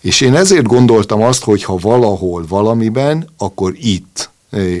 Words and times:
És 0.00 0.20
én 0.20 0.34
ezért 0.34 0.66
gondoltam 0.66 1.22
azt, 1.22 1.44
hogy 1.44 1.62
ha 1.62 1.76
valahol 1.76 2.44
valamiben, 2.48 3.28
akkor 3.38 3.74
itt 3.76 4.30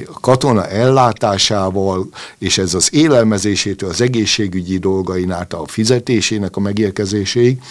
a 0.06 0.20
katona 0.20 0.66
ellátásával, 0.66 2.08
és 2.38 2.58
ez 2.58 2.74
az 2.74 2.94
élelmezésétől, 2.94 3.90
az 3.90 4.00
egészségügyi 4.00 4.78
dolgain 4.78 5.30
át 5.30 5.52
a 5.52 5.66
fizetésének 5.66 6.56
a 6.56 6.60
megérkezéséig, 6.60 7.62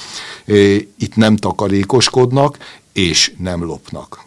itt 0.97 1.15
nem 1.15 1.35
takarékoskodnak, 1.35 2.57
és 2.93 3.33
nem 3.37 3.63
lopnak. 3.63 4.25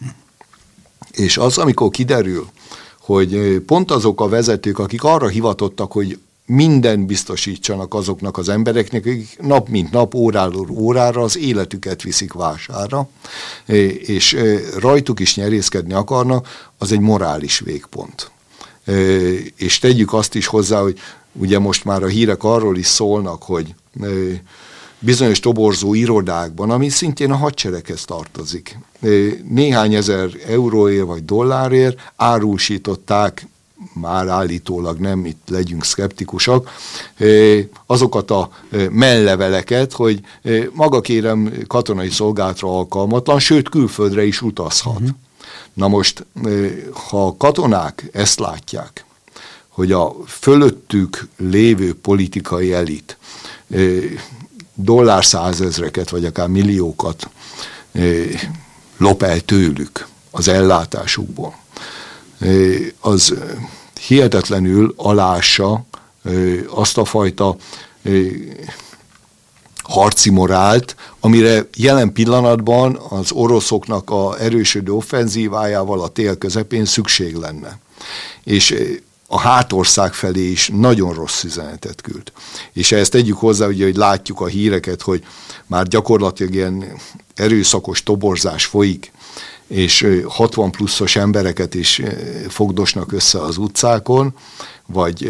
És 1.11 1.37
az, 1.37 1.59
amikor 1.59 1.91
kiderül, 1.91 2.47
hogy 3.01 3.63
pont 3.67 3.91
azok 3.91 4.21
a 4.21 4.29
vezetők, 4.29 4.79
akik 4.79 5.05
arra 5.05 5.29
hivatottak, 5.29 5.93
hogy 5.93 6.19
minden 6.47 7.07
biztosítsanak 7.07 7.95
azoknak 7.95 8.39
az 8.39 8.49
embereknek, 8.49 9.07
akik 9.07 9.39
nap 9.41 9.69
mint 9.69 9.91
nap, 9.91 10.15
óráról 10.15 10.69
órára 10.71 11.23
az 11.23 11.39
életüket 11.39 12.03
viszik 12.03 12.33
vására, 12.33 13.09
és 14.07 14.37
rajtuk 14.79 15.21
is 15.21 15.37
nyerészkedni 15.37 15.93
akarnak, 15.93 16.71
az 16.79 16.93
egy 16.93 17.01
morális 17.01 17.59
végpont. 17.59 18.31
És 19.57 19.79
tegyük 19.79 20.13
azt 20.13 20.35
is 20.35 20.47
hozzá, 20.47 20.81
hogy 20.81 20.99
ugye 21.33 21.59
most 21.59 21.85
már 21.85 22.03
a 22.03 22.07
hírek 22.07 22.45
arról 22.45 22.77
is 22.77 22.87
szólnak, 22.87 23.43
hogy 23.43 23.75
bizonyos 24.99 25.41
toborzó 25.41 25.95
irodákban, 25.95 26.71
ami 26.71 26.89
szintén 26.89 27.31
a 27.31 27.37
hadsereghez 27.37 28.05
tartozik. 28.05 28.79
Néhány 29.49 29.95
ezer 29.95 30.31
euróért 30.47 31.07
vagy 31.07 31.25
dollárért 31.25 32.13
árulsították 32.17 33.47
már 33.93 34.29
állítólag 34.29 34.99
nem, 34.99 35.25
itt 35.25 35.49
legyünk 35.49 35.85
szkeptikusak, 35.85 36.71
azokat 37.87 38.31
a 38.31 38.51
melleveleket, 38.91 39.93
hogy 39.93 40.21
maga 40.73 41.01
kérem 41.01 41.53
katonai 41.67 42.11
szolgálatra 42.11 42.77
alkalmatlan, 42.77 43.39
sőt 43.39 43.69
külföldre 43.69 44.25
is 44.25 44.43
utazhat. 44.43 44.95
Uh-huh. 44.95 45.09
Na 45.73 45.89
most, 45.89 46.27
ha 47.09 47.27
a 47.27 47.37
katonák 47.37 48.09
ezt 48.13 48.39
látják, 48.39 49.05
hogy 49.69 49.93
a 49.93 50.15
fölöttük 50.27 51.29
lévő 51.37 51.95
politikai 51.95 52.73
elit 52.73 53.17
dollár 54.75 55.25
százezreket, 55.25 56.11
vagy 56.11 56.25
akár 56.25 56.49
milliókat 56.49 57.29
lop 58.97 59.23
el 59.23 59.41
tőlük 59.41 60.07
az 60.31 60.49
ellátásukból, 60.49 61.55
az 63.01 63.35
hihetetlenül 64.07 64.95
alássa 64.97 65.85
azt 66.69 66.99
a 66.99 67.05
fajta 67.05 67.57
harci 69.83 70.31
morált, 70.31 70.97
amire 71.21 71.69
jelen 71.77 72.13
pillanatban 72.13 73.01
az 73.09 73.33
oroszoknak 73.33 74.11
a 74.11 74.41
erősödő 74.41 74.93
offenzívájával 74.93 76.01
a 76.01 76.09
tél 76.09 76.37
közepén 76.39 76.85
szükség 76.85 77.35
lenne. 77.35 77.79
És 78.45 78.75
a 79.27 79.39
hátország 79.39 80.15
felé 80.15 80.51
is 80.51 80.71
nagyon 80.73 81.15
rossz 81.15 81.43
üzenetet 81.43 82.01
küld. 82.01 82.33
És 82.73 82.93
ezt 82.93 83.11
tegyük 83.11 83.37
hozzá, 83.37 83.67
ugye, 83.67 83.85
hogy 83.85 83.97
látjuk 83.97 84.41
a 84.41 84.47
híreket, 84.47 85.03
hogy 85.03 85.25
már 85.67 85.87
gyakorlatilag 85.87 86.55
ilyen 86.55 86.85
erőszakos 87.35 88.03
toborzás 88.03 88.65
folyik, 88.65 89.13
és 89.73 90.07
60 90.27 90.71
pluszos 90.71 91.17
embereket 91.17 91.75
is 91.75 92.03
fogdosnak 92.49 93.13
össze 93.13 93.41
az 93.41 93.57
utcákon, 93.57 94.35
vagy 94.87 95.29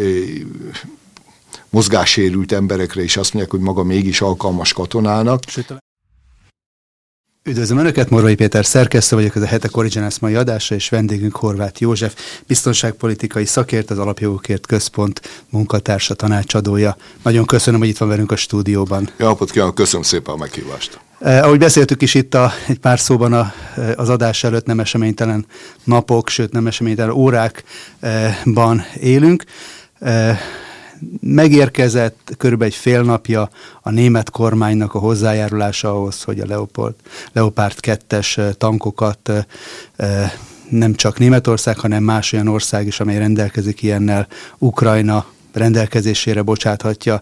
mozgássérült 1.69 2.51
emberekre 2.51 3.03
is 3.03 3.17
azt 3.17 3.33
mondják, 3.33 3.55
hogy 3.55 3.65
maga 3.65 3.83
mégis 3.83 4.21
alkalmas 4.21 4.73
katonának. 4.73 5.43
Üdvözlöm 7.45 7.77
Önöket, 7.77 8.09
Morvai 8.09 8.35
Péter 8.35 8.65
szerkesztő 8.65 9.15
vagyok, 9.15 9.35
ez 9.35 9.41
a 9.41 9.45
Hetek 9.45 9.77
Originals 9.77 10.19
mai 10.19 10.35
adása, 10.35 10.75
és 10.75 10.89
vendégünk 10.89 11.35
Horváth 11.35 11.81
József, 11.81 12.15
biztonságpolitikai 12.47 13.45
szakért, 13.45 13.89
az 13.89 13.99
Alapjogokért 13.99 14.65
Központ 14.65 15.43
munkatársa, 15.49 16.13
tanácsadója. 16.13 16.97
Nagyon 17.23 17.45
köszönöm, 17.45 17.79
hogy 17.79 17.89
itt 17.89 17.97
van 17.97 18.07
velünk 18.09 18.31
a 18.31 18.35
stúdióban. 18.35 19.09
Jó 19.17 19.25
napot 19.27 19.51
kívánok, 19.51 19.75
köszönöm 19.75 20.03
szépen 20.05 20.33
a 20.33 20.37
meghívást. 20.37 20.99
Eh, 21.19 21.43
ahogy 21.43 21.59
beszéltük 21.59 22.01
is 22.01 22.13
itt 22.13 22.33
a, 22.33 22.51
egy 22.67 22.79
pár 22.79 22.99
szóban 22.99 23.33
a, 23.33 23.53
eh, 23.75 23.91
az 23.95 24.09
adás 24.09 24.43
előtt, 24.43 24.65
nem 24.65 24.79
eseménytelen 24.79 25.45
napok, 25.83 26.29
sőt 26.29 26.51
nem 26.51 26.67
eseménytelen 26.67 27.11
órákban 27.11 28.85
élünk. 28.99 29.43
Eh, 29.99 30.39
megérkezett 31.19 32.33
körülbelül 32.37 32.73
egy 32.73 32.79
fél 32.79 33.01
napja 33.01 33.49
a 33.81 33.89
német 33.89 34.29
kormánynak 34.29 34.93
a 34.93 34.99
hozzájárulása 34.99 35.89
ahhoz, 35.89 36.23
hogy 36.23 36.39
a 36.39 36.45
Leopold, 36.45 36.93
Leopard 37.31 37.75
2-es 37.81 38.57
tankokat 38.57 39.31
nem 40.69 40.93
csak 40.95 41.19
Németország, 41.19 41.79
hanem 41.79 42.03
más 42.03 42.33
olyan 42.33 42.47
ország 42.47 42.87
is, 42.87 42.99
amely 42.99 43.17
rendelkezik 43.17 43.81
ilyennel, 43.81 44.27
Ukrajna 44.57 45.25
rendelkezésére 45.53 46.41
bocsáthatja. 46.41 47.21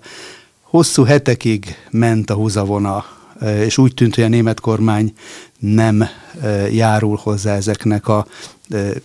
Hosszú 0.62 1.04
hetekig 1.04 1.76
ment 1.90 2.30
a 2.30 2.34
húzavona 2.34 3.06
és 3.46 3.78
úgy 3.78 3.94
tűnt, 3.94 4.16
hogy 4.16 4.24
a 4.24 4.28
német 4.28 4.60
kormány 4.60 5.14
nem 5.62 6.04
járul 6.72 7.20
hozzá 7.24 7.56
ezeknek 7.56 8.08
a 8.08 8.26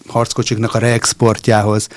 harckocsiknak 0.07 0.75
a 0.75 0.79
reexportjához. 0.79 1.89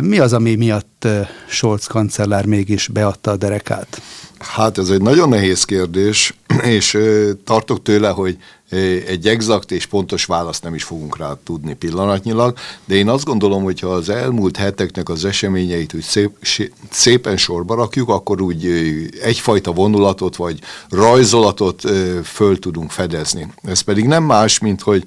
Mi 0.00 0.18
az, 0.18 0.32
ami 0.32 0.54
miatt 0.54 1.08
Scholz 1.48 1.86
kancellár 1.86 2.46
mégis 2.46 2.88
beadta 2.88 3.30
a 3.30 3.36
derekát? 3.36 4.00
Hát 4.38 4.78
ez 4.78 4.88
egy 4.88 5.02
nagyon 5.02 5.28
nehéz 5.28 5.64
kérdés, 5.64 6.34
és 6.62 6.98
tartok 7.44 7.82
tőle, 7.82 8.08
hogy 8.08 8.36
egy 9.06 9.28
exakt 9.28 9.70
és 9.70 9.86
pontos 9.86 10.24
választ 10.24 10.62
nem 10.62 10.74
is 10.74 10.82
fogunk 10.84 11.16
rá 11.16 11.36
tudni 11.44 11.74
pillanatnyilag, 11.74 12.58
de 12.84 12.94
én 12.94 13.08
azt 13.08 13.24
gondolom, 13.24 13.62
hogy 13.62 13.80
ha 13.80 13.88
az 13.88 14.08
elmúlt 14.08 14.56
heteknek 14.56 15.08
az 15.08 15.24
eseményeit 15.24 15.94
úgy 15.94 16.02
szép, 16.02 16.30
szépen 16.90 17.36
sorba 17.36 17.74
rakjuk, 17.74 18.08
akkor 18.08 18.40
úgy 18.40 18.66
egyfajta 19.22 19.72
vonulatot 19.72 20.36
vagy 20.36 20.58
rajzolatot 20.88 21.82
föl 22.24 22.58
tudunk 22.58 22.90
fedezni. 22.90 23.52
Ez 23.62 23.80
pedig 23.80 24.06
nem 24.06 24.24
más, 24.24 24.58
mint 24.58 24.82
hogy 24.82 25.04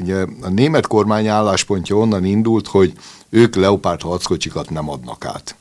ugye 0.00 0.24
a 0.40 0.48
német 0.48 0.86
kormány 0.86 1.26
álláspontja 1.26 1.96
onnan 1.96 2.24
indult, 2.24 2.66
hogy 2.66 2.92
ők 3.30 3.54
Leopard 3.54 4.00
harckocsikat 4.00 4.70
nem 4.70 4.90
adnak 4.90 5.24
át. 5.24 5.54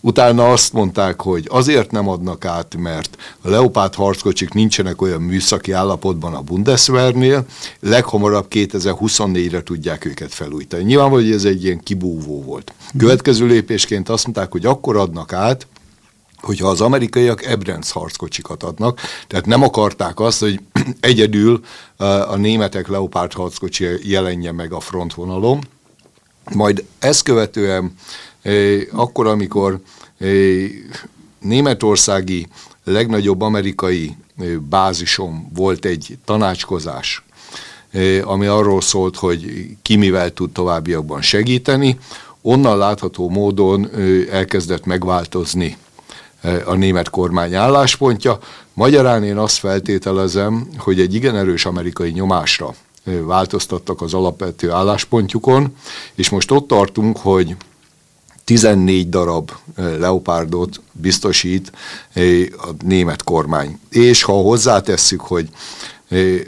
Utána 0.00 0.52
azt 0.52 0.72
mondták, 0.72 1.20
hogy 1.20 1.46
azért 1.50 1.90
nem 1.90 2.08
adnak 2.08 2.44
át, 2.44 2.76
mert 2.78 3.16
a 3.40 3.48
Leopard 3.48 3.94
harckocsik 3.94 4.52
nincsenek 4.52 5.02
olyan 5.02 5.22
műszaki 5.22 5.72
állapotban 5.72 6.34
a 6.34 6.40
Bundeswehrnél, 6.40 7.44
leghamarabb 7.80 8.46
2024-re 8.50 9.62
tudják 9.62 10.04
őket 10.04 10.34
felújítani. 10.34 10.82
Nyilvánvaló, 10.82 11.22
hogy 11.22 11.32
ez 11.32 11.44
egy 11.44 11.64
ilyen 11.64 11.80
kibúvó 11.80 12.42
volt. 12.42 12.72
Következő 12.98 13.46
lépésként 13.46 14.08
azt 14.08 14.24
mondták, 14.24 14.52
hogy 14.52 14.66
akkor 14.66 14.96
adnak 14.96 15.32
át, 15.32 15.66
hogyha 16.40 16.68
az 16.68 16.80
amerikaiak 16.80 17.44
Ebrenz 17.44 17.90
harckocsikat 17.90 18.62
adnak, 18.62 19.00
tehát 19.26 19.46
nem 19.46 19.62
akarták 19.62 20.20
azt, 20.20 20.40
hogy 20.40 20.60
egyedül 21.00 21.64
a 22.28 22.36
németek 22.36 22.88
Leopard 22.88 23.32
harckocsi 23.32 23.86
jelenje 24.02 24.52
meg 24.52 24.72
a 24.72 24.80
frontvonalon, 24.80 25.66
majd 26.54 26.84
ezt 26.98 27.22
követően 27.22 27.94
akkor, 28.92 29.26
amikor 29.26 29.80
németországi 31.38 32.46
legnagyobb 32.84 33.40
amerikai 33.40 34.16
bázison 34.68 35.48
volt 35.54 35.84
egy 35.84 36.18
tanácskozás, 36.24 37.24
ami 38.22 38.46
arról 38.46 38.80
szólt, 38.80 39.16
hogy 39.16 39.66
ki 39.82 39.96
mivel 39.96 40.32
tud 40.32 40.50
továbbiakban 40.50 41.22
segíteni, 41.22 41.98
onnan 42.42 42.78
látható 42.78 43.28
módon 43.28 43.90
elkezdett 44.30 44.84
megváltozni 44.84 45.76
a 46.64 46.74
német 46.74 47.10
kormány 47.10 47.54
álláspontja. 47.54 48.38
Magyarán 48.72 49.24
én 49.24 49.36
azt 49.36 49.56
feltételezem, 49.56 50.68
hogy 50.78 51.00
egy 51.00 51.14
igen 51.14 51.36
erős 51.36 51.66
amerikai 51.66 52.10
nyomásra 52.10 52.74
változtattak 53.04 54.02
az 54.02 54.14
alapvető 54.14 54.70
álláspontjukon, 54.70 55.76
és 56.14 56.28
most 56.28 56.50
ott 56.50 56.66
tartunk, 56.66 57.16
hogy 57.16 57.56
14 58.46 59.08
darab 59.08 59.50
leopárdot 59.76 60.80
biztosít 60.92 61.72
a 62.56 62.68
német 62.84 63.22
kormány. 63.22 63.78
És 63.90 64.22
ha 64.22 64.32
hozzátesszük, 64.32 65.20
hogy 65.20 65.48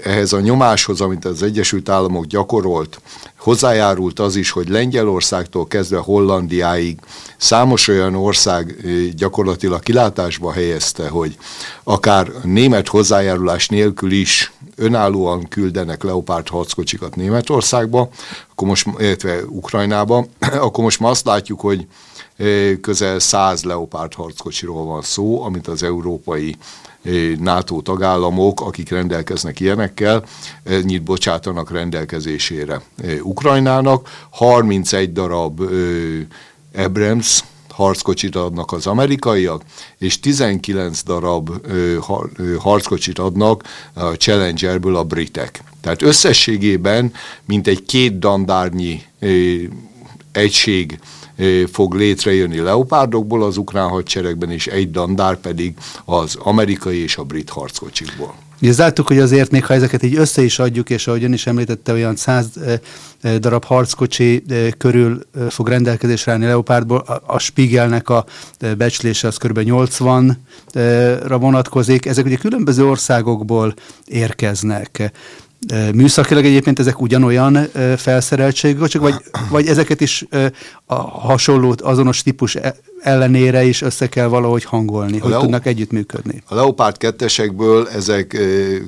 ehhez 0.05 0.33
a 0.33 0.41
nyomáshoz, 0.41 1.01
amit 1.01 1.25
az 1.25 1.43
Egyesült 1.43 1.89
Államok 1.89 2.25
gyakorolt, 2.25 3.01
hozzájárult 3.39 4.19
az 4.19 4.37
is, 4.37 4.51
hogy 4.51 4.69
Lengyelországtól 4.69 5.67
kezdve 5.67 5.99
Hollandiáig 5.99 6.99
számos 7.37 7.89
olyan 7.89 8.15
ország 8.15 8.77
gyakorlatilag 9.17 9.83
kilátásba 9.83 10.53
helyezte, 10.53 11.09
hogy 11.09 11.37
akár 11.85 12.33
német 12.43 12.89
hozzájárulás 12.89 13.69
nélkül 13.69 14.11
is 14.13 14.53
önállóan 14.77 15.49
küldenek 15.49 16.03
Leopard 16.03 16.49
harckocsikat 16.49 17.17
Németországba, 17.17 18.09
akkor 18.51 18.69
most, 18.69 18.87
illetve 18.99 19.45
Ukrajnába, 19.45 20.27
akkor 20.67 20.85
most 20.85 21.01
ma 21.01 21.09
azt 21.09 21.27
látjuk, 21.27 21.61
hogy 21.61 21.87
közel 22.81 23.19
100 23.19 23.65
Leopard 23.65 24.15
harckocsiról 24.15 24.85
van 24.85 25.03
szó, 25.03 25.43
amit 25.43 25.69
az 25.69 25.83
európai 25.83 26.57
NATO 27.39 27.81
tagállamok, 27.81 28.61
akik 28.61 28.91
rendelkeznek 28.91 29.61
ilyenekkel, 29.61 30.25
nyit 30.83 31.03
bocsátanak 31.03 31.71
rendelkezésére 31.71 32.83
Ukrajnának. 33.23 34.09
31 34.31 35.13
darab 35.13 35.61
Abrams 36.75 37.43
harckocsit 37.79 38.37
adnak 38.37 38.73
az 38.73 38.87
amerikaiak, 38.87 39.63
és 39.99 40.21
19 40.21 41.03
darab 41.03 41.51
ö, 41.63 41.97
har, 42.01 42.31
ö, 42.37 42.55
harckocsit 42.59 43.19
adnak 43.19 43.63
a 43.93 44.05
Challengerből 44.05 44.97
a 44.97 45.05
britek. 45.05 45.63
Tehát 45.81 46.03
összességében 46.03 47.13
mintegy 47.45 47.85
két 47.85 48.19
dandárnyi 48.19 49.03
ö, 49.19 49.29
egység 50.33 50.99
fog 51.73 51.95
létrejönni 51.95 52.59
leopárdokból 52.59 53.43
az 53.43 53.57
ukrán 53.57 53.89
hadseregben, 53.89 54.51
és 54.51 54.67
egy 54.67 54.91
dandár 54.91 55.37
pedig 55.37 55.75
az 56.05 56.37
amerikai 56.39 57.03
és 57.03 57.17
a 57.17 57.23
brit 57.23 57.51
harckocsikból. 57.51 58.35
Ugye 58.63 58.93
hogy 59.07 59.19
azért 59.19 59.51
még 59.51 59.65
ha 59.65 59.75
ezeket 59.75 60.03
így 60.03 60.15
össze 60.15 60.43
is 60.43 60.59
adjuk, 60.59 60.91
és 60.91 61.07
ahogy 61.07 61.25
ön 61.25 61.33
is 61.33 61.47
említette, 61.47 61.93
olyan 61.93 62.17
száz 62.17 62.47
darab 63.39 63.65
harckocsi 63.65 64.45
körül 64.79 65.21
fog 65.49 65.69
rendelkezésre 65.69 66.33
állni 66.33 66.47
Leopardból, 66.47 66.99
a, 66.99 67.23
a 67.27 67.39
Spiegelnek 67.39 68.09
a 68.09 68.25
becslése 68.77 69.27
az 69.27 69.37
kb. 69.37 69.59
80-ra 69.63 71.37
vonatkozik. 71.41 72.07
Ezek 72.07 72.25
ugye 72.25 72.37
különböző 72.37 72.87
országokból 72.87 73.75
érkeznek. 74.05 75.13
Műszakilag 75.95 76.45
egyébként 76.45 76.79
ezek 76.79 77.01
ugyanolyan 77.01 77.69
felszereltségek, 77.97 78.89
csak 78.89 79.03
vagy, 79.03 79.15
vagy 79.51 79.67
ezeket 79.67 80.01
is 80.01 80.27
a 80.87 80.95
hasonló, 80.95 81.75
azonos 81.79 82.23
típus 82.23 82.55
e, 82.55 82.75
ellenére 83.01 83.65
is 83.65 83.83
össze 83.83 84.07
kell 84.07 84.27
valahogy 84.27 84.65
hangolni, 84.65 85.19
a 85.19 85.23
hogy 85.23 85.31
Leo- 85.31 85.41
tudnak 85.43 85.67
együttműködni. 85.67 86.43
A 86.49 86.55
Leopard 86.55 86.97
2 86.97 87.27
ezek 87.95 88.39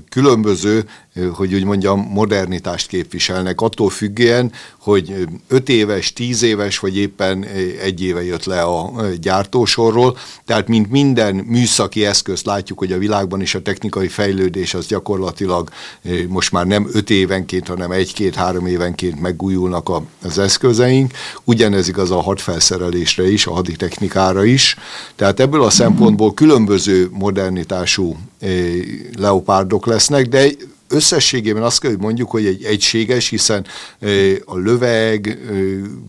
különböző 0.09 0.85
hogy 1.33 1.55
úgy 1.55 1.65
mondjam, 1.65 2.01
modernitást 2.01 2.89
képviselnek, 2.89 3.61
attól 3.61 3.91
függően, 3.91 4.53
hogy 4.79 5.29
5 5.49 5.69
éves, 5.69 6.13
10 6.13 6.43
éves, 6.43 6.79
vagy 6.79 6.97
éppen 6.97 7.45
egy 7.83 8.03
éve 8.03 8.25
jött 8.25 8.45
le 8.45 8.63
a 8.63 8.93
gyártósorról, 9.21 10.17
tehát 10.45 10.69
mint 10.69 10.91
minden 10.91 11.35
műszaki 11.35 12.05
eszközt 12.05 12.47
látjuk, 12.47 12.79
hogy 12.79 12.93
a 12.93 12.99
világban 12.99 13.41
is 13.41 13.55
a 13.55 13.63
technikai 13.63 14.09
fejlődés 14.09 14.75
az 14.75 14.87
gyakorlatilag 14.87 15.69
most 16.29 16.53
már 16.53 16.67
nem 16.67 16.89
5 16.93 17.11
évenként, 17.11 17.67
hanem 17.67 17.91
1-2-3 17.93 18.67
évenként 18.67 19.21
megújulnak 19.21 19.91
az 20.23 20.39
eszközeink, 20.39 21.13
ugyanez 21.45 21.89
igaz 21.89 22.11
a 22.11 22.21
hadfelszerelésre 22.21 23.31
is, 23.31 23.47
a 23.47 23.53
haditechnikára 23.53 24.45
is, 24.45 24.77
tehát 25.17 25.41
ebből 25.41 25.63
a 25.63 25.71
szempontból 25.71 26.35
különböző 26.35 27.09
modernitású 27.13 28.17
leopárdok 29.19 29.87
lesznek, 29.87 30.29
de 30.29 30.49
összességében 30.91 31.63
azt 31.63 31.81
kell, 31.81 31.91
hogy 31.91 32.01
mondjuk, 32.01 32.31
hogy 32.31 32.47
egy 32.47 32.65
egységes, 32.65 33.29
hiszen 33.29 33.67
a 34.45 34.57
löveg 34.57 35.39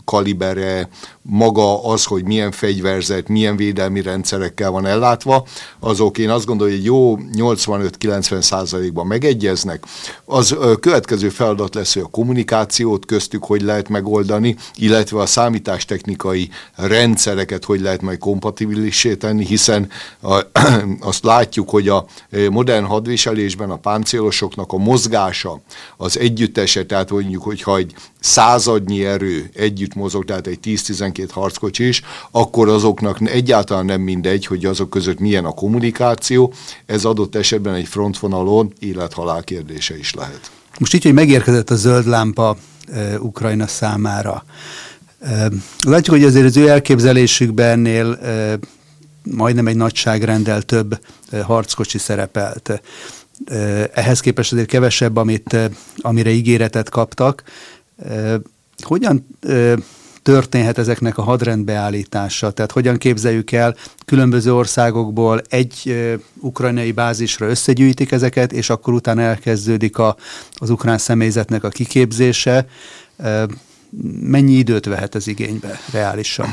kalibere, 0.04 0.88
maga 1.22 1.84
az, 1.84 2.04
hogy 2.04 2.24
milyen 2.24 2.50
fegyverzet, 2.50 3.28
milyen 3.28 3.56
védelmi 3.56 4.02
rendszerekkel 4.02 4.70
van 4.70 4.86
ellátva, 4.86 5.46
azok 5.80 6.18
én 6.18 6.30
azt 6.30 6.46
gondolom, 6.46 6.72
hogy 6.72 6.84
jó 6.84 7.18
85-90 7.36 8.40
százalékban 8.40 9.06
megegyeznek. 9.06 9.84
Az 10.24 10.56
következő 10.80 11.28
feladat 11.28 11.74
lesz, 11.74 11.94
hogy 11.94 12.02
a 12.02 12.06
kommunikációt 12.06 13.06
köztük 13.06 13.44
hogy 13.44 13.62
lehet 13.62 13.88
megoldani, 13.88 14.56
illetve 14.74 15.20
a 15.20 15.26
számítástechnikai 15.26 16.50
rendszereket 16.74 17.64
hogy 17.64 17.80
lehet 17.80 18.02
majd 18.02 18.18
kompatibilissé 18.18 19.14
tenni, 19.14 19.44
hiszen 19.44 19.88
a, 20.22 20.40
azt 21.00 21.24
látjuk, 21.24 21.70
hogy 21.70 21.88
a 21.88 22.06
modern 22.50 22.84
hadviselésben 22.84 23.70
a 23.70 23.76
páncélosoknak 23.76 24.72
a 24.72 24.76
mozgása, 24.76 25.60
az 25.96 26.18
együttese, 26.18 26.86
tehát 26.86 27.10
mondjuk, 27.10 27.42
hogyha 27.42 27.76
egy 27.76 27.94
századnyi 28.20 29.04
erő 29.04 29.50
együtt 29.54 29.94
mozog, 29.94 30.24
tehát 30.24 30.46
egy 30.46 30.60
10-12 31.12 31.28
harckocsi 31.30 31.88
is, 31.88 32.02
akkor 32.30 32.68
azoknak 32.68 33.28
egyáltalán 33.28 33.84
nem 33.84 34.00
mindegy, 34.00 34.46
hogy 34.46 34.64
azok 34.64 34.90
között 34.90 35.18
milyen 35.18 35.44
a 35.44 35.50
kommunikáció, 35.50 36.52
ez 36.86 37.04
adott 37.04 37.34
esetben 37.34 37.74
egy 37.74 37.88
frontvonalon 37.88 38.72
élethalál 38.78 39.42
kérdése 39.42 39.98
is 39.98 40.14
lehet. 40.14 40.50
Most 40.78 40.94
így, 40.94 41.02
hogy 41.02 41.12
megérkezett 41.12 41.70
a 41.70 41.74
zöld 41.74 42.06
lámpa 42.06 42.56
e, 42.92 43.18
Ukrajna 43.18 43.66
számára, 43.66 44.44
e, 45.20 45.48
látjuk, 45.86 46.16
hogy 46.16 46.24
azért 46.24 46.46
az 46.46 46.56
ő 46.56 46.68
elképzelésükben 46.68 47.70
ennél 47.70 48.12
e, 48.12 48.58
majdnem 49.22 49.66
egy 49.66 49.76
nagyságrendel 49.76 50.62
több 50.62 50.98
e, 51.30 51.42
harckocsi 51.42 51.98
szerepelt. 51.98 52.82
Ehhez 53.94 54.20
képest 54.20 54.52
azért 54.52 54.68
kevesebb, 54.68 55.16
amit, 55.16 55.56
amire 55.96 56.30
ígéretet 56.30 56.88
kaptak. 56.88 57.42
Hogyan 58.82 59.26
történhet 60.22 60.78
ezeknek 60.78 61.18
a 61.18 61.22
hadrendbeállítása? 61.22 62.50
Tehát 62.50 62.72
hogyan 62.72 62.96
képzeljük 62.96 63.52
el, 63.52 63.76
különböző 64.04 64.54
országokból 64.54 65.42
egy 65.48 66.04
ukrajnai 66.40 66.92
bázisra 66.92 67.46
összegyűjtik 67.48 68.12
ezeket, 68.12 68.52
és 68.52 68.70
akkor 68.70 68.94
utána 68.94 69.22
elkezdődik 69.22 69.98
a, 69.98 70.16
az 70.52 70.70
ukrán 70.70 70.98
személyzetnek 70.98 71.64
a 71.64 71.68
kiképzése. 71.68 72.66
Mennyi 74.20 74.52
időt 74.52 74.86
vehet 74.86 75.14
ez 75.14 75.26
igénybe 75.26 75.80
reálisan? 75.92 76.46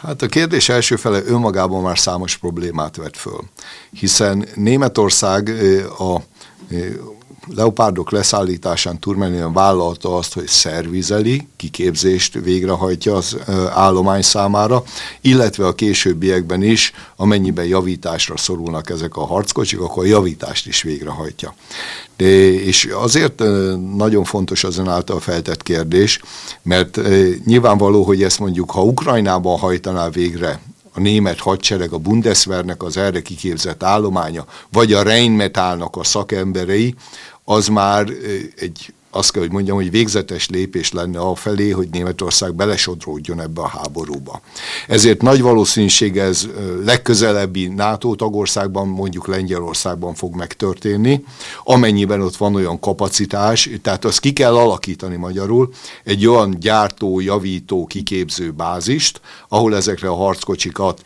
Hát 0.00 0.22
a 0.22 0.26
kérdés 0.26 0.68
első 0.68 0.96
fele 0.96 1.20
önmagában 1.24 1.82
már 1.82 1.98
számos 1.98 2.36
problémát 2.36 2.96
vet 2.96 3.16
föl, 3.16 3.40
hiszen 3.90 4.48
Németország 4.54 5.48
a 5.98 6.22
leopárdok 7.54 8.10
leszállításán 8.10 8.98
túlmenően 8.98 9.52
vállalta 9.52 10.16
azt, 10.16 10.34
hogy 10.34 10.46
szervizeli, 10.46 11.48
kiképzést 11.56 12.34
végrehajtja 12.34 13.14
az 13.14 13.36
állomány 13.70 14.22
számára, 14.22 14.82
illetve 15.20 15.66
a 15.66 15.74
későbbiekben 15.74 16.62
is, 16.62 16.92
amennyiben 17.16 17.64
javításra 17.64 18.36
szorulnak 18.36 18.90
ezek 18.90 19.16
a 19.16 19.26
harckocsik, 19.26 19.80
akkor 19.80 20.06
javítást 20.06 20.66
is 20.66 20.82
végrehajtja. 20.82 21.54
De, 22.16 22.52
és 22.52 22.88
azért 22.92 23.42
nagyon 23.96 24.24
fontos 24.24 24.64
az 24.64 24.78
ön 24.78 24.88
által 24.88 25.20
feltett 25.20 25.62
kérdés, 25.62 26.20
mert 26.62 27.00
nyilvánvaló, 27.44 28.02
hogy 28.02 28.22
ezt 28.22 28.38
mondjuk, 28.38 28.70
ha 28.70 28.82
Ukrajnában 28.82 29.58
hajtaná 29.58 30.08
végre 30.08 30.60
a 30.96 31.00
német 31.00 31.40
hadsereg, 31.40 31.92
a 31.92 31.98
Bundeswehrnek 31.98 32.82
az 32.82 32.96
erre 32.96 33.22
kiképzett 33.22 33.82
állománya, 33.82 34.44
vagy 34.72 34.92
a 34.92 35.02
Rheinmetallnak 35.02 35.96
a 35.96 36.04
szakemberei, 36.04 36.94
az 37.48 37.68
már 37.68 38.08
egy 38.56 38.94
azt 39.16 39.32
kell, 39.32 39.42
hogy 39.42 39.52
mondjam, 39.52 39.76
hogy 39.76 39.90
végzetes 39.90 40.48
lépés 40.48 40.92
lenne 40.92 41.18
a 41.18 41.34
felé, 41.34 41.70
hogy 41.70 41.88
Németország 41.90 42.54
belesodródjon 42.54 43.40
ebbe 43.40 43.60
a 43.60 43.66
háborúba. 43.66 44.40
Ezért 44.88 45.22
nagy 45.22 45.42
valószínűség 45.42 46.18
ez 46.18 46.48
legközelebbi 46.84 47.66
NATO 47.66 48.14
tagországban, 48.14 48.88
mondjuk 48.88 49.26
Lengyelországban 49.26 50.14
fog 50.14 50.34
megtörténni, 50.34 51.24
amennyiben 51.64 52.20
ott 52.20 52.36
van 52.36 52.54
olyan 52.54 52.80
kapacitás, 52.80 53.70
tehát 53.82 54.04
azt 54.04 54.20
ki 54.20 54.32
kell 54.32 54.54
alakítani 54.56 55.16
magyarul, 55.16 55.68
egy 56.04 56.26
olyan 56.26 56.56
gyártó, 56.60 57.20
javító, 57.20 57.86
kiképző 57.86 58.50
bázist, 58.50 59.20
ahol 59.48 59.76
ezekre 59.76 60.08
a 60.08 60.14
harckocsikat 60.14 61.02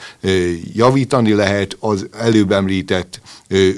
javítani 0.72 1.32
lehet, 1.32 1.76
az 1.80 2.06
előbb 2.18 2.52
említett 2.52 3.20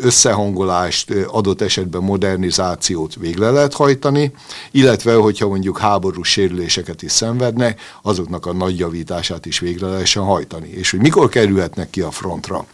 összehangolást, 0.03 1.11
adott 1.27 1.61
esetben 1.61 2.03
modernizációt 2.03 3.15
végre 3.15 3.51
lehet 3.51 3.75
hajtani, 3.75 4.22
illetve 4.71 5.15
hogyha 5.15 5.49
mondjuk 5.49 5.79
háborús 5.79 6.29
sérüléseket 6.29 7.03
is 7.03 7.13
szenvednek, 7.13 7.81
azoknak 8.03 8.47
a 8.47 8.53
nagy 8.53 8.79
javítását 8.79 9.47
is 9.47 9.59
végre 9.59 9.87
lehessen 9.87 10.23
hajtani. 10.23 10.69
És 10.69 10.91
hogy 10.91 11.01
mikor 11.01 11.29
kerülhetnek 11.29 11.91
ki 11.91 12.01
a 12.01 12.11
frontra? 12.11 12.67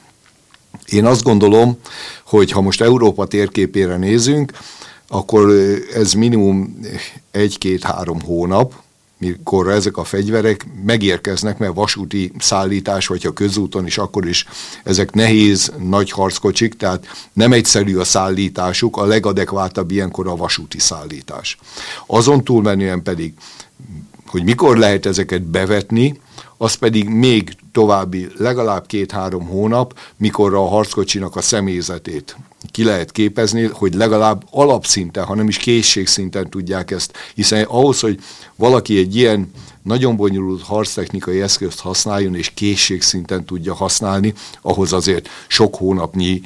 Én 0.86 1.04
azt 1.04 1.22
gondolom, 1.22 1.78
hogy 2.24 2.50
ha 2.50 2.60
most 2.60 2.80
Európa 2.80 3.26
térképére 3.26 3.96
nézünk, 3.96 4.52
akkor 5.08 5.50
ez 5.94 6.12
minimum 6.12 6.80
egy-két-három 7.30 8.20
hónap, 8.20 8.74
mikor 9.18 9.70
ezek 9.70 9.96
a 9.96 10.04
fegyverek 10.04 10.66
megérkeznek, 10.84 11.58
mert 11.58 11.74
vasúti 11.74 12.32
szállítás, 12.38 13.06
vagy 13.06 13.22
ha 13.22 13.32
közúton 13.32 13.86
is, 13.86 13.98
akkor 13.98 14.28
is 14.28 14.46
ezek 14.84 15.12
nehéz, 15.12 15.72
nagy 15.78 16.10
harckocsik, 16.10 16.76
tehát 16.76 17.06
nem 17.32 17.52
egyszerű 17.52 17.96
a 17.96 18.04
szállításuk, 18.04 18.96
a 18.96 19.04
legadekvátabb 19.04 19.90
ilyenkor 19.90 20.28
a 20.28 20.36
vasúti 20.36 20.78
szállítás. 20.78 21.58
Azon 22.06 22.44
túlmenően 22.44 23.02
pedig, 23.02 23.32
hogy 24.26 24.44
mikor 24.44 24.76
lehet 24.78 25.06
ezeket 25.06 25.42
bevetni, 25.42 26.20
az 26.58 26.74
pedig 26.74 27.08
még 27.08 27.56
további 27.72 28.28
legalább 28.36 28.86
két-három 28.86 29.46
hónap, 29.46 29.98
mikor 30.16 30.54
a 30.54 30.68
harckocsinak 30.68 31.36
a 31.36 31.40
személyzetét 31.40 32.36
ki 32.70 32.84
lehet 32.84 33.12
képezni, 33.12 33.64
hogy 33.72 33.94
legalább 33.94 34.44
alapszinten, 34.50 35.24
hanem 35.24 35.48
is 35.48 35.56
készségszinten 35.56 36.50
tudják 36.50 36.90
ezt, 36.90 37.12
hiszen 37.34 37.64
ahhoz, 37.64 38.00
hogy 38.00 38.18
valaki 38.56 38.98
egy 38.98 39.16
ilyen 39.16 39.52
nagyon 39.82 40.16
bonyolult 40.16 40.62
harctechnikai 40.62 41.40
eszközt 41.40 41.80
használjon, 41.80 42.34
és 42.34 42.50
készségszinten 42.54 43.44
tudja 43.44 43.74
használni, 43.74 44.34
ahhoz 44.60 44.92
azért 44.92 45.28
sok 45.46 45.74
hónapnyi 45.74 46.40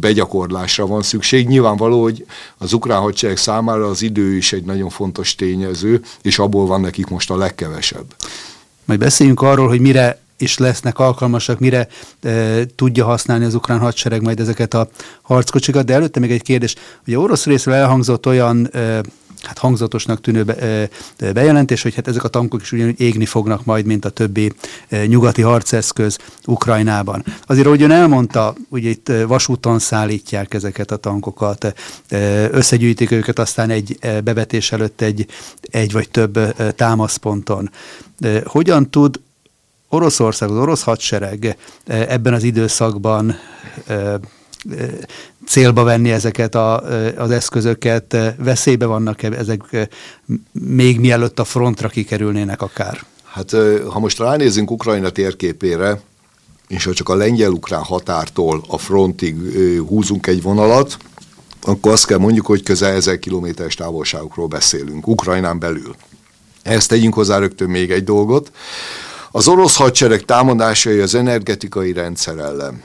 begyakorlásra 0.00 0.86
van 0.86 1.02
szükség. 1.02 1.48
Nyilvánvaló, 1.48 2.02
hogy 2.02 2.26
az 2.58 2.72
ukrán 2.72 3.00
hadsereg 3.00 3.36
számára 3.36 3.86
az 3.86 4.02
idő 4.02 4.36
is 4.36 4.52
egy 4.52 4.64
nagyon 4.64 4.88
fontos 4.88 5.34
tényező, 5.34 6.02
és 6.22 6.38
abból 6.38 6.66
van 6.66 6.80
nekik 6.80 7.06
most 7.06 7.30
a 7.30 7.36
legkevesebb. 7.36 8.14
Majd 8.86 9.00
beszéljünk 9.00 9.42
arról, 9.42 9.68
hogy 9.68 9.80
mire 9.80 10.18
is 10.38 10.58
lesznek 10.58 10.98
alkalmasak, 10.98 11.58
mire 11.58 11.88
e, 12.22 12.64
tudja 12.76 13.04
használni 13.04 13.44
az 13.44 13.54
ukrán 13.54 13.78
hadsereg 13.78 14.22
majd 14.22 14.40
ezeket 14.40 14.74
a 14.74 14.88
harckocsikat, 15.22 15.84
de 15.84 15.94
előtte 15.94 16.20
még 16.20 16.30
egy 16.30 16.42
kérdés, 16.42 16.74
ugye 17.06 17.18
orosz 17.18 17.44
részről 17.44 17.74
elhangzott 17.74 18.26
olyan 18.26 18.68
e, 18.72 19.00
hát 19.46 19.58
hangzatosnak 19.58 20.20
tűnő 20.20 20.42
be, 20.42 20.88
bejelentés, 21.32 21.82
hogy 21.82 21.94
hát 21.94 22.08
ezek 22.08 22.24
a 22.24 22.28
tankok 22.28 22.60
is 22.60 22.72
ugyanúgy 22.72 23.00
égni 23.00 23.26
fognak 23.26 23.64
majd, 23.64 23.86
mint 23.86 24.04
a 24.04 24.10
többi 24.10 24.52
nyugati 25.06 25.42
harceszköz 25.42 26.18
Ukrajnában. 26.46 27.24
Azért, 27.46 27.66
ahogy 27.66 27.82
ön 27.82 27.90
elmondta, 27.90 28.54
ugye 28.68 28.88
itt 28.88 29.12
vasúton 29.26 29.78
szállítják 29.78 30.54
ezeket 30.54 30.90
a 30.90 30.96
tankokat, 30.96 31.74
összegyűjtik 32.50 33.10
őket 33.10 33.38
aztán 33.38 33.70
egy 33.70 33.98
bevetés 34.24 34.72
előtt 34.72 35.00
egy, 35.00 35.26
egy 35.60 35.92
vagy 35.92 36.08
több 36.08 36.54
támaszponton. 36.74 37.70
Hogyan 38.44 38.90
tud 38.90 39.20
Oroszország, 39.88 40.50
az 40.50 40.56
orosz 40.56 40.82
hadsereg 40.82 41.56
ebben 41.86 42.34
az 42.34 42.42
időszakban 42.42 43.36
célba 45.46 45.82
venni 45.82 46.10
ezeket 46.10 46.54
a, 46.54 46.80
az 47.16 47.30
eszközöket, 47.30 48.16
veszélybe 48.38 48.86
vannak 48.86 49.22
-e 49.22 49.30
ezek 49.32 49.88
még 50.52 51.00
mielőtt 51.00 51.38
a 51.38 51.44
frontra 51.44 51.88
kikerülnének 51.88 52.62
akár? 52.62 53.04
Hát 53.24 53.50
ha 53.88 53.98
most 53.98 54.18
ránézünk 54.18 54.70
Ukrajna 54.70 55.10
térképére, 55.10 56.00
és 56.68 56.84
ha 56.84 56.92
csak 56.92 57.08
a 57.08 57.14
lengyel-ukrán 57.14 57.82
határtól 57.82 58.64
a 58.68 58.78
frontig 58.78 59.36
húzunk 59.88 60.26
egy 60.26 60.42
vonalat, 60.42 60.96
akkor 61.62 61.92
azt 61.92 62.06
kell 62.06 62.18
mondjuk, 62.18 62.46
hogy 62.46 62.62
közel 62.62 62.92
1000 62.92 63.18
kilométeres 63.18 63.74
távolságokról 63.74 64.46
beszélünk, 64.46 65.06
Ukrajnán 65.06 65.58
belül. 65.58 65.94
Ezt 66.62 66.88
tegyünk 66.88 67.14
hozzá 67.14 67.38
rögtön 67.38 67.68
még 67.68 67.90
egy 67.90 68.04
dolgot. 68.04 68.50
Az 69.30 69.48
orosz 69.48 69.76
hadsereg 69.76 70.24
támadásai 70.24 70.98
az 70.98 71.14
energetikai 71.14 71.92
rendszer 71.92 72.38
ellen 72.38 72.82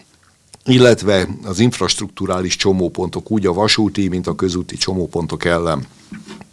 illetve 0.65 1.27
az 1.43 1.59
infrastruktúrális 1.59 2.55
csomópontok, 2.55 3.31
úgy 3.31 3.45
a 3.45 3.53
vasúti, 3.53 4.07
mint 4.07 4.27
a 4.27 4.35
közúti 4.35 4.77
csomópontok 4.77 5.45
ellen 5.45 5.87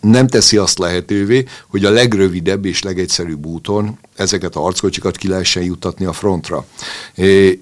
nem 0.00 0.26
teszi 0.26 0.56
azt 0.56 0.78
lehetővé, 0.78 1.44
hogy 1.68 1.84
a 1.84 1.90
legrövidebb 1.90 2.64
és 2.64 2.82
legegyszerűbb 2.82 3.46
úton 3.46 3.98
ezeket 4.14 4.56
a 4.56 4.60
harckocsikat 4.60 5.16
ki 5.16 5.28
lehessen 5.28 5.62
juttatni 5.62 6.04
a 6.04 6.12
frontra. 6.12 6.64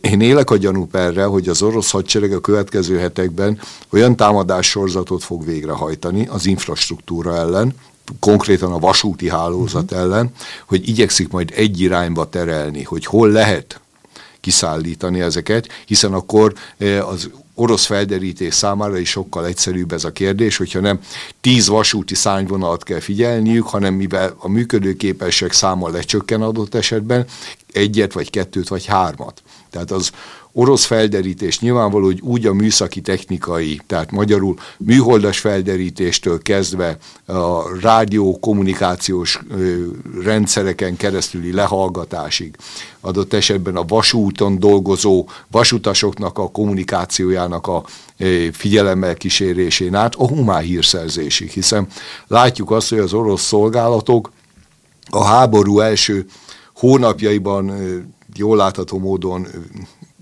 Én 0.00 0.20
élek 0.20 0.50
a 0.50 0.56
gyanúp 0.56 0.96
erre, 0.96 1.24
hogy 1.24 1.48
az 1.48 1.62
orosz 1.62 1.90
hadsereg 1.90 2.32
a 2.32 2.40
következő 2.40 2.98
hetekben 2.98 3.58
olyan 3.90 4.16
támadássorzatot 4.16 5.22
fog 5.22 5.44
végrehajtani 5.44 6.26
az 6.26 6.46
infrastruktúra 6.46 7.36
ellen, 7.36 7.74
konkrétan 8.20 8.72
a 8.72 8.78
vasúti 8.78 9.28
hálózat 9.28 9.82
uh-huh. 9.82 9.98
ellen, 9.98 10.30
hogy 10.66 10.88
igyekszik 10.88 11.28
majd 11.28 11.52
egy 11.54 11.80
irányba 11.80 12.28
terelni, 12.28 12.82
hogy 12.82 13.06
hol 13.06 13.30
lehet 13.30 13.80
kiszállítani 14.46 15.20
ezeket, 15.20 15.68
hiszen 15.86 16.12
akkor 16.12 16.54
eh, 16.78 17.08
az 17.08 17.30
orosz 17.54 17.84
felderítés 17.84 18.54
számára 18.54 18.98
is 18.98 19.08
sokkal 19.08 19.46
egyszerűbb 19.46 19.92
ez 19.92 20.04
a 20.04 20.12
kérdés, 20.12 20.56
hogyha 20.56 20.80
nem 20.80 21.00
tíz 21.40 21.68
vasúti 21.68 22.14
szányvonalat 22.14 22.82
kell 22.82 23.00
figyelniük, 23.00 23.66
hanem 23.66 23.94
mivel 23.94 24.34
a 24.38 24.48
működőképesek 24.48 25.52
száma 25.52 25.88
lecsökken 25.88 26.42
adott 26.42 26.74
esetben, 26.74 27.24
egyet, 27.72 28.12
vagy 28.12 28.30
kettőt, 28.30 28.68
vagy 28.68 28.86
hármat. 28.86 29.42
Tehát 29.70 29.90
az 29.90 30.10
orosz 30.58 30.84
felderítés. 30.84 31.60
Nyilvánvaló, 31.60 32.04
hogy 32.04 32.20
úgy 32.22 32.46
a 32.46 32.52
műszaki 32.52 33.00
technikai, 33.00 33.80
tehát 33.86 34.10
magyarul 34.10 34.56
műholdas 34.78 35.38
felderítéstől 35.38 36.42
kezdve 36.42 36.96
a 37.26 37.78
rádió 37.80 38.38
kommunikációs 38.40 39.40
rendszereken 40.22 40.96
keresztüli 40.96 41.52
lehallgatásig, 41.52 42.56
adott 43.00 43.32
esetben 43.32 43.76
a 43.76 43.84
vasúton 43.84 44.58
dolgozó 44.58 45.28
vasutasoknak 45.50 46.38
a 46.38 46.50
kommunikációjának 46.50 47.66
a 47.66 47.84
figyelemmel 48.52 49.14
kísérésén 49.14 49.94
át 49.94 50.14
a 50.14 50.28
humán 50.28 50.62
hírszerzésig, 50.62 51.50
hiszen 51.50 51.86
látjuk 52.26 52.70
azt, 52.70 52.88
hogy 52.88 52.98
az 52.98 53.12
orosz 53.12 53.42
szolgálatok 53.42 54.32
a 55.10 55.24
háború 55.24 55.80
első 55.80 56.26
hónapjaiban 56.74 57.72
jól 58.34 58.56
látható 58.56 58.98
módon 58.98 59.46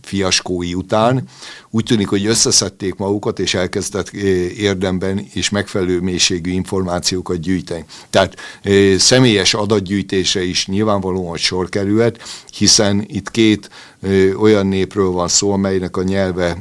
fiaskói 0.04 0.75
után. 0.75 1.23
Úgy 1.70 1.84
tűnik, 1.84 2.08
hogy 2.08 2.26
összeszedték 2.26 2.94
magukat, 2.94 3.38
és 3.38 3.54
elkezdett 3.54 4.11
eh, 4.12 4.20
érdemben 4.58 5.26
és 5.32 5.49
megfelelő 5.49 6.00
mélységű 6.00 6.50
információkat 6.50 7.40
gyűjteni. 7.40 7.84
Tehát 8.11 8.37
eh, 8.62 8.99
személyes 8.99 9.54
adatgyűjtése 9.54 10.44
is 10.44 10.66
nyilvánvalóan 10.66 11.37
sor 11.37 11.68
került, 11.68 12.23
hiszen 12.56 13.04
itt 13.06 13.30
két 13.30 13.70
eh, 14.02 14.42
olyan 14.42 14.66
népről 14.66 15.11
van 15.11 15.28
szó, 15.28 15.52
amelynek 15.52 15.96
a 15.96 16.02
nyelve 16.02 16.56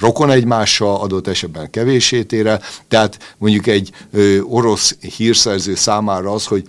rokon 0.00 0.30
egymással, 0.30 0.96
adott 0.96 1.26
esetben 1.26 1.70
kevését 1.70 2.34
tehát 2.88 3.34
mondjuk 3.38 3.66
egy 3.66 3.90
orosz 4.42 4.96
hírszerző 5.16 5.74
számára 5.74 6.32
az, 6.32 6.44
hogy 6.44 6.64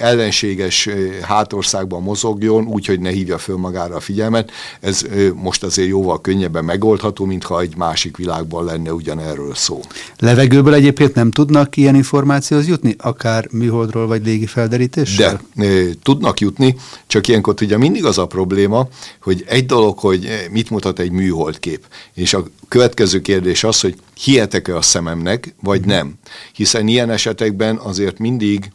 ellenséges 0.00 0.88
hátországban 1.22 2.02
mozogjon, 2.02 2.66
úgyhogy 2.66 3.00
ne 3.00 3.10
hívja 3.10 3.38
föl 3.38 3.56
magára 3.56 3.94
a 3.94 4.00
figyelmet. 4.00 4.50
Ez 4.80 5.06
most 5.34 5.62
azért 5.62 5.88
jóval 5.88 6.20
könnyebben 6.20 6.64
megoldható, 6.64 7.24
mintha 7.24 7.60
egy 7.60 7.76
másik 7.76 8.16
világban 8.16 8.64
lenne 8.64 8.92
ugyanerről 8.92 9.54
szó. 9.54 9.80
Levegőből 10.18 10.74
egyébként 10.74 11.14
nem 11.14 11.30
tudnak 11.30 11.76
ilyen 11.76 11.94
információhoz 11.94 12.68
jutni, 12.68 12.94
akár 12.98 13.48
műholdról 13.50 14.06
vagy 14.06 14.24
légi 14.24 14.46
felderítéssel? 14.46 15.40
De 15.54 15.70
tudnak 16.02 16.40
jutni, 16.40 16.76
csak 17.06 17.28
ilyenkor 17.28 17.54
ugye 17.60 17.78
mindig 17.78 18.04
az 18.04 18.18
a 18.18 18.26
probléma, 18.26 18.88
hogy 19.22 19.44
egy 19.46 19.66
dolog, 19.66 19.98
hogy 19.98 20.48
mit 20.50 20.70
mutat 20.70 20.98
egy 20.98 21.10
műholdkép, 21.10 21.86
és 22.14 22.34
a 22.34 22.44
következő 22.68 23.20
kérdés 23.20 23.64
az, 23.64 23.80
hogy 23.80 23.96
hihetek-e 24.14 24.76
a 24.76 24.82
szememnek, 24.82 25.54
vagy 25.62 25.84
nem. 25.84 26.14
Hiszen 26.52 26.88
ilyen 26.88 27.10
esetekben 27.10 27.76
azért 27.76 28.18
mindig 28.18 28.70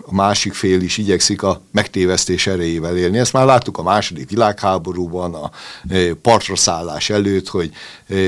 a 0.00 0.14
másik 0.14 0.54
fél 0.54 0.80
is 0.80 0.98
igyekszik 0.98 1.42
a 1.42 1.60
megtévesztés 1.72 2.46
erejével 2.46 2.96
élni. 2.96 3.18
Ezt 3.18 3.32
már 3.32 3.44
láttuk 3.44 3.78
a 3.78 3.82
második 3.82 4.30
világháborúban, 4.30 5.34
a 5.34 5.50
partra 6.22 6.56
szállás 6.56 7.10
előtt, 7.10 7.48
hogy 7.48 7.70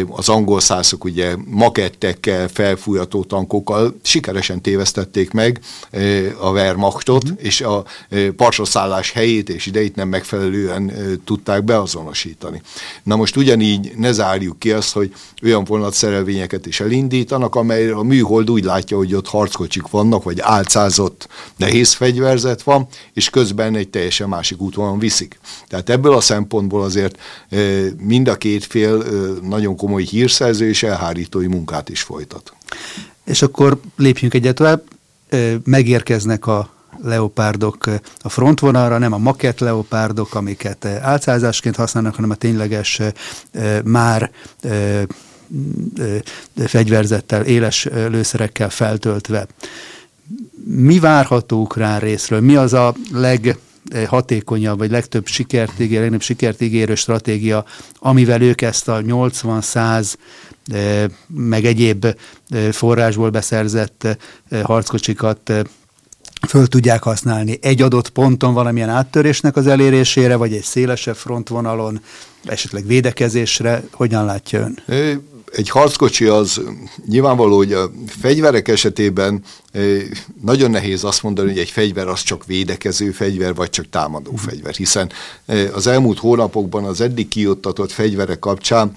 az 0.08 0.28
angol 0.28 0.60
szászok 0.60 1.04
ugye 1.04 1.36
makettekkel, 1.44 2.48
felfújató 2.48 3.24
tankokkal 3.24 3.96
sikeresen 4.02 4.62
tévesztették 4.62 5.30
meg 5.30 5.60
a 6.40 6.50
Wehrmachtot, 6.50 7.30
mm. 7.30 7.34
és 7.36 7.60
a 7.60 7.84
partra 8.36 8.64
szállás 8.64 9.12
helyét 9.12 9.48
és 9.48 9.66
idejét 9.66 9.96
nem 9.96 10.08
megfelelően 10.08 10.92
tudták 11.24 11.64
beazonosítani. 11.64 12.62
Na 13.02 13.16
most 13.16 13.36
ugyanígy 13.36 13.92
ne 13.96 14.12
zárjuk 14.12 14.58
ki 14.58 14.70
azt, 14.70 14.92
hogy 14.92 15.12
olyan 15.42 15.64
vonatszerelvényeket 15.64 16.66
is 16.66 16.80
elindítanak, 16.80 17.54
amely 17.54 17.90
a 17.90 18.02
műhold 18.02 18.50
úgy 18.50 18.64
látja, 18.64 18.96
hogy 18.96 19.14
ott 19.14 19.28
harckocsik 19.28 19.86
vannak, 19.86 20.22
vagy 20.22 20.40
álcázott 20.78 21.28
nehéz 21.56 21.92
fegyverzet 21.92 22.62
van, 22.62 22.86
és 23.12 23.30
közben 23.30 23.74
egy 23.74 23.88
teljesen 23.88 24.28
másik 24.28 24.60
útvonalon 24.60 24.98
viszik. 24.98 25.40
Tehát 25.68 25.90
ebből 25.90 26.12
a 26.12 26.20
szempontból 26.20 26.82
azért 26.82 27.18
mind 27.98 28.28
a 28.28 28.36
két 28.36 28.64
fél 28.64 29.04
nagyon 29.42 29.76
komoly 29.76 30.02
hírszerző 30.02 30.68
és 30.68 30.82
elhárítói 30.82 31.46
munkát 31.46 31.88
is 31.88 32.02
folytat. 32.02 32.52
És 33.24 33.42
akkor 33.42 33.80
lépjünk 33.96 34.34
egyet 34.34 34.54
tovább, 34.54 34.82
megérkeznek 35.64 36.46
a 36.46 36.70
leopárdok 37.02 37.86
a 38.18 38.28
frontvonalra, 38.28 38.98
nem 38.98 39.12
a 39.12 39.18
makett 39.18 39.58
leopárdok, 39.58 40.34
amiket 40.34 40.84
álcázásként 40.84 41.76
használnak, 41.76 42.14
hanem 42.14 42.30
a 42.30 42.34
tényleges 42.34 43.00
már 43.84 44.30
fegyverzettel, 46.66 47.44
éles 47.44 47.84
lőszerekkel 47.84 48.70
feltöltve. 48.70 49.46
Mi 50.64 50.98
várható 50.98 51.60
ukrán 51.60 52.00
részről? 52.00 52.40
Mi 52.40 52.56
az 52.56 52.72
a 52.72 52.94
leghatékonyabb, 53.12 54.78
vagy 54.78 54.90
legtöbb 54.90 55.26
sikert 55.26 55.80
ígérő, 55.80 56.00
legnagyobb 56.00 56.22
sikert 56.22 56.60
ígérő 56.60 56.94
stratégia, 56.94 57.64
amivel 57.98 58.42
ők 58.42 58.60
ezt 58.60 58.88
a 58.88 59.00
80-100 59.00 60.14
meg 61.26 61.64
egyéb 61.64 62.06
forrásból 62.70 63.30
beszerzett 63.30 64.18
harckocsikat 64.62 65.52
föl 66.48 66.66
tudják 66.66 67.02
használni 67.02 67.58
egy 67.62 67.82
adott 67.82 68.08
ponton 68.08 68.54
valamilyen 68.54 68.88
áttörésnek 68.88 69.56
az 69.56 69.66
elérésére, 69.66 70.36
vagy 70.36 70.52
egy 70.52 70.62
szélesebb 70.62 71.16
frontvonalon, 71.16 72.00
esetleg 72.44 72.86
védekezésre, 72.86 73.82
hogyan 73.92 74.24
látja 74.24 74.60
ön? 74.60 74.78
Egy 75.52 75.68
harckocsi 75.68 76.24
az 76.24 76.60
nyilvánvaló, 77.06 77.56
hogy 77.56 77.72
a 77.72 77.90
fegyverek 78.20 78.68
esetében 78.68 79.42
nagyon 80.42 80.70
nehéz 80.70 81.04
azt 81.04 81.22
mondani, 81.22 81.48
hogy 81.48 81.58
egy 81.58 81.70
fegyver 81.70 82.08
az 82.08 82.22
csak 82.22 82.46
védekező 82.46 83.10
fegyver, 83.10 83.54
vagy 83.54 83.70
csak 83.70 83.90
támadó 83.90 84.36
fegyver, 84.36 84.74
hiszen 84.74 85.12
az 85.72 85.86
elmúlt 85.86 86.18
hónapokban 86.18 86.84
az 86.84 87.00
eddig 87.00 87.28
kiuttatott 87.28 87.90
fegyverek 87.90 88.38
kapcsán 88.38 88.92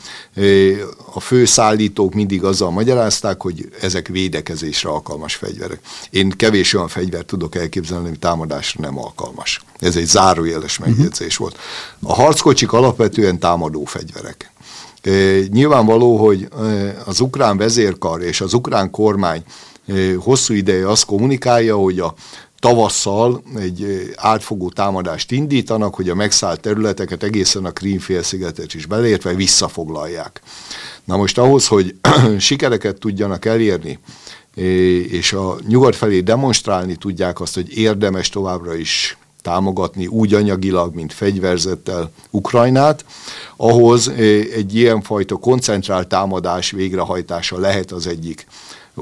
a 1.14 1.20
fő 1.20 1.46
szállítók 1.46 2.14
mindig 2.14 2.44
azzal 2.44 2.72
magyarázták, 2.72 3.42
hogy 3.42 3.70
ezek 3.82 4.08
védekezésre 4.08 4.90
alkalmas 4.90 5.36
fegyverek. 5.36 5.80
Én 6.10 6.30
kevés 6.30 6.74
olyan 6.74 6.88
fegyvert 6.88 7.26
tudok 7.26 7.56
elképzelni, 7.56 8.08
hogy 8.08 8.20
támadásra 8.20 8.82
nem 8.82 8.98
alkalmas. 8.98 9.62
Ez 9.80 9.96
egy 9.96 10.08
zárójeles 10.08 10.78
megjegyzés 10.78 11.38
volt. 11.38 11.58
A 12.00 12.14
harckocsik 12.14 12.72
alapvetően 12.72 13.40
támadó 13.40 13.86
fegyverek. 13.86 14.52
Nyilvánvaló, 15.50 16.18
hogy 16.18 16.48
az 17.06 17.20
ukrán 17.20 17.58
vezérkar 17.58 18.22
és 18.22 18.42
az 18.42 18.54
ukrán 18.54 18.90
kormány 18.90 19.44
hosszú 20.18 20.54
ideje 20.54 20.90
azt 20.90 21.06
kommunikálja, 21.06 21.76
hogy 21.76 22.00
a 22.00 22.14
tavasszal 22.60 23.44
egy 23.56 24.12
átfogó 24.16 24.70
támadást 24.70 25.32
indítanak, 25.32 25.96
hogy 25.96 26.10
a 26.10 26.16
megszállt 26.16 26.60
területeket 26.60 27.24
egészen 27.24 27.66
a 27.66 27.72
Krímfélszigetet 27.72 28.74
is 28.74 28.86
belértve 28.86 29.34
visszafoglalják. 29.34 30.42
Na 31.04 31.18
most 31.18 31.38
ahhoz, 31.38 31.68
hogy 31.68 31.96
sikereket 32.38 33.00
tudjanak 33.00 33.46
elérni, 33.46 34.00
és 35.10 35.34
a 35.34 35.58
nyugat 35.68 35.96
felé 35.96 36.20
demonstrálni 36.20 36.96
tudják 36.96 37.40
azt, 37.42 37.56
hogy 37.56 37.78
érdemes 37.78 38.30
továbbra 38.30 38.76
is 38.76 39.18
támogatni 39.42 40.08
úgy 40.08 40.34
anyagilag, 40.34 40.96
mint 40.96 41.14
fegyverzettel 41.14 42.12
Ukrajnát, 42.30 43.06
ahhoz 43.56 44.08
eh, 44.08 44.16
egy 44.56 44.76
ilyenfajta 44.76 45.36
koncentrált 45.36 46.08
támadás 46.08 46.72
végrehajtása 46.72 47.60
lehet 47.60 47.92
az 47.92 48.08
egyik 48.08 48.48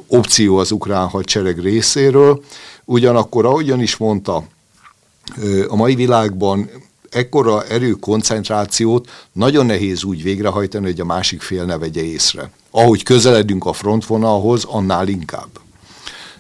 opció 0.08 0.58
az 0.58 0.72
ukrán 0.72 1.08
hadsereg 1.08 1.60
részéről. 1.60 2.44
Ugyanakkor, 2.86 3.46
ahogyan 3.46 3.82
is 3.82 3.98
mondta, 3.98 4.44
eh, 5.38 5.72
a 5.72 5.76
mai 5.76 5.96
világban 5.96 6.70
ekkora 7.10 7.64
erőkoncentrációt 7.64 9.10
nagyon 9.32 9.66
nehéz 9.66 10.04
úgy 10.04 10.24
végrehajtani, 10.24 10.86
hogy 10.86 11.00
a 11.00 11.06
másik 11.06 11.42
fél 11.42 11.66
ne 11.66 11.78
vegye 11.78 12.04
észre. 12.04 12.52
Ahogy 12.72 13.04
közeledünk 13.04 13.66
a 13.66 13.74
frontvonalhoz, 13.74 14.64
annál 14.64 15.08
inkább 15.08 15.50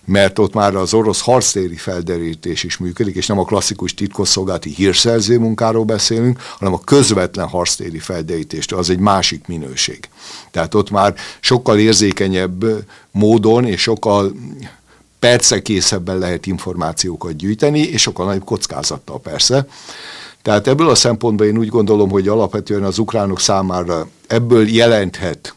mert 0.09 0.39
ott 0.39 0.53
már 0.53 0.75
az 0.75 0.93
orosz 0.93 1.21
harctéri 1.21 1.75
felderítés 1.75 2.63
is 2.63 2.77
működik, 2.77 3.15
és 3.15 3.27
nem 3.27 3.39
a 3.39 3.43
klasszikus 3.43 3.93
titkosszolgálati 3.93 4.69
hírszerző 4.69 5.39
munkáról 5.39 5.83
beszélünk, 5.83 6.41
hanem 6.57 6.73
a 6.73 6.79
közvetlen 6.79 7.47
harctéri 7.47 7.99
felderítést, 7.99 8.71
az 8.71 8.89
egy 8.89 8.99
másik 8.99 9.47
minőség. 9.47 10.09
Tehát 10.51 10.75
ott 10.75 10.89
már 10.89 11.15
sokkal 11.39 11.77
érzékenyebb 11.77 12.65
módon 13.11 13.65
és 13.65 13.81
sokkal 13.81 14.33
percekészebben 15.19 16.17
lehet 16.17 16.45
információkat 16.45 17.35
gyűjteni, 17.35 17.79
és 17.79 18.01
sokkal 18.01 18.25
nagyobb 18.25 18.45
kockázattal 18.45 19.19
persze. 19.19 19.67
Tehát 20.41 20.67
ebből 20.67 20.89
a 20.89 20.95
szempontból 20.95 21.47
én 21.47 21.57
úgy 21.57 21.69
gondolom, 21.69 22.09
hogy 22.09 22.27
alapvetően 22.27 22.83
az 22.83 22.97
ukránok 22.97 23.39
számára 23.39 24.07
ebből 24.27 24.67
jelenthet 24.67 25.55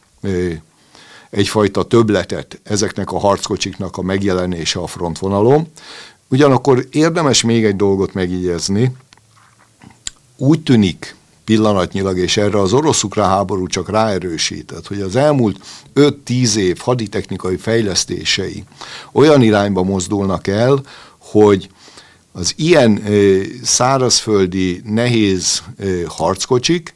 egyfajta 1.33 1.83
töbletet 1.83 2.61
ezeknek 2.63 3.13
a 3.13 3.19
harckocsiknak 3.19 3.97
a 3.97 4.03
megjelenése 4.03 4.79
a 4.79 4.87
frontvonalon. 4.87 5.67
Ugyanakkor 6.29 6.87
érdemes 6.91 7.43
még 7.43 7.65
egy 7.65 7.77
dolgot 7.77 8.15
megjegyezni. 8.15 8.97
Úgy 10.37 10.63
tűnik 10.63 11.15
pillanatnyilag, 11.45 12.19
és 12.19 12.37
erre 12.37 12.61
az 12.61 12.73
orosz-ukrán 12.73 13.29
háború 13.29 13.67
csak 13.67 13.91
ráerősített, 13.91 14.87
hogy 14.87 15.01
az 15.01 15.17
elmúlt 15.17 15.65
5-10 15.95 16.55
év 16.55 16.79
haditechnikai 16.79 17.57
fejlesztései 17.57 18.65
olyan 19.13 19.43
irányba 19.43 19.83
mozdulnak 19.83 20.47
el, 20.47 20.83
hogy 21.19 21.69
az 22.33 22.53
ilyen 22.57 23.03
szárazföldi 23.63 24.83
nehéz 24.85 25.63
harckocsik 26.07 26.93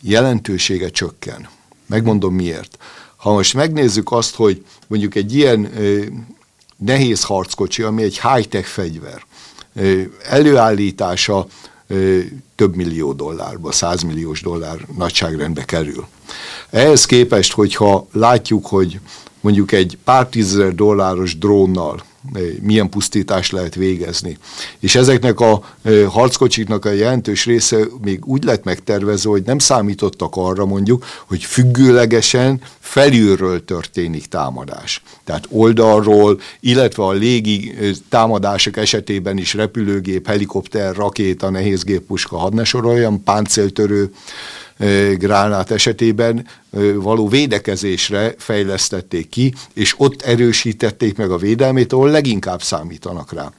jelentősége 0.00 0.90
csökken. 0.90 1.48
Megmondom 1.86 2.34
miért. 2.34 2.78
Ha 3.20 3.32
most 3.32 3.54
megnézzük 3.54 4.12
azt, 4.12 4.34
hogy 4.34 4.64
mondjuk 4.86 5.14
egy 5.14 5.34
ilyen 5.34 5.72
nehéz 6.76 7.22
harckocsi, 7.24 7.82
ami 7.82 8.02
egy 8.02 8.20
high-tech 8.20 8.66
fegyver, 8.66 9.26
előállítása 10.28 11.46
több 12.54 12.76
millió 12.76 13.12
dollárba, 13.12 13.72
százmilliós 13.72 14.42
dollár 14.42 14.86
nagyságrendbe 14.96 15.64
kerül. 15.64 16.06
Ehhez 16.70 17.06
képest, 17.06 17.52
hogyha 17.52 18.06
látjuk, 18.12 18.66
hogy 18.66 19.00
mondjuk 19.40 19.72
egy 19.72 19.98
pár 20.04 20.26
tízezer 20.26 20.74
dolláros 20.74 21.38
drónnal 21.38 22.02
milyen 22.62 22.88
pusztítást 22.88 23.52
lehet 23.52 23.74
végezni. 23.74 24.38
És 24.78 24.94
ezeknek 24.94 25.40
a 25.40 25.62
harckocsiknak 26.08 26.84
a 26.84 26.90
jelentős 26.90 27.44
része 27.44 27.78
még 28.00 28.26
úgy 28.26 28.44
lett 28.44 28.64
megtervezve, 28.64 29.30
hogy 29.30 29.42
nem 29.42 29.58
számítottak 29.58 30.36
arra 30.36 30.66
mondjuk, 30.66 31.06
hogy 31.26 31.44
függőlegesen 31.44 32.60
felülről 32.78 33.64
történik 33.64 34.26
támadás. 34.26 35.02
Tehát 35.24 35.46
oldalról, 35.48 36.40
illetve 36.60 37.04
a 37.04 37.12
légi 37.12 37.74
támadások 38.08 38.76
esetében 38.76 39.38
is 39.38 39.54
repülőgép, 39.54 40.26
helikopter, 40.26 40.94
rakéta, 40.96 41.50
nehézgéppuska, 41.50 42.36
hadd 42.36 42.54
ne 42.54 42.64
soroljam, 42.64 43.22
páncéltörő, 43.22 44.12
gránát 45.18 45.70
esetében 45.70 46.46
való 46.94 47.28
védekezésre 47.28 48.34
fejlesztették 48.38 49.28
ki, 49.28 49.54
és 49.74 49.94
ott 49.96 50.22
erősítették 50.22 51.16
meg 51.16 51.30
a 51.30 51.36
védelmét, 51.36 51.92
ahol 51.92 52.10
leginkább 52.10 52.62
számítanak 52.62 53.32
rá. 53.32 53.52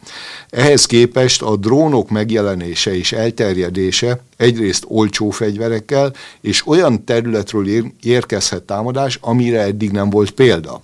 Ehhez 0.49 0.85
képest 0.85 1.41
a 1.41 1.55
drónok 1.55 2.09
megjelenése 2.09 2.95
és 2.95 3.11
elterjedése 3.11 4.19
egyrészt 4.37 4.85
olcsó 4.87 5.29
fegyverekkel, 5.29 6.13
és 6.41 6.67
olyan 6.67 7.03
területről 7.03 7.67
érkezhet 8.01 8.63
támadás, 8.63 9.17
amire 9.21 9.61
eddig 9.61 9.91
nem 9.91 10.09
volt 10.09 10.31
példa. 10.31 10.81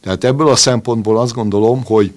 Tehát 0.00 0.24
ebből 0.24 0.48
a 0.48 0.56
szempontból 0.56 1.18
azt 1.18 1.34
gondolom, 1.34 1.84
hogy 1.84 2.12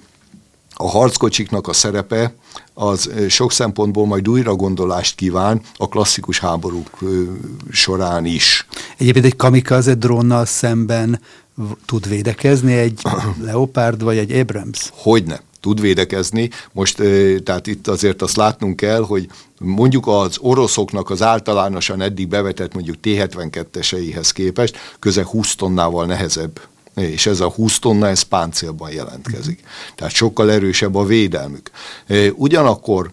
a 0.74 0.88
harckocsiknak 0.88 1.68
a 1.68 1.72
szerepe 1.72 2.34
az 2.74 3.10
sok 3.28 3.52
szempontból 3.52 4.06
majd 4.06 4.28
újra 4.28 4.54
gondolást 4.54 5.14
kíván 5.14 5.60
a 5.76 5.88
klasszikus 5.88 6.38
háborúk 6.38 6.98
során 7.70 8.24
is. 8.24 8.66
Egyébként 8.98 9.24
egy 9.24 9.36
kamikaze 9.36 9.94
drónnal 9.94 10.44
szemben 10.44 11.20
tud 11.86 12.08
védekezni 12.08 12.72
egy 12.72 13.00
Leopard 13.44 14.02
vagy 14.02 14.18
egy 14.18 14.32
Abrams? 14.32 14.90
Hogyne 14.92 15.40
tud 15.60 15.80
védekezni. 15.80 16.50
Most, 16.72 17.02
tehát 17.44 17.66
itt 17.66 17.88
azért 17.88 18.22
azt 18.22 18.36
látnunk 18.36 18.76
kell, 18.76 19.04
hogy 19.04 19.28
mondjuk 19.58 20.06
az 20.06 20.36
oroszoknak 20.40 21.10
az 21.10 21.22
általánosan 21.22 22.00
eddig 22.00 22.28
bevetett 22.28 22.74
mondjuk 22.74 22.96
T-72-eseihez 23.02 24.30
képest 24.32 24.76
közel 24.98 25.24
20 25.24 25.54
tonnával 25.54 26.06
nehezebb 26.06 26.60
és 26.94 27.26
ez 27.26 27.40
a 27.40 27.48
20 27.48 27.78
tonna, 27.78 28.08
ez 28.08 28.22
páncélban 28.22 28.92
jelentkezik. 28.92 29.60
Tehát 29.94 30.12
sokkal 30.12 30.50
erősebb 30.50 30.94
a 30.94 31.04
védelmük. 31.04 31.70
Ugyanakkor 32.34 33.10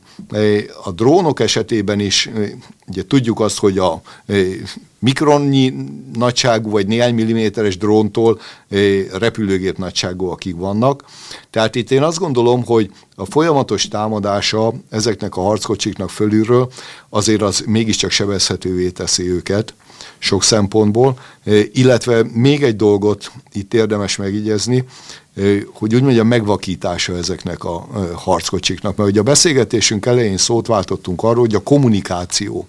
a 0.84 0.92
drónok 0.92 1.40
esetében 1.40 2.00
is, 2.00 2.30
ugye 2.88 3.06
tudjuk 3.06 3.40
azt, 3.40 3.58
hogy 3.60 3.78
a 3.78 4.02
mikronnyi 5.00 5.74
nagyságú 6.14 6.70
vagy 6.70 6.88
néhány 6.88 7.14
milliméteres 7.14 7.78
dróntól 7.78 8.40
repülőgép 9.12 9.78
nagyságúakig 9.78 10.56
vannak. 10.56 11.04
Tehát 11.50 11.76
itt 11.76 11.92
én 11.92 12.04
azt 12.04 12.20
gondolom, 12.20 12.66
hogy 12.66 12.92
a 13.16 13.26
folyamatos 13.26 13.88
támadása 13.88 14.74
ezeknek 14.90 15.36
a 15.36 15.42
harckocsiknak 15.42 16.10
fölülről 16.10 16.72
azért 17.10 17.42
az 17.42 17.64
mégiscsak 17.66 18.12
sebezhetővé 18.12 18.90
teszi 18.90 19.30
őket, 19.30 19.74
sok 20.20 20.44
szempontból, 20.44 21.20
illetve 21.72 22.24
még 22.34 22.64
egy 22.64 22.76
dolgot 22.76 23.32
itt 23.54 23.74
érdemes 23.74 24.16
megigyezni, 24.16 24.84
hogy 25.74 25.96
úgy 25.96 26.02
mondjam, 26.02 26.28
megvakítása 26.28 27.16
ezeknek 27.16 27.64
a 27.64 27.88
harckocsiknak. 28.14 28.96
Mert 28.96 29.10
ugye 29.10 29.20
a 29.20 29.24
beszélgetésünk 29.24 30.06
elején 30.06 30.38
szót 30.38 30.68
váltottunk 30.68 31.24
arról, 31.24 31.40
hogy 31.40 31.56
a 31.56 31.64
kommunikáció, 31.64 32.68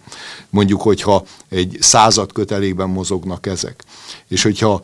mondjuk, 0.50 0.82
hogyha 0.82 1.24
egy 1.48 1.76
század 1.80 2.32
kötelékben 2.32 2.88
mozognak 2.88 3.46
ezek, 3.46 3.84
és 4.28 4.42
hogyha 4.42 4.80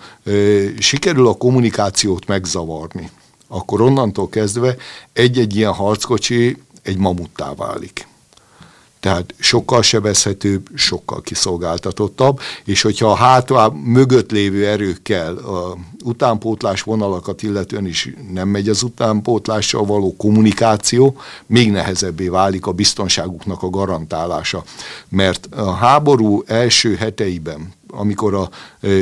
sikerül 0.79 1.27
a 1.27 1.35
kommunikációt 1.35 2.27
megzavarni, 2.27 3.11
akkor 3.49 3.81
onnantól 3.81 4.29
kezdve 4.29 4.77
egy-egy 5.13 5.57
ilyen 5.57 5.73
harckocsi 5.73 6.57
egy 6.83 6.99
mamuttá 6.99 7.55
válik. 7.55 8.07
Tehát 9.01 9.35
sokkal 9.39 9.83
sebezhetőbb, 9.83 10.69
sokkal 10.75 11.21
kiszolgáltatottabb, 11.21 12.41
és 12.65 12.83
hogyha 12.83 13.11
a 13.11 13.15
hátra 13.15 13.73
mögött 13.85 14.31
lévő 14.31 14.67
erőkkel 14.67 15.37
a 15.37 15.77
utánpótlás 16.05 16.83
vonalakat 16.83 17.43
illetően 17.43 17.87
is 17.87 18.15
nem 18.33 18.49
megy 18.49 18.69
az 18.69 18.83
utánpótlással 18.83 19.85
való 19.85 20.17
kommunikáció, 20.17 21.17
még 21.47 21.71
nehezebbé 21.71 22.29
válik 22.29 22.67
a 22.67 22.73
biztonságuknak 22.73 23.63
a 23.63 23.71
garantálása. 23.71 24.65
Mert 25.09 25.49
a 25.51 25.73
háború 25.73 26.43
első 26.47 26.95
heteiben, 26.95 27.73
amikor 27.91 28.35
a 28.35 28.49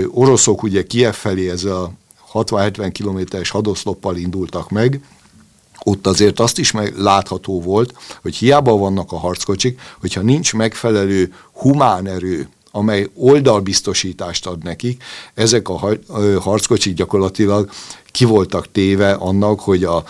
oroszok 0.08 0.62
ugye 0.62 0.86
Kiev 0.86 1.14
felé 1.14 1.50
ez 1.50 1.64
a 1.64 1.92
60-70 2.32 2.90
kilométeres 2.92 3.50
hadoszloppal 3.50 4.16
indultak 4.16 4.70
meg, 4.70 5.00
ott 5.82 6.06
azért 6.06 6.40
azt 6.40 6.58
is 6.58 6.70
meg 6.70 6.98
látható 6.98 7.60
volt, 7.60 7.94
hogy 8.22 8.36
hiába 8.36 8.76
vannak 8.76 9.12
a 9.12 9.18
harckocsik, 9.18 9.80
hogyha 10.00 10.20
nincs 10.20 10.54
megfelelő 10.54 11.34
humán 11.52 12.06
erő, 12.06 12.48
amely 12.70 13.08
oldalbiztosítást 13.14 14.46
ad 14.46 14.62
nekik, 14.62 15.02
ezek 15.34 15.68
a 15.68 15.96
harckocsik 16.40 16.94
gyakorlatilag 16.94 17.70
ki 18.10 18.24
voltak 18.24 18.72
téve 18.72 19.12
annak, 19.12 19.60
hogy 19.60 19.84
a 19.84 20.04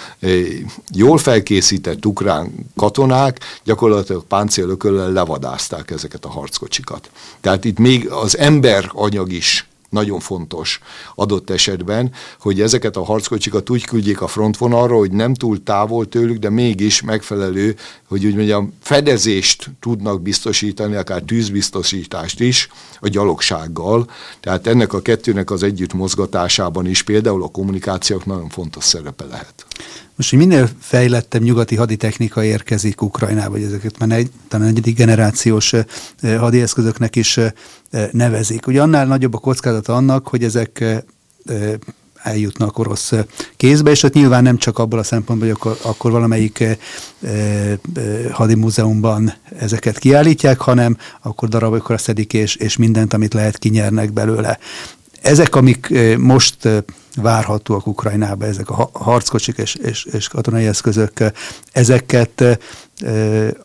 jól 0.93 1.19
felkészített 1.19 2.07
ukrán 2.07 2.53
katonák 2.77 3.41
gyakorlatilag 3.65 4.25
páncélököllel 4.25 5.13
levadázták 5.13 5.91
ezeket 5.91 6.25
a 6.25 6.31
harckocsikat. 6.31 7.11
Tehát 7.41 7.65
itt 7.65 7.79
még 7.79 8.09
az 8.09 8.39
ember 8.39 8.91
anyag 8.93 9.33
is 9.33 9.69
nagyon 9.95 10.21
fontos 10.21 10.81
adott 11.15 11.51
esetben, 11.51 12.13
hogy 12.41 12.61
ezeket 12.61 12.97
a 12.97 13.05
harckocsikat 13.05 13.71
úgy 13.71 13.85
küldjék 13.85 14.21
a 14.21 14.27
frontvonalra, 14.27 14.97
hogy 14.97 15.13
nem 15.13 15.35
túl 15.35 15.63
távol 15.63 16.09
tőlük, 16.09 16.39
de 16.39 16.51
mégis 16.51 17.03
megfelelő, 17.03 17.77
hogy 18.09 18.27
úgy 18.27 18.35
mondjam, 18.35 18.73
fedezést 18.81 19.71
tudnak 19.81 20.23
biztosítani, 20.23 20.95
akár 20.95 21.23
tűzbiztosítást 21.23 22.41
is 22.41 22.69
a 23.01 23.09
gyalogsággal. 23.09 24.11
Tehát 24.41 24.67
ennek 24.67 24.93
a 24.93 25.03
kettőnek 25.03 25.51
az 25.51 25.63
együtt 25.63 25.93
mozgatásában 25.93 26.87
is 26.87 27.03
például 27.03 27.43
a 27.43 27.49
kommunikációk 27.49 28.27
nagyon 28.27 28.49
fontos 28.49 28.85
szerepe 28.85 29.25
lehet. 29.25 29.67
Most, 30.17 30.31
hogy 30.31 30.39
minél 30.39 30.69
fejlettebb 30.81 31.43
nyugati 31.43 31.77
haditechnika 31.77 32.45
érkezik 32.45 33.03
Ukrajnába, 33.03 33.51
vagy 33.51 33.63
ezeket 33.63 33.99
már 33.99 34.11
egy, 34.11 34.31
talán 34.49 34.69
egyedik 34.69 34.97
generációs 34.97 35.73
hadieszközöknek 36.23 37.17
is 37.17 37.41
nevezik. 38.11 38.67
Ugye 38.67 38.83
annál 38.83 39.07
nagyobb 39.07 39.35
a 39.35 39.39
kockázata 39.39 39.95
annak, 39.95 40.29
hogy 40.29 40.45
ezek 40.45 40.85
eljutnak 42.25 42.79
orosz 42.79 43.13
kézbe, 43.57 43.91
és 43.91 44.03
ott 44.03 44.13
nyilván 44.13 44.43
nem 44.43 44.59
csak 44.59 44.79
abból 44.79 44.99
a 44.99 45.03
szempontból, 45.03 45.49
hogy 45.49 45.57
akkor, 45.61 45.79
akkor 45.91 46.11
valamelyik 46.11 46.61
e, 46.61 46.77
e, 47.23 47.79
hadimúzeumban 48.33 49.35
ezeket 49.59 49.99
kiállítják, 49.99 50.61
hanem 50.61 50.97
akkor 51.23 51.49
darabokra 51.49 51.99
szedik, 51.99 52.33
és, 52.33 52.57
és 52.57 52.77
mindent, 52.77 53.13
amit 53.13 53.35
lehet, 53.35 53.59
kinyernek 53.59 54.13
belőle. 54.13 54.59
Ezek, 55.23 55.55
amik 55.55 55.95
most 56.19 56.69
várhatóak 57.17 57.87
Ukrajnába, 57.87 58.45
ezek 58.45 58.71
a 58.71 58.91
harckocsik 58.93 59.57
és, 59.57 59.75
és, 59.75 60.05
és 60.05 60.29
katonai 60.29 60.67
eszközök, 60.67 61.13
ezeket 61.73 62.59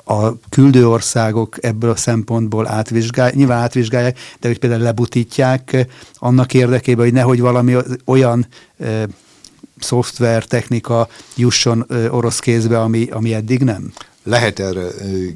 a 0.04 0.40
küldő 0.50 0.88
országok 0.88 1.58
ebből 1.62 1.90
a 1.90 1.96
szempontból 1.96 2.68
átvizsgálják, 2.68 3.36
nyilván 3.36 3.62
átvizsgálják, 3.62 4.18
de 4.40 4.48
hogy 4.48 4.60
például 4.60 4.82
lebutítják 4.82 5.88
annak 6.14 6.54
érdekében, 6.54 7.04
hogy 7.06 7.14
nehogy 7.14 7.40
valami 7.40 7.76
olyan 8.06 8.48
szoftver, 9.80 10.44
technika 10.46 11.08
jusson 11.36 11.86
orosz 12.10 12.40
kézbe, 12.40 12.82
ami, 12.82 13.08
ami 13.12 13.34
eddig 13.34 13.64
nem? 13.64 13.94
lehet 14.24 14.60
erre 14.60 14.88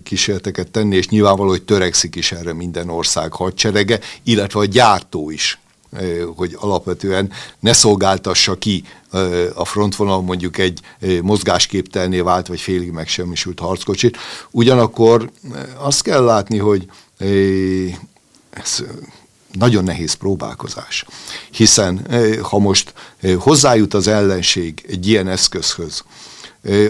kísérleteket 0.04 0.72
tenni, 0.72 0.96
és 0.96 1.08
nyilvánvaló, 1.08 1.50
hogy 1.50 1.64
törekszik 1.64 2.16
is 2.16 2.32
erre 2.32 2.54
minden 2.54 2.90
ország 2.90 3.34
hadserege, 3.34 4.00
illetve 4.24 4.60
a 4.60 4.66
gyártó 4.66 5.30
is 5.30 5.60
hogy 6.36 6.58
alapvetően 6.60 7.32
ne 7.60 7.74
szolgáltassa 7.74 8.58
ki 8.58 8.84
a 9.54 9.66
frontvonal 9.66 10.22
mondjuk 10.22 10.58
egy 10.58 10.80
mozgásképtelné 11.22 12.20
vált, 12.20 12.48
vagy 12.48 12.60
félig 12.60 12.92
megsemmisült 12.92 13.60
harckocsit. 13.60 14.18
Ugyanakkor 14.52 15.32
azt 15.78 16.02
kell 16.02 16.24
látni, 16.24 16.58
hogy 16.58 16.86
ez 18.50 18.84
nagyon 19.52 19.84
nehéz 19.84 20.14
próbálkozás. 20.14 21.06
Hiszen 21.52 22.08
ha 22.42 22.60
most 22.60 22.94
hozzájut 23.38 23.94
az 23.94 24.08
ellenség 24.08 24.86
egy 24.88 25.08
ilyen 25.08 25.28
eszközhöz, 25.28 26.04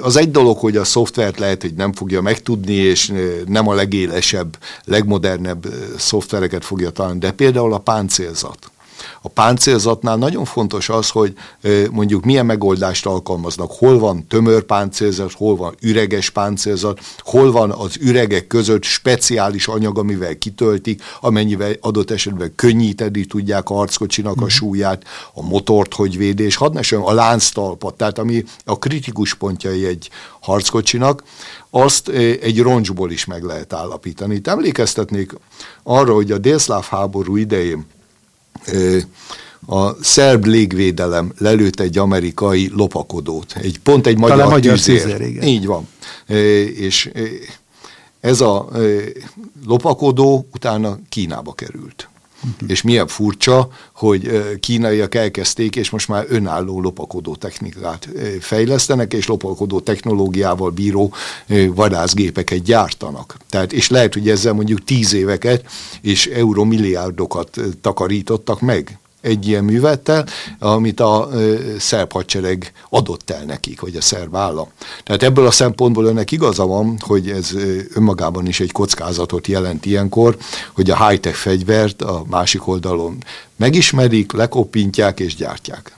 az 0.01 0.15
egy 0.15 0.31
dolog, 0.31 0.57
hogy 0.57 0.77
a 0.77 0.83
szoftvert 0.83 1.39
lehet, 1.39 1.61
hogy 1.61 1.73
nem 1.73 1.93
fogja 1.93 2.21
megtudni, 2.21 2.73
és 2.73 3.13
nem 3.45 3.67
a 3.67 3.73
legélesebb, 3.73 4.57
legmodernebb 4.83 5.73
szoftvereket 5.97 6.65
fogja 6.65 6.89
találni, 6.89 7.19
de 7.19 7.31
például 7.31 7.73
a 7.73 7.77
páncélzat 7.77 8.71
a 9.25 9.29
páncélzatnál 9.29 10.15
nagyon 10.15 10.45
fontos 10.45 10.89
az, 10.89 11.09
hogy 11.09 11.33
mondjuk 11.91 12.23
milyen 12.23 12.45
megoldást 12.45 13.05
alkalmaznak, 13.05 13.71
hol 13.71 13.99
van 13.99 14.27
tömör 14.27 14.63
páncélzat, 14.63 15.31
hol 15.31 15.55
van 15.55 15.75
üreges 15.81 16.29
páncélzat, 16.29 16.99
hol 17.19 17.51
van 17.51 17.71
az 17.71 17.95
üregek 17.99 18.47
között 18.47 18.83
speciális 18.83 19.67
anyag, 19.67 19.97
amivel 19.97 20.37
kitöltik, 20.37 21.03
amennyivel 21.21 21.73
adott 21.81 22.11
esetben 22.11 22.53
könnyíteni 22.55 23.25
tudják 23.25 23.69
a 23.69 23.73
harckocsinak 23.73 24.35
a 24.37 24.41
mhm. 24.41 24.47
súlyát, 24.47 25.03
a 25.33 25.41
motort 25.41 25.93
hogy 25.93 26.17
védi, 26.17 26.43
és 26.43 26.55
hadd 26.55 26.77
a 26.91 27.13
lánctalpat, 27.13 27.93
tehát 27.93 28.17
ami 28.17 28.43
a 28.65 28.79
kritikus 28.79 29.33
pontjai 29.33 29.85
egy 29.85 30.09
harckocsinak, 30.39 31.23
azt 31.69 32.07
egy 32.41 32.61
roncsból 32.61 33.11
is 33.11 33.25
meg 33.25 33.43
lehet 33.43 33.73
állapítani. 33.73 34.35
Itt 34.35 34.47
emlékeztetnék 34.47 35.33
arra, 35.83 36.13
hogy 36.13 36.31
a 36.31 36.37
délszláv 36.37 36.83
háború 36.83 37.35
idején 37.35 37.85
a 39.67 40.03
szerb 40.03 40.45
légvédelem 40.45 41.33
lelőtt 41.37 41.79
egy 41.79 41.97
amerikai 41.97 42.71
lopakodót, 42.75 43.55
egy, 43.61 43.79
pont 43.79 44.07
egy 44.07 44.17
magyar, 44.17 44.49
magyar 44.49 44.73
tűzér. 44.73 45.01
tűzér 45.01 45.21
igen. 45.21 45.43
Így 45.43 45.65
van. 45.65 45.87
És 46.75 47.11
ez 48.19 48.41
a 48.41 48.69
lopakodó 49.65 50.47
utána 50.53 50.99
Kínába 51.09 51.53
került. 51.53 52.09
Uh-huh. 52.43 52.69
És 52.69 52.81
milyen 52.81 53.07
furcsa, 53.07 53.69
hogy 53.93 54.41
kínaiak 54.59 55.15
elkezdték, 55.15 55.75
és 55.75 55.89
most 55.89 56.07
már 56.07 56.25
önálló 56.29 56.81
lopakodó 56.81 57.35
technikát 57.35 58.09
fejlesztenek, 58.39 59.13
és 59.13 59.27
lopakodó 59.27 59.79
technológiával 59.79 60.69
bíró 60.69 61.13
vadászgépeket 61.67 62.63
gyártanak. 62.63 63.37
Tehát, 63.49 63.73
és 63.73 63.89
lehet, 63.89 64.13
hogy 64.13 64.29
ezzel 64.29 64.53
mondjuk 64.53 64.83
tíz 64.83 65.13
éveket 65.13 65.65
és 66.01 66.25
euromilliárdokat 66.25 67.59
takarítottak 67.81 68.61
meg 68.61 68.97
egy 69.23 69.47
ilyen 69.47 69.63
művettel, 69.63 70.25
amit 70.59 70.99
a 70.99 71.29
szerb 71.79 72.11
hadsereg 72.11 72.71
adott 72.89 73.29
el 73.29 73.43
nekik, 73.43 73.81
vagy 73.81 73.95
a 73.95 74.01
szerb 74.01 74.35
állam. 74.35 74.67
Tehát 75.03 75.23
ebből 75.23 75.45
a 75.47 75.51
szempontból 75.51 76.05
önnek 76.05 76.31
igaza 76.31 76.65
van, 76.65 76.97
hogy 76.99 77.29
ez 77.29 77.51
önmagában 77.93 78.47
is 78.47 78.59
egy 78.59 78.71
kockázatot 78.71 79.47
jelent 79.47 79.85
ilyenkor, 79.85 80.37
hogy 80.73 80.89
a 80.89 81.07
high-tech 81.07 81.35
fegyvert 81.35 82.01
a 82.01 82.23
másik 82.29 82.67
oldalon 82.67 83.17
megismerik, 83.55 84.31
lekopintják 84.31 85.19
és 85.19 85.35
gyártják. 85.35 85.95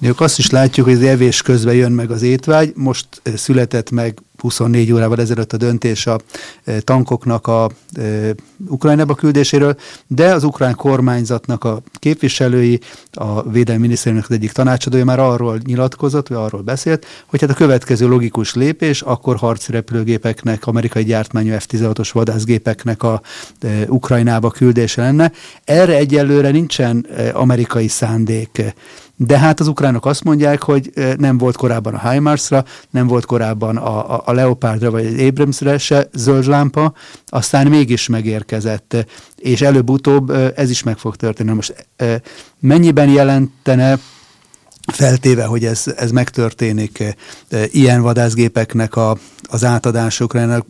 Ők 0.00 0.20
azt 0.20 0.38
is 0.38 0.50
látjuk, 0.50 0.86
hogy 0.86 0.94
az 0.94 1.02
evés 1.02 1.42
közben 1.42 1.74
jön 1.74 1.92
meg 1.92 2.10
az 2.10 2.22
étvágy, 2.22 2.72
most 2.76 3.06
született 3.36 3.90
meg 3.90 4.18
24 4.44 4.92
órával 4.92 5.20
ezelőtt 5.20 5.52
a 5.52 5.56
döntés 5.56 6.06
a 6.06 6.18
e, 6.64 6.80
tankoknak 6.80 7.46
a 7.46 7.70
e, 7.94 8.34
Ukrajnába 8.68 9.14
küldéséről, 9.14 9.76
de 10.06 10.32
az 10.32 10.44
ukrán 10.44 10.74
kormányzatnak 10.74 11.64
a 11.64 11.82
képviselői, 11.92 12.80
a 13.12 13.50
védelmi 13.50 13.80
minisztériumnak 13.80 14.30
az 14.30 14.36
egyik 14.36 14.52
tanácsadója 14.52 15.04
már 15.04 15.18
arról 15.18 15.60
nyilatkozott, 15.64 16.28
vagy 16.28 16.38
arról 16.38 16.60
beszélt, 16.62 17.06
hogy 17.26 17.40
hát 17.40 17.50
a 17.50 17.54
következő 17.54 18.08
logikus 18.08 18.54
lépés 18.54 19.02
akkor 19.02 19.36
harci 19.36 19.72
repülőgépeknek, 19.72 20.66
amerikai 20.66 21.04
gyártmányú 21.04 21.54
F-16-os 21.58 22.10
vadászgépeknek 22.12 23.02
a 23.02 23.20
e, 23.60 23.68
Ukrajnába 23.88 24.50
küldése 24.50 25.02
lenne. 25.02 25.32
Erre 25.64 25.96
egyelőre 25.96 26.50
nincsen 26.50 27.06
amerikai 27.32 27.88
szándék 27.88 28.74
de 29.16 29.38
hát 29.38 29.60
az 29.60 29.68
ukránok 29.68 30.06
azt 30.06 30.24
mondják, 30.24 30.62
hogy 30.62 30.92
nem 31.16 31.38
volt 31.38 31.56
korábban 31.56 31.94
a 31.94 32.10
HIMARS-ra, 32.10 32.64
nem 32.90 33.06
volt 33.06 33.26
korábban 33.26 33.76
a, 33.76 34.14
a, 34.14 34.22
a 34.24 34.32
Leopardra 34.32 34.90
vagy 34.90 35.06
az 35.06 35.26
Abramsre 35.26 35.78
se 35.78 36.08
zöld 36.12 36.46
lámpa, 36.46 36.94
aztán 37.26 37.66
mégis 37.66 38.08
megérkezett, 38.08 39.06
és 39.36 39.60
előbb-utóbb 39.60 40.30
ez 40.56 40.70
is 40.70 40.82
meg 40.82 40.98
fog 40.98 41.16
történni. 41.16 41.52
Most 41.52 41.88
mennyiben 42.60 43.08
jelentene 43.08 43.98
feltéve, 44.92 45.44
hogy 45.44 45.64
ez, 45.64 45.84
ez 45.96 46.10
megtörténik, 46.10 47.16
ilyen 47.66 48.02
vadászgépeknek 48.02 48.96
a, 48.96 49.16
az 49.42 49.64
átadásokra, 49.64 50.64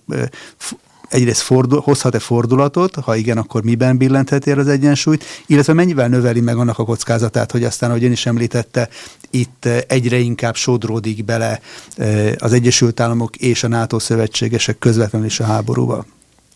egyrészt 1.15 1.41
fordul, 1.41 1.81
hozhat-e 1.81 2.19
fordulatot, 2.19 2.95
ha 2.95 3.17
igen, 3.17 3.39
akkor 3.39 3.63
miben 3.63 3.97
billentheti 3.97 4.51
el 4.51 4.59
az 4.59 4.69
egyensúlyt, 4.69 5.25
illetve 5.47 5.73
mennyivel 5.73 6.09
növeli 6.09 6.41
meg 6.41 6.57
annak 6.57 6.79
a 6.79 6.85
kockázatát, 6.85 7.53
hogy 7.53 7.65
aztán, 7.65 7.91
ahogy 7.91 8.05
ön 8.05 8.13
is 8.13 8.27
említette, 8.27 8.89
itt 9.31 9.65
eh, 9.65 9.79
egyre 9.87 10.19
inkább 10.19 10.55
sodródik 10.55 11.25
bele 11.25 11.61
eh, 11.97 12.33
az 12.39 12.53
Egyesült 12.53 13.01
Államok 13.01 13.37
és 13.37 13.65
a 13.65 13.69
NATO 13.69 13.99
szövetségesek 13.99 14.79
közvetlenül 14.79 15.27
is 15.27 15.41
a 15.41 15.45
háborúba? 15.45 16.05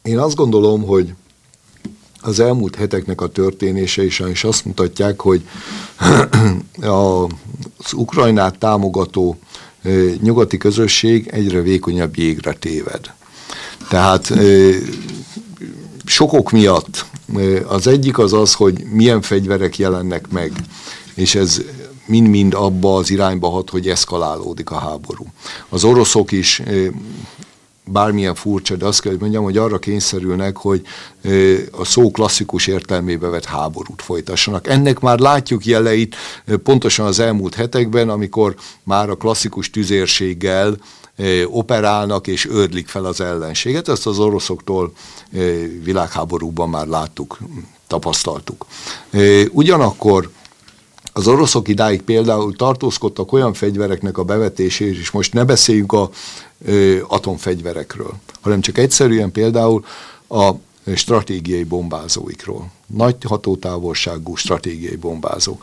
én 0.09 0.19
azt 0.19 0.37
gondolom, 0.37 0.83
hogy 0.83 1.15
az 2.21 2.41
elmúlt 2.41 2.75
heteknek 2.75 3.21
a 3.21 3.29
történése 3.29 4.05
is, 4.05 4.23
is 4.31 4.45
azt 4.45 4.65
mutatják, 4.65 5.21
hogy 5.21 5.43
az 6.81 7.93
Ukrajnát 7.93 8.59
támogató 8.59 9.39
nyugati 10.21 10.57
közösség 10.57 11.29
egyre 11.33 11.61
vékonyabb 11.61 12.17
jégre 12.17 12.53
téved. 12.53 13.13
Tehát 13.89 14.33
sokok 16.05 16.51
miatt 16.51 17.05
az 17.67 17.87
egyik 17.87 18.19
az 18.19 18.33
az, 18.33 18.55
hogy 18.55 18.85
milyen 18.91 19.23
fegyverek 19.23 19.79
jelennek 19.79 20.29
meg, 20.31 20.53
és 21.15 21.35
ez 21.35 21.63
mind-mind 22.07 22.55
abba 22.55 22.97
az 22.97 23.11
irányba 23.11 23.49
hat, 23.49 23.71
hogy 23.71 23.89
eszkalálódik 23.89 24.71
a 24.71 24.79
háború. 24.79 25.27
Az 25.69 25.85
oroszok 25.85 26.33
is 26.33 26.63
bármilyen 27.85 28.35
furcsa, 28.35 28.77
de 28.77 28.87
azt 28.87 29.01
kell, 29.01 29.11
hogy 29.11 29.21
mondjam, 29.21 29.43
hogy 29.45 29.57
arra 29.57 29.79
kényszerülnek, 29.79 30.57
hogy 30.57 30.83
a 31.71 31.85
szó 31.85 32.11
klasszikus 32.11 32.67
értelmébe 32.67 33.29
vett 33.29 33.45
háborút 33.45 34.03
folytassanak. 34.03 34.69
Ennek 34.69 35.01
már 35.01 35.19
látjuk 35.19 35.67
jeleit 35.67 36.17
pontosan 36.63 37.07
az 37.07 37.19
elmúlt 37.19 37.55
hetekben, 37.55 38.09
amikor 38.09 38.55
már 38.83 39.11
a 39.11 39.17
klasszikus 39.17 39.71
tüzérséggel 39.71 40.77
operálnak 41.47 42.27
és 42.27 42.47
ördlik 42.47 42.89
fel 42.89 43.05
az 43.05 43.21
ellenséget. 43.21 43.89
Ezt 43.89 44.07
az 44.07 44.19
oroszoktól 44.19 44.93
világháborúban 45.83 46.69
már 46.69 46.87
láttuk, 46.87 47.39
tapasztaltuk. 47.87 48.67
Ugyanakkor 49.51 50.31
az 51.13 51.29
oroszok 51.29 51.69
idáig 51.69 52.03
például 52.03 52.57
tartózkodtak 52.57 53.33
olyan 53.33 53.53
fegyvereknek 53.53 54.19
a 54.19 54.25
bevetését, 54.25 54.99
és 54.99 55.11
most 55.11 55.33
ne 55.33 55.45
beszéljünk 55.45 55.93
a 55.93 56.11
ö, 56.65 56.99
atomfegyverekről, 57.09 58.13
hanem 58.41 58.61
csak 58.61 58.79
egyszerűen 58.79 59.33
például 59.33 59.85
a 60.29 60.51
stratégiai 60.95 61.65
bombázóikról. 61.65 62.71
Nagy 62.87 63.17
hatótávolságú 63.25 64.35
stratégiai 64.35 64.97
bombázó. 64.97 65.59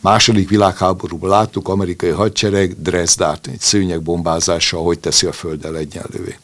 Második 0.00 0.48
világháborúban 0.48 1.30
láttuk 1.30 1.68
amerikai 1.68 2.10
hadsereg 2.10 2.82
Dresdát 2.82 3.46
egy 3.46 3.60
szőnyeg 3.60 4.02
bombázással, 4.02 4.84
hogy 4.84 4.98
teszi 4.98 5.26
a 5.26 5.32
földdel 5.32 5.76
egyenlővé. 5.76 6.36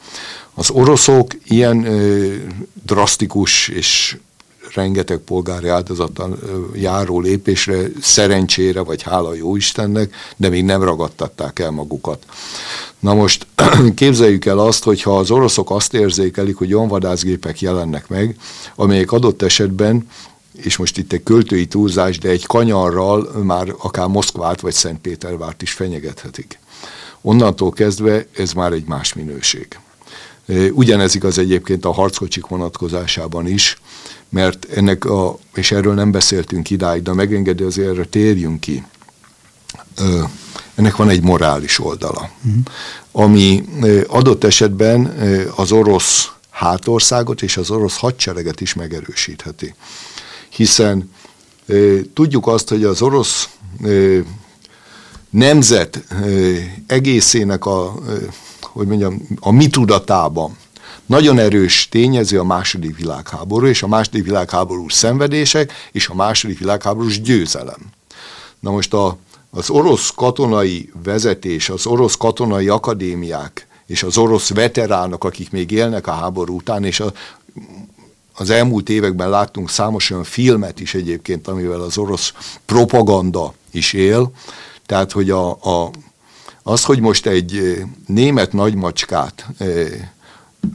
Az 0.54 0.70
oroszok 0.70 1.30
ilyen 1.44 1.84
ö, 1.84 2.34
drasztikus 2.84 3.68
és 3.68 4.16
rengeteg 4.74 5.18
polgári 5.18 5.68
áldozattal 5.68 6.38
járó 6.74 7.20
lépésre, 7.20 7.86
szerencsére, 8.00 8.80
vagy 8.80 9.02
hála 9.02 9.34
jó 9.34 9.56
Istennek, 9.56 10.14
de 10.36 10.48
még 10.48 10.64
nem 10.64 10.82
ragadtatták 10.82 11.58
el 11.58 11.70
magukat. 11.70 12.24
Na 12.98 13.14
most 13.14 13.46
képzeljük 13.94 14.44
el 14.44 14.58
azt, 14.58 14.84
hogyha 14.84 15.18
az 15.18 15.30
oroszok 15.30 15.70
azt 15.70 15.94
érzékelik, 15.94 16.56
hogy 16.56 16.74
olyan 16.74 16.88
vadászgépek 16.88 17.60
jelennek 17.60 18.08
meg, 18.08 18.36
amelyek 18.74 19.12
adott 19.12 19.42
esetben 19.42 20.08
és 20.62 20.76
most 20.76 20.98
itt 20.98 21.12
egy 21.12 21.22
költői 21.22 21.66
túlzás, 21.66 22.18
de 22.18 22.28
egy 22.28 22.46
kanyarral 22.46 23.30
már 23.42 23.74
akár 23.78 24.06
Moszkvát 24.06 24.60
vagy 24.60 24.72
Szentpétervárt 24.72 25.62
is 25.62 25.72
fenyegethetik. 25.72 26.58
Onnantól 27.20 27.70
kezdve 27.70 28.26
ez 28.36 28.52
már 28.52 28.72
egy 28.72 28.84
más 28.86 29.12
minőség. 29.12 29.78
Ugyanez 30.72 31.14
igaz 31.14 31.38
egyébként 31.38 31.84
a 31.84 31.92
harckocsik 31.92 32.46
vonatkozásában 32.46 33.46
is, 33.46 33.80
mert 34.28 34.64
ennek 34.64 35.04
a, 35.04 35.38
és 35.54 35.72
erről 35.72 35.94
nem 35.94 36.10
beszéltünk 36.10 36.70
idáig, 36.70 37.02
de 37.02 37.12
megengedi 37.12 37.62
azért 37.62 37.88
erre 37.88 38.04
térjünk 38.04 38.60
ki. 38.60 38.84
Ennek 40.74 40.96
van 40.96 41.08
egy 41.08 41.22
morális 41.22 41.80
oldala, 41.80 42.30
uh-huh. 42.44 42.62
ami 43.12 43.64
adott 44.06 44.44
esetben 44.44 45.18
az 45.56 45.72
orosz 45.72 46.30
hátországot 46.50 47.42
és 47.42 47.56
az 47.56 47.70
orosz 47.70 47.96
hadsereget 47.96 48.60
is 48.60 48.74
megerősítheti. 48.74 49.74
Hiszen 50.56 51.10
tudjuk 52.14 52.46
azt, 52.46 52.68
hogy 52.68 52.84
az 52.84 53.02
orosz 53.02 53.48
nemzet 55.30 56.04
egészének 56.86 57.66
a, 57.66 57.94
hogy 58.60 58.86
mondjam, 58.86 59.28
a 59.40 59.50
mi 59.50 59.66
tudatában 59.66 60.56
nagyon 61.06 61.38
erős 61.38 61.88
tényező 61.88 62.38
a 62.38 62.44
második 62.44 62.96
világháború, 62.96 63.66
és 63.66 63.82
a 63.82 63.86
második 63.86 64.24
világháborús 64.24 64.92
szenvedések, 64.92 65.72
és 65.92 66.08
a 66.08 66.14
második 66.14 66.58
világháborús 66.58 67.20
győzelem. 67.20 67.80
Na 68.60 68.70
most 68.70 68.94
a, 68.94 69.16
az 69.50 69.70
orosz 69.70 70.10
katonai 70.10 70.90
vezetés, 71.04 71.68
az 71.68 71.86
orosz 71.86 72.16
katonai 72.16 72.68
akadémiák, 72.68 73.66
és 73.86 74.02
az 74.02 74.18
orosz 74.18 74.48
veteránok, 74.48 75.24
akik 75.24 75.50
még 75.50 75.70
élnek 75.70 76.06
a 76.06 76.12
háború 76.12 76.56
után, 76.56 76.84
és 76.84 77.00
a, 77.00 77.12
az 78.34 78.50
elmúlt 78.50 78.88
években 78.88 79.30
láttunk 79.30 79.70
számos 79.70 80.10
olyan 80.10 80.24
filmet 80.24 80.80
is 80.80 80.94
egyébként, 80.94 81.48
amivel 81.48 81.80
az 81.80 81.98
orosz 81.98 82.32
propaganda 82.64 83.54
is 83.70 83.92
él, 83.92 84.32
tehát 84.86 85.12
hogy 85.12 85.30
a, 85.30 85.50
a, 85.50 85.90
az, 86.62 86.84
hogy 86.84 87.00
most 87.00 87.26
egy 87.26 87.82
német 88.06 88.52
nagymacskát 88.52 89.46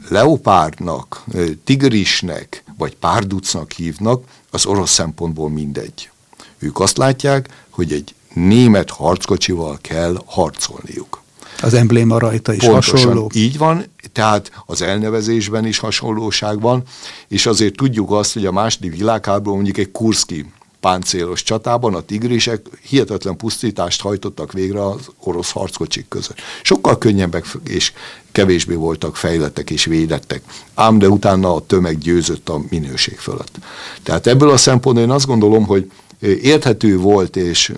leopárdnak, 0.08 1.24
tigrisnek 1.64 2.64
vagy 2.78 2.96
párducnak 2.96 3.72
hívnak, 3.72 4.24
az 4.50 4.66
orosz 4.66 4.92
szempontból 4.92 5.50
mindegy. 5.50 6.10
Ők 6.58 6.80
azt 6.80 6.96
látják, 6.96 7.64
hogy 7.70 7.92
egy 7.92 8.14
német 8.34 8.90
harckocsival 8.90 9.78
kell 9.80 10.22
harcolniuk. 10.26 11.22
Az 11.62 11.74
embléma 11.74 12.18
rajta 12.18 12.52
is 12.52 12.64
Pontosan 12.64 12.94
hasonló. 12.94 13.30
Így 13.34 13.58
van, 13.58 13.84
tehát 14.12 14.50
az 14.66 14.82
elnevezésben 14.82 15.66
is 15.66 15.78
hasonlóság 15.78 16.60
van, 16.60 16.82
és 17.28 17.46
azért 17.46 17.76
tudjuk 17.76 18.10
azt, 18.10 18.32
hogy 18.32 18.46
a 18.46 18.52
második 18.52 18.96
világháború 18.96 19.54
mondjuk 19.54 19.78
egy 19.78 19.90
Kurszki 19.90 20.46
páncélos 20.80 21.42
csatában 21.42 21.94
a 21.94 22.00
tigrisek 22.00 22.66
hihetetlen 22.82 23.36
pusztítást 23.36 24.00
hajtottak 24.00 24.52
végre 24.52 24.86
az 24.86 25.08
orosz 25.18 25.50
harckocsik 25.50 26.08
között. 26.08 26.38
Sokkal 26.62 26.98
könnyebbek 26.98 27.46
és 27.64 27.92
kevésbé 28.32 28.74
voltak 28.74 29.16
fejlettek 29.16 29.70
és 29.70 29.84
védettek. 29.84 30.42
Ám 30.74 30.98
de 30.98 31.08
utána 31.08 31.54
a 31.54 31.66
tömeg 31.66 31.98
győzött 31.98 32.48
a 32.48 32.60
minőség 32.68 33.18
fölött. 33.18 33.58
Tehát 34.02 34.26
ebből 34.26 34.50
a 34.50 34.56
szempontból 34.56 35.04
én 35.04 35.10
azt 35.10 35.26
gondolom, 35.26 35.66
hogy 35.66 35.90
érthető 36.20 36.98
volt, 36.98 37.36
és 37.36 37.72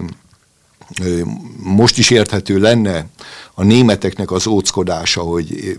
most 1.56 1.98
is 1.98 2.10
érthető 2.10 2.58
lenne 2.58 3.06
a 3.54 3.62
németeknek 3.62 4.30
az 4.30 4.46
óckodása, 4.46 5.20
hogy 5.20 5.76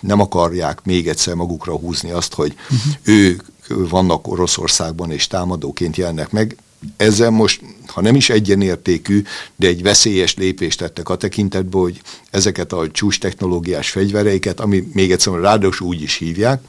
nem 0.00 0.20
akarják 0.20 0.80
még 0.84 1.08
egyszer 1.08 1.34
magukra 1.34 1.76
húzni 1.76 2.10
azt, 2.10 2.34
hogy 2.34 2.54
uh-huh. 2.70 2.92
ők 3.02 3.42
vannak 3.68 4.28
Oroszországban 4.28 5.10
és 5.10 5.26
támadóként 5.26 5.96
jelnek 5.96 6.30
meg. 6.30 6.56
Ezzel 6.96 7.30
most, 7.30 7.60
ha 7.86 8.00
nem 8.00 8.14
is 8.14 8.30
egyenértékű, 8.30 9.22
de 9.56 9.66
egy 9.66 9.82
veszélyes 9.82 10.34
lépést 10.34 10.78
tettek 10.78 11.08
a 11.08 11.16
tekintetben, 11.16 11.80
hogy 11.80 12.00
ezeket 12.30 12.72
a 12.72 12.90
csúcs 12.90 13.18
technológiás 13.18 13.90
fegyvereiket, 13.90 14.60
ami 14.60 14.88
még 14.92 15.12
egyszer 15.12 15.32
ráadásul 15.32 15.86
úgy 15.86 16.02
is 16.02 16.16
hívják, 16.16 16.62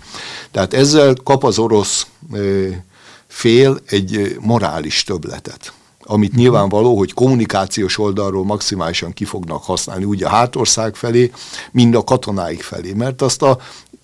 tehát 0.51 0.73
ezzel 0.73 1.15
kap 1.23 1.43
az 1.43 1.59
orosz 1.59 2.07
fél 3.27 3.79
egy 3.85 4.37
morális 4.39 5.03
töbletet 5.03 5.73
amit 6.11 6.35
nyilvánvaló, 6.35 6.97
hogy 6.97 7.13
kommunikációs 7.13 7.97
oldalról 7.97 8.45
maximálisan 8.45 9.13
ki 9.13 9.25
fognak 9.25 9.63
használni, 9.63 10.03
úgy 10.03 10.23
a 10.23 10.29
hátország 10.29 10.95
felé, 10.95 11.31
mind 11.71 11.95
a 11.95 12.03
katonáik 12.03 12.61
felé, 12.61 12.93
mert 12.93 13.21
azt 13.21 13.41
a 13.41 13.57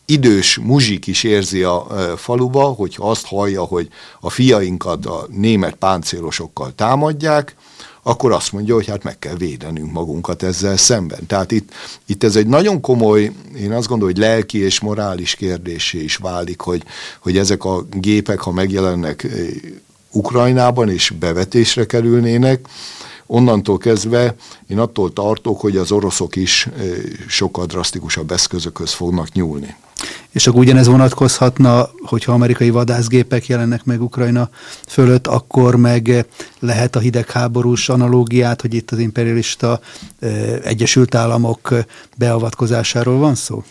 idős 0.05 0.57
muzsik 0.57 1.07
is 1.07 1.23
érzi 1.23 1.63
a 1.63 1.87
faluba, 2.17 2.63
hogyha 2.63 3.09
azt 3.09 3.25
hallja, 3.25 3.63
hogy 3.63 3.87
a 4.19 4.29
fiainkat 4.29 5.05
a 5.05 5.27
német 5.29 5.75
páncélosokkal 5.75 6.71
támadják, 6.75 7.55
akkor 8.03 8.31
azt 8.31 8.51
mondja, 8.51 8.73
hogy 8.73 8.87
hát 8.87 9.03
meg 9.03 9.19
kell 9.19 9.35
védenünk 9.35 9.91
magunkat 9.91 10.43
ezzel 10.43 10.77
szemben. 10.77 11.25
Tehát 11.25 11.51
itt, 11.51 11.71
itt 12.05 12.23
ez 12.23 12.35
egy 12.35 12.47
nagyon 12.47 12.81
komoly, 12.81 13.31
én 13.57 13.71
azt 13.71 13.87
gondolom, 13.87 14.13
hogy 14.13 14.23
lelki 14.23 14.57
és 14.57 14.79
morális 14.79 15.35
kérdésé 15.35 16.03
is 16.03 16.15
válik, 16.15 16.61
hogy, 16.61 16.83
hogy 17.19 17.37
ezek 17.37 17.63
a 17.63 17.85
gépek, 17.91 18.39
ha 18.39 18.51
megjelennek 18.51 19.27
Ukrajnában 20.17 20.89
és 20.89 21.13
bevetésre 21.19 21.85
kerülnének, 21.85 22.67
onnantól 23.25 23.77
kezdve 23.77 24.35
én 24.67 24.79
attól 24.79 25.13
tartok, 25.13 25.59
hogy 25.59 25.77
az 25.77 25.91
oroszok 25.91 26.35
is 26.35 26.69
sokkal 27.27 27.65
drasztikusabb 27.65 28.31
eszközökhöz 28.31 28.93
fognak 28.93 29.31
nyúlni. 29.31 29.75
És 30.31 30.47
akkor 30.47 30.59
ugyanez 30.59 30.87
vonatkozhatna, 30.87 31.89
hogyha 32.05 32.31
amerikai 32.31 32.69
vadászgépek 32.69 33.47
jelennek 33.47 33.83
meg 33.83 34.01
Ukrajna 34.01 34.49
fölött, 34.87 35.27
akkor 35.27 35.75
meg 35.75 36.25
lehet 36.59 36.95
a 36.95 36.99
hidegháborús 36.99 37.89
analógiát, 37.89 38.61
hogy 38.61 38.73
itt 38.73 38.91
az 38.91 38.99
imperialista 38.99 39.79
Egyesült 40.63 41.15
Államok 41.15 41.73
beavatkozásáról 42.17 43.17
van 43.17 43.35
szó? 43.35 43.63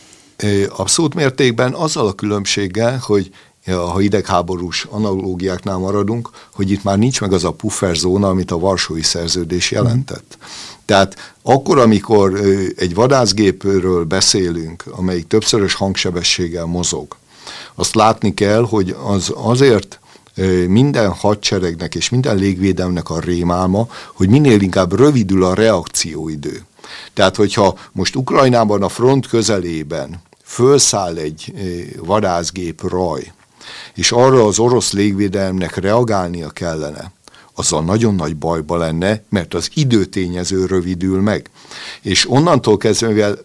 Abszolút 0.76 1.14
mértékben 1.14 1.72
azzal 1.72 2.06
a 2.06 2.12
különbséggel, 2.12 2.98
hogy 3.02 3.30
ha 3.66 4.00
idegháborús 4.00 4.86
analógiáknál 4.90 5.78
maradunk, 5.78 6.30
hogy 6.52 6.70
itt 6.70 6.82
már 6.82 6.98
nincs 6.98 7.20
meg 7.20 7.32
az 7.32 7.44
a 7.44 7.52
pufferzóna, 7.52 8.28
amit 8.28 8.50
a 8.50 8.58
Varsói 8.58 9.02
Szerződés 9.02 9.70
jelentett. 9.70 10.38
Tehát 10.84 11.34
akkor, 11.42 11.78
amikor 11.78 12.40
egy 12.76 12.94
vadászgépről 12.94 14.04
beszélünk, 14.04 14.84
amelyik 14.90 15.26
többszörös 15.26 15.74
hangsebességgel 15.74 16.64
mozog, 16.64 17.16
azt 17.74 17.94
látni 17.94 18.34
kell, 18.34 18.66
hogy 18.68 18.96
az 19.04 19.32
azért 19.34 20.00
minden 20.66 21.10
hadseregnek 21.10 21.94
és 21.94 22.08
minden 22.08 22.36
légvédelmnek 22.36 23.10
a 23.10 23.20
rémálma, 23.20 23.88
hogy 24.14 24.28
minél 24.28 24.60
inkább 24.60 24.98
rövidül 24.98 25.44
a 25.44 25.54
reakcióidő. 25.54 26.64
Tehát, 27.14 27.36
hogyha 27.36 27.78
most 27.92 28.16
Ukrajnában 28.16 28.82
a 28.82 28.88
front 28.88 29.28
közelében 29.28 30.22
fölszáll 30.44 31.16
egy 31.16 31.52
vadászgép 31.98 32.88
raj, 32.88 33.32
és 33.94 34.12
arra 34.12 34.46
az 34.46 34.58
orosz 34.58 34.92
légvédelmnek 34.92 35.76
reagálnia 35.76 36.50
kellene, 36.50 37.12
azzal 37.54 37.84
nagyon 37.84 38.14
nagy 38.14 38.36
bajba 38.36 38.76
lenne, 38.76 39.22
mert 39.28 39.54
az 39.54 39.70
időtényező 39.74 40.66
rövidül 40.66 41.20
meg. 41.20 41.50
És 42.02 42.30
onnantól 42.30 42.76
kezdve, 42.76 43.08
mivel 43.08 43.38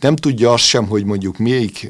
nem 0.00 0.16
tudja 0.16 0.52
azt 0.52 0.64
sem, 0.64 0.86
hogy 0.86 1.04
mondjuk 1.04 1.38
melyik 1.38 1.88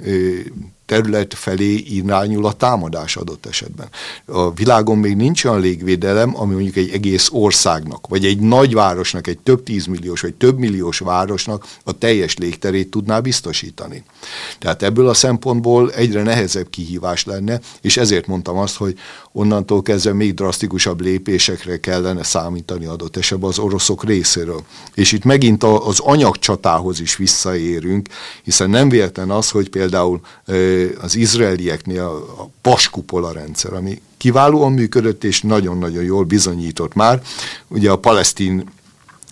terület 0.91 1.35
felé 1.35 1.75
irányul 1.75 2.47
a 2.47 2.53
támadás 2.53 3.17
adott 3.17 3.47
esetben. 3.47 3.89
A 4.25 4.53
világon 4.53 4.99
még 4.99 5.17
nincs 5.17 5.45
olyan 5.45 5.61
légvédelem, 5.61 6.37
ami 6.37 6.55
mondjuk 6.55 6.77
egy 6.77 6.91
egész 6.91 7.29
országnak, 7.33 8.07
vagy 8.09 8.25
egy 8.25 8.39
nagyvárosnak, 8.39 9.27
egy 9.27 9.39
több 9.39 9.63
tízmilliós, 9.63 10.21
vagy 10.21 10.35
több 10.35 10.59
milliós 10.59 10.99
városnak 10.99 11.67
a 11.85 11.99
teljes 11.99 12.37
légterét 12.37 12.91
tudná 12.91 13.21
biztosítani. 13.21 14.05
Tehát 14.59 14.83
ebből 14.83 15.09
a 15.09 15.15
szempontból 15.15 15.93
egyre 15.93 16.23
nehezebb 16.23 16.71
kihívás 16.71 17.25
lenne, 17.25 17.61
és 17.81 17.97
ezért 17.97 18.27
mondtam 18.27 18.57
azt, 18.57 18.77
hogy 18.77 18.99
onnantól 19.33 19.83
kezdve 19.83 20.13
még 20.13 20.35
drasztikusabb 20.35 21.01
lépésekre 21.01 21.81
kellene 21.81 22.23
számítani 22.23 22.87
adott 22.87 23.17
esetben 23.17 23.49
az 23.49 23.59
oroszok 23.59 24.05
részéről. 24.05 24.63
És 24.95 25.13
itt 25.13 25.25
megint 25.25 25.65
az 25.65 25.99
anyagcsatához 25.99 27.01
is 27.01 27.17
visszaérünk, 27.17 28.09
hiszen 28.43 28.71
nem 28.71 28.89
véletlen 28.89 29.31
az, 29.31 29.51
hogy 29.51 29.69
például 29.69 30.21
az 31.01 31.17
izraelieknél 31.17 32.05
a 32.39 32.49
paskupola 32.63 33.33
rendszer, 33.33 33.73
ami 33.73 34.03
kiválóan 34.17 34.73
működött 34.73 35.25
és 35.25 35.43
nagyon-nagyon 35.43 36.03
jól 36.03 36.25
bizonyított 36.25 36.95
már. 36.95 37.23
Ugye 37.69 37.91
a 37.91 37.99
palesztin 37.99 38.65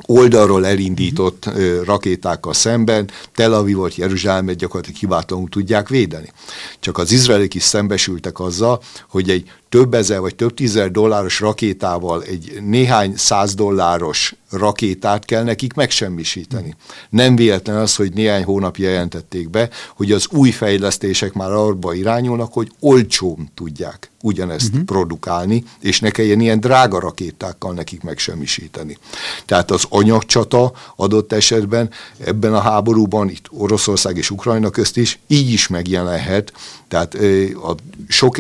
oldalról 0.07 0.67
elindított 0.67 1.47
ö, 1.47 1.83
rakétákkal 1.85 2.53
szemben 2.53 3.11
Tel 3.35 3.53
Avivot, 3.53 3.95
Jeruzsálemet 3.95 4.57
gyakorlatilag 4.57 5.01
hivatalanul 5.01 5.49
tudják 5.49 5.89
védeni. 5.89 6.33
Csak 6.81 6.99
az 6.99 7.13
izraelik 7.13 7.55
is 7.55 7.63
szembesültek 7.63 8.41
azzal, 8.41 8.83
hogy 9.09 9.31
egy 9.31 9.51
több 9.69 9.95
ezer 9.95 10.21
vagy 10.21 10.35
több 10.35 10.55
tízer 10.55 10.91
dolláros 10.91 11.41
rakétával 11.41 12.23
egy 12.23 12.59
néhány 12.63 13.17
száz 13.17 13.55
dolláros 13.55 14.35
rakétát 14.51 15.25
kell 15.25 15.43
nekik 15.43 15.73
megsemmisíteni. 15.73 16.75
Nem 17.11 17.37
véletlen 17.37 17.77
az, 17.77 17.97
hogy 17.97 18.13
néhány 18.13 18.45
hónapja 18.45 18.89
jelentették 18.89 19.51
be, 19.51 19.69
hogy 19.97 20.13
az 20.13 20.27
új 20.31 20.51
fejlesztések 20.51 21.33
már 21.33 21.51
arba 21.51 21.95
irányulnak, 21.95 22.53
hogy 22.53 22.71
olcsón 22.81 23.51
tudják 23.55 24.11
ugyanezt 24.23 24.69
uh-huh. 24.69 24.85
produkálni, 24.85 25.65
és 25.81 26.01
ne 26.01 26.11
kelljen 26.11 26.41
ilyen 26.41 26.61
drága 26.61 27.01
rakétákkal 27.01 27.73
nekik 27.73 28.03
megsemmisíteni. 28.03 28.99
Tehát 29.45 29.71
az 29.71 29.85
anyagcsata 29.89 30.73
adott 30.97 31.33
esetben 31.33 31.91
ebben 32.25 32.55
a 32.55 32.61
háborúban, 32.61 33.29
itt 33.29 33.47
Oroszország 33.51 34.17
és 34.17 34.31
Ukrajna 34.31 34.71
közt 34.71 34.97
is, 34.97 35.19
így 35.27 35.51
is 35.51 35.69
megjelenhet. 35.69 36.53
Tehát 36.89 37.15
a 37.55 37.75
sok 38.09 38.39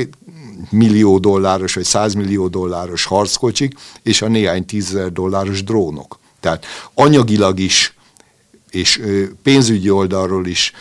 millió 0.71 1.19
dolláros 1.19 1.75
vagy 1.75 1.85
százmillió 1.85 2.49
dolláros 2.49 3.05
harckocsik, 3.05 3.75
és 4.03 4.23
a 4.23 4.29
néhány 4.29 4.67
tízezer 4.67 5.13
dolláros 5.13 5.65
drónok. 5.65 6.19
Tehát 6.41 6.65
anyagilag 6.95 7.59
is, 7.59 7.95
és 8.71 9.03
pénzügyi 9.43 9.91
oldalról 9.91 10.47
is 10.47 10.73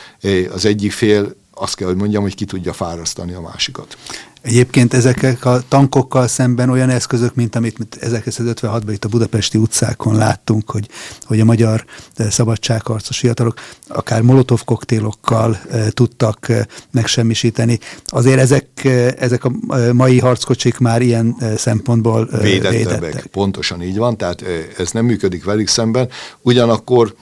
az 0.52 0.66
egyik 0.66 0.92
fél 0.92 1.36
azt 1.52 1.76
kell, 1.76 1.88
hogy 1.88 1.96
mondjam, 1.96 2.22
hogy 2.22 2.36
ki 2.36 2.46
tudja 2.46 2.74
fárasztani 2.74 3.34
a 3.34 3.42
másikat. 3.42 3.98
Egyébként 4.42 4.94
ezek 4.94 5.46
a 5.46 5.68
tankokkal 5.68 6.28
szemben 6.28 6.70
olyan 6.70 6.90
eszközök, 6.90 7.36
mint 7.36 7.56
amit 7.56 7.78
1956-ban 8.02 8.92
itt 8.92 9.06
a 9.06 9.10
budapesti 9.10 9.58
utcákon 9.58 10.16
láttunk, 10.16 10.72
hogy, 10.72 10.90
hogy 11.24 11.40
a 11.40 11.46
magyar 11.46 11.86
eh, 12.16 12.30
szabadságharcos 12.30 13.18
fiatalok 13.18 13.60
akár 13.88 14.22
molotov 14.22 14.64
koktélokkal 14.64 15.60
e, 15.72 15.90
tudtak 15.90 16.50
e, 16.50 16.68
megsemmisíteni. 16.92 17.80
Azért 18.06 18.40
ezek, 18.40 18.68
e, 18.84 19.16
ezek 19.18 19.44
a 19.46 19.52
mai 19.94 20.20
harckocsik 20.20 20.78
már 20.78 21.02
ilyen 21.02 21.36
szempontból 21.58 22.30
e, 22.32 22.38
védettebbek. 22.38 23.00
védettek. 23.00 23.26
Pontosan 23.26 23.82
így 23.82 23.98
van, 23.98 24.18
tehát 24.18 24.44
ez 24.78 24.92
nem 24.92 25.06
működik 25.06 25.44
velük 25.44 25.68
szemben. 25.68 26.10
Ugyanakkor 26.42 27.16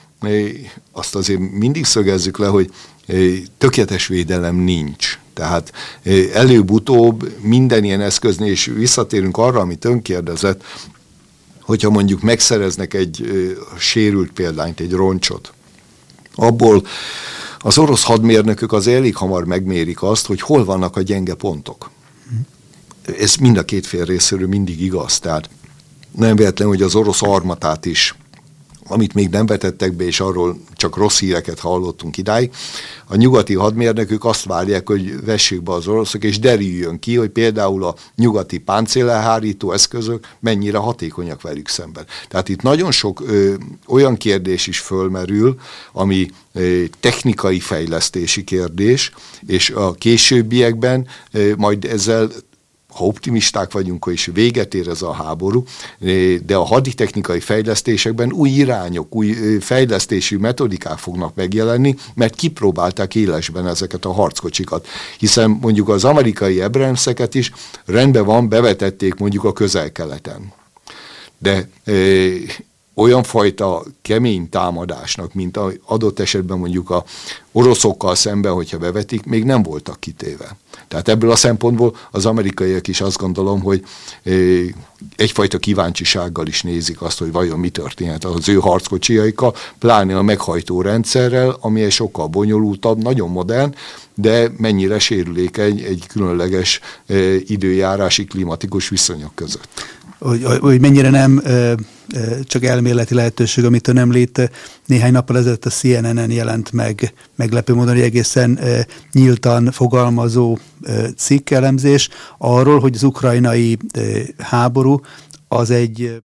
azt 0.91 1.15
azért 1.15 1.39
mindig 1.39 1.86
szögezzük 1.86 2.38
le, 2.38 2.47
hogy 2.47 2.71
tökéletes 3.58 4.08
védelem 4.08 4.56
nincs. 4.56 5.19
Tehát 5.36 5.71
előbb-utóbb 6.34 7.32
minden 7.41 7.84
ilyen 7.84 8.02
eszköznél, 8.02 8.52
és 8.52 8.65
visszatérünk 8.65 9.38
arra, 9.38 9.60
amit 9.60 9.86
ön 9.86 10.02
kérdezett, 10.02 10.63
hogyha 11.62 11.89
mondjuk 11.89 12.21
megszereznek 12.21 12.93
egy 12.93 13.32
sérült 13.78 14.32
példányt, 14.32 14.80
egy 14.80 14.91
roncsot, 14.91 15.54
abból 16.36 16.86
az 17.60 17.78
orosz 17.78 18.04
hadmérnökök 18.04 18.71
az 18.71 18.88
elég 18.88 19.15
hamar 19.15 19.45
megmérik 19.45 20.04
azt, 20.04 20.26
hogy 20.26 20.41
hol 20.41 20.65
vannak 20.65 20.95
a 20.95 21.02
gyenge 21.02 21.34
pontok. 21.34 21.91
Ez 23.19 23.36
mind 23.36 23.58
a 23.58 23.65
két 23.65 23.86
fél 23.86 24.06
részéről 24.06 24.48
mindig 24.48 24.82
igaz, 24.82 25.19
tehát 25.19 25.50
nem 26.12 26.36
véletlen, 26.36 26.67
hogy 26.67 26.82
az 26.82 26.95
orosz 26.95 27.21
armatát 27.21 27.86
is 27.86 28.15
amit 28.88 29.13
még 29.13 29.30
nem 29.30 29.45
vetettek 29.45 29.93
be, 29.93 30.04
és 30.04 30.19
arról 30.19 30.60
csak 30.74 30.98
rossz 30.98 31.19
híreket 31.19 31.60
hallottunk 31.60 32.17
idáig, 32.17 32.52
a 33.08 33.15
nyugati 33.15 33.54
hadmérnökök 33.54 34.26
azt 34.26 34.45
várják, 34.45 34.88
hogy 34.88 35.26
vessék 35.26 35.63
be 35.63 35.71
az 35.71 35.88
oroszok, 35.88 36.24
és 36.24 36.39
derüljön 36.39 37.00
ki, 37.00 37.15
hogy 37.15 37.30
például 37.30 37.84
a 37.84 37.95
nyugati 38.15 38.58
páncélelhárító 38.58 39.71
eszközök 39.71 40.28
mennyire 40.39 40.78
hatékonyak 40.78 41.41
velük 41.41 41.67
szemben. 41.67 42.06
Tehát 42.28 42.50
itt 42.50 42.62
nagyon 42.62 42.91
sok 42.91 43.21
ö, 43.28 43.54
olyan 43.88 44.17
kérdés 44.17 44.67
is 44.67 44.80
fölmerül, 44.80 45.60
ami 45.91 46.30
ö, 46.54 46.84
technikai 47.00 47.60
fejlesztési 47.60 48.43
kérdés, 48.43 49.12
és 49.48 49.69
a 49.69 49.93
későbbiekben 49.93 51.08
ö, 51.32 51.54
majd 51.58 51.86
ezzel 51.86 52.30
ha 52.95 53.05
optimisták 53.05 53.71
vagyunk, 53.71 54.08
és 54.12 54.29
véget 54.34 54.73
ér 54.73 54.88
ez 54.88 55.01
a 55.01 55.13
háború, 55.13 55.63
de 56.45 56.55
a 56.55 56.63
haditechnikai 56.63 57.39
fejlesztésekben 57.39 58.31
új 58.31 58.49
irányok, 58.49 59.15
új 59.15 59.34
fejlesztési 59.60 60.36
metodikák 60.36 60.97
fognak 60.97 61.36
megjelenni, 61.36 61.95
mert 62.13 62.36
kipróbálták 62.36 63.15
élesben 63.15 63.67
ezeket 63.67 64.05
a 64.05 64.12
harckocsikat. 64.12 64.88
Hiszen 65.17 65.49
mondjuk 65.49 65.89
az 65.89 66.03
amerikai 66.03 66.62
Abramseket 66.62 67.36
is 67.36 67.51
rendben 67.86 68.25
van, 68.25 68.49
bevetették 68.49 69.15
mondjuk 69.15 69.43
a 69.43 69.53
közel-keleten. 69.53 70.53
De 71.38 71.69
olyan 72.93 73.23
fajta 73.23 73.84
kemény 74.01 74.49
támadásnak, 74.49 75.34
mint 75.34 75.60
adott 75.86 76.19
esetben 76.19 76.58
mondjuk 76.58 76.89
a 76.89 77.03
oroszokkal 77.51 78.15
szemben, 78.15 78.53
hogyha 78.53 78.77
bevetik, 78.77 79.25
még 79.25 79.43
nem 79.43 79.63
voltak 79.63 79.99
kitéve. 79.99 80.58
Tehát 80.88 81.08
ebből 81.08 81.32
a 81.32 81.36
szempontból 81.36 81.95
az 82.12 82.26
amerikaiak 82.26 82.88
is 82.88 83.02
azt 83.02 83.17
gondolom, 83.17 83.62
hogy 83.62 83.84
egyfajta 85.15 85.58
kíváncsisággal 85.58 86.48
is 86.48 86.62
nézik 86.62 87.02
azt, 87.02 87.19
hogy 87.19 87.32
vajon 87.32 87.60
mi 87.60 87.69
történhet 87.69 88.24
az 88.24 88.50
ő 88.50 88.56
harckocsiaikkal, 88.56 89.56
pláne 89.80 90.17
a 90.17 90.21
meghajtó 90.21 90.82
rendszerrel, 90.82 91.58
ami 91.60 91.84
egy 91.84 91.91
sokkal 91.91 92.28
bonyolultabb, 92.28 93.04
nagyon 93.04 93.30
modern, 93.30 93.76
de 94.13 94.52
mennyire 94.58 95.00
sérülékeny 95.00 95.80
egy 95.80 96.04
különleges 96.08 96.80
időjárási 97.45 98.26
klimatikus 98.26 98.89
viszonyok 98.89 99.36
között 99.36 99.67
hogy, 100.19 100.43
hogy 100.43 100.80
mennyire 100.80 101.10
nem 101.10 101.41
csak 102.43 102.63
elméleti 102.63 103.13
lehetőség, 103.13 103.65
amit 103.65 103.88
ön 103.88 103.97
említ. 103.97 104.51
Néhány 104.86 105.12
nappal 105.12 105.38
ezelőtt 105.38 105.65
a 105.65 105.69
CNN-en 105.69 106.32
jelent 106.32 106.71
meg 106.71 107.13
meglepő 107.36 107.73
módon, 107.73 107.93
hogy 107.93 108.04
egészen 108.04 108.60
nyíltan 109.12 109.71
fogalmazó 109.71 110.58
cikkelemzés 111.17 112.10
arról, 112.38 112.80
hogy 112.80 112.95
az 112.95 113.04
ukrajnai 113.04 113.78
háború 114.38 114.99
az 115.47 115.69
egy 115.69 116.23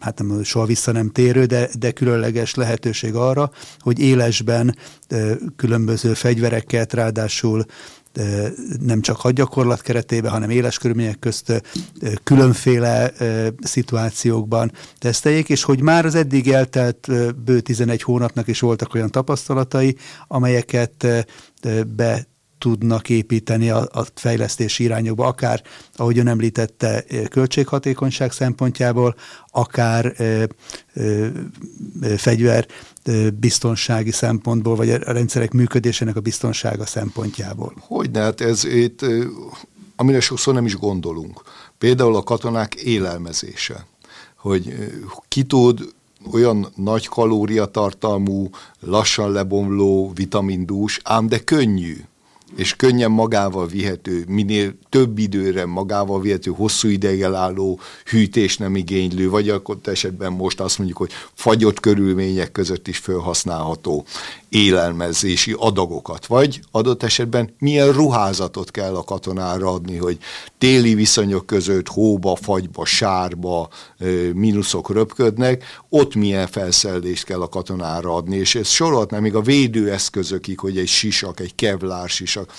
hát 0.00 0.18
nem 0.18 0.42
soha 0.42 0.66
vissza 0.66 0.92
nem 0.92 1.10
térő, 1.10 1.44
de, 1.44 1.68
de 1.78 1.90
különleges 1.90 2.54
lehetőség 2.54 3.14
arra, 3.14 3.50
hogy 3.78 3.98
élesben 3.98 4.76
különböző 5.56 6.14
fegyvereket, 6.14 6.92
ráadásul 6.92 7.64
nem 8.80 9.00
csak 9.00 9.16
hadgyakorlat 9.16 9.80
keretében, 9.80 10.30
hanem 10.30 10.50
éles 10.50 10.78
körülmények 10.78 11.18
közt 11.18 11.62
különféle 12.22 13.12
szituációkban 13.60 14.72
teszteljék, 14.98 15.48
és 15.48 15.62
hogy 15.62 15.80
már 15.80 16.04
az 16.04 16.14
eddig 16.14 16.50
eltelt 16.50 17.08
bő 17.44 17.60
11 17.60 18.02
hónapnak 18.02 18.48
is 18.48 18.60
voltak 18.60 18.94
olyan 18.94 19.10
tapasztalatai, 19.10 19.96
amelyeket 20.26 21.06
be 21.96 22.26
tudnak 22.64 23.08
építeni 23.08 23.70
a, 23.70 23.88
a 23.92 24.04
fejlesztési 24.14 24.82
irányokba, 24.82 25.26
akár, 25.26 25.62
ahogy 25.94 26.18
ön 26.18 26.28
említette, 26.28 27.04
költséghatékonyság 27.30 28.32
szempontjából, 28.32 29.14
akár 29.50 30.14
ö, 30.16 30.44
ö, 30.92 31.26
fegyver 32.16 32.66
biztonsági 33.40 34.10
szempontból, 34.10 34.76
vagy 34.76 34.90
a 34.90 35.12
rendszerek 35.12 35.52
működésének 35.52 36.16
a 36.16 36.20
biztonsága 36.20 36.86
szempontjából. 36.86 37.74
Hogyne, 37.80 38.20
hát 38.20 38.40
ez 38.40 38.64
itt, 38.64 39.04
amire 39.96 40.20
sokszor 40.20 40.54
nem 40.54 40.64
is 40.64 40.76
gondolunk. 40.76 41.42
Például 41.78 42.16
a 42.16 42.22
katonák 42.22 42.74
élelmezése, 42.74 43.86
hogy 44.36 44.74
ki 45.28 45.42
tud 45.42 45.80
olyan 46.32 46.72
nagy 46.76 47.06
kalóriatartalmú, 47.06 48.50
lassan 48.80 49.32
lebomló 49.32 50.12
vitamindús, 50.14 51.00
ám 51.02 51.28
de 51.28 51.38
könnyű 51.38 51.96
és 52.56 52.76
könnyen 52.76 53.10
magával 53.10 53.66
vihető, 53.66 54.24
minél 54.28 54.74
több 54.88 55.18
időre 55.18 55.66
magával 55.66 56.20
vihető, 56.20 56.50
hosszú 56.50 56.88
ideig 56.88 57.20
elálló, 57.20 57.80
hűtés 58.04 58.56
nem 58.56 58.76
igénylő, 58.76 59.28
vagy 59.30 59.48
akkor 59.48 59.76
esetben 59.84 60.32
most 60.32 60.60
azt 60.60 60.78
mondjuk, 60.78 60.98
hogy 60.98 61.10
fagyott 61.34 61.80
körülmények 61.80 62.52
között 62.52 62.88
is 62.88 62.98
felhasználható 62.98 64.04
élelmezési 64.54 65.54
adagokat, 65.58 66.26
vagy 66.26 66.60
adott 66.70 67.02
esetben 67.02 67.54
milyen 67.58 67.92
ruházatot 67.92 68.70
kell 68.70 68.94
a 68.94 69.04
katonára 69.04 69.72
adni, 69.72 69.96
hogy 69.96 70.18
téli 70.58 70.94
viszonyok 70.94 71.46
között 71.46 71.88
hóba, 71.88 72.36
fagyba, 72.36 72.84
sárba 72.84 73.68
mínuszok 74.34 74.90
röpködnek, 74.90 75.64
ott 75.88 76.14
milyen 76.14 76.46
felszerelést 76.46 77.24
kell 77.24 77.40
a 77.40 77.48
katonára 77.48 78.14
adni, 78.14 78.36
és 78.36 78.54
ez 78.54 78.68
sorolhatnám 78.68 79.22
még 79.22 79.34
a 79.34 79.40
védőeszközökig, 79.40 80.58
hogy 80.58 80.78
egy 80.78 80.88
sisak, 80.88 81.40
egy 81.40 81.54
kevlár 81.54 82.08
sisak, 82.08 82.52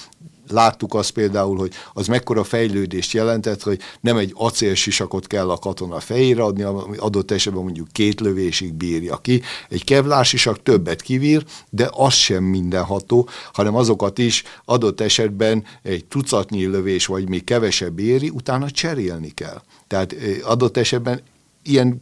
láttuk 0.49 0.93
azt 0.93 1.11
például, 1.11 1.57
hogy 1.57 1.73
az 1.93 2.07
mekkora 2.07 2.43
fejlődést 2.43 3.13
jelentett, 3.13 3.63
hogy 3.63 3.79
nem 4.01 4.17
egy 4.17 4.31
acélsisakot 4.33 5.27
kell 5.27 5.49
a 5.49 5.57
katona 5.57 5.99
fejére 5.99 6.43
adni, 6.43 6.63
ami 6.63 6.97
adott 6.97 7.31
esetben 7.31 7.63
mondjuk 7.63 7.87
két 7.91 8.19
lövésig 8.19 8.73
bírja 8.73 9.17
ki. 9.17 9.41
Egy 9.69 9.83
kevlársisak 9.83 10.63
többet 10.63 11.01
kivír, 11.01 11.45
de 11.69 11.89
az 11.91 12.13
sem 12.13 12.43
mindenható, 12.43 13.29
hanem 13.53 13.75
azokat 13.75 14.17
is 14.17 14.43
adott 14.65 15.01
esetben 15.01 15.63
egy 15.81 16.05
tucatnyi 16.05 16.65
lövés, 16.65 17.05
vagy 17.05 17.29
még 17.29 17.43
kevesebb 17.43 17.99
éri, 17.99 18.29
utána 18.29 18.71
cserélni 18.71 19.29
kell. 19.29 19.61
Tehát 19.87 20.13
eh, 20.13 20.49
adott 20.49 20.77
esetben 20.77 21.21
ilyen 21.63 22.01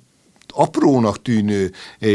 aprónak 0.54 1.22
tűnő 1.22 1.72
eh, 2.00 2.10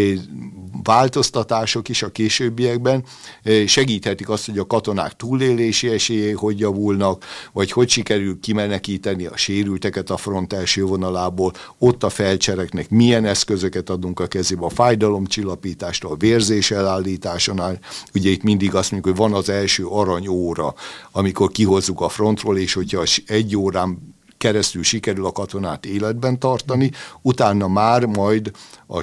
változtatások 0.83 1.89
is 1.89 2.03
a 2.03 2.09
későbbiekben 2.09 3.05
eh, 3.43 3.67
segíthetik 3.67 4.29
azt, 4.29 4.47
hogy 4.47 4.59
a 4.59 4.67
katonák 4.67 5.17
túlélési 5.17 5.89
esélyei 5.89 6.33
hogy 6.33 6.59
javulnak, 6.59 7.25
vagy 7.53 7.73
hogy 7.73 7.89
sikerül 7.89 8.41
kimenekíteni 8.41 9.27
a 9.27 9.37
sérülteket 9.37 10.11
a 10.11 10.17
front 10.17 10.53
első 10.53 10.85
vonalából, 10.85 11.53
ott 11.79 12.03
a 12.03 12.09
felcsereknek 12.09 12.91
milyen 12.91 13.25
eszközöket 13.25 13.91
adunk 13.91 14.21
a 14.21 14.27
kezébe, 14.27 14.65
a 14.65 14.69
fájdalomcsillapítástól, 14.69 16.13
a 16.13 16.17
vérzés 16.17 16.71
elállításánál. 16.71 17.79
Ugye 18.15 18.31
itt 18.31 18.43
mindig 18.43 18.75
azt 18.75 18.91
mondjuk, 18.91 19.17
hogy 19.17 19.29
van 19.31 19.39
az 19.39 19.49
első 19.49 19.85
aranyóra, 19.87 20.75
amikor 21.13 21.51
kihozzuk 21.51 22.01
a 22.01 22.09
frontról, 22.09 22.59
és 22.59 22.73
hogyha 22.73 23.03
egy 23.27 23.57
órán 23.57 24.17
keresztül 24.39 24.83
sikerül 24.83 25.27
a 25.27 25.33
katonát 25.33 25.87
életben 25.87 26.39
tartani, 26.39 26.91
utána 27.23 27.69
már 27.69 28.05
majd 28.05 28.51
a 28.87 29.03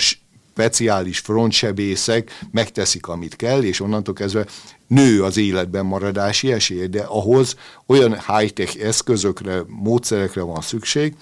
speciális 0.55 1.19
frontsebészek 1.19 2.31
megteszik, 2.51 3.07
amit 3.07 3.35
kell, 3.35 3.63
és 3.63 3.79
onnantól 3.79 4.13
kezdve 4.13 4.45
nő 4.87 5.23
az 5.23 5.37
életben 5.37 5.85
maradási 5.85 6.51
esély, 6.51 6.87
de 6.87 7.01
ahhoz 7.01 7.55
olyan 7.85 8.21
high-tech 8.27 8.85
eszközökre, 8.85 9.61
módszerekre 9.67 10.41
van 10.41 10.61
szükség, 10.61 11.15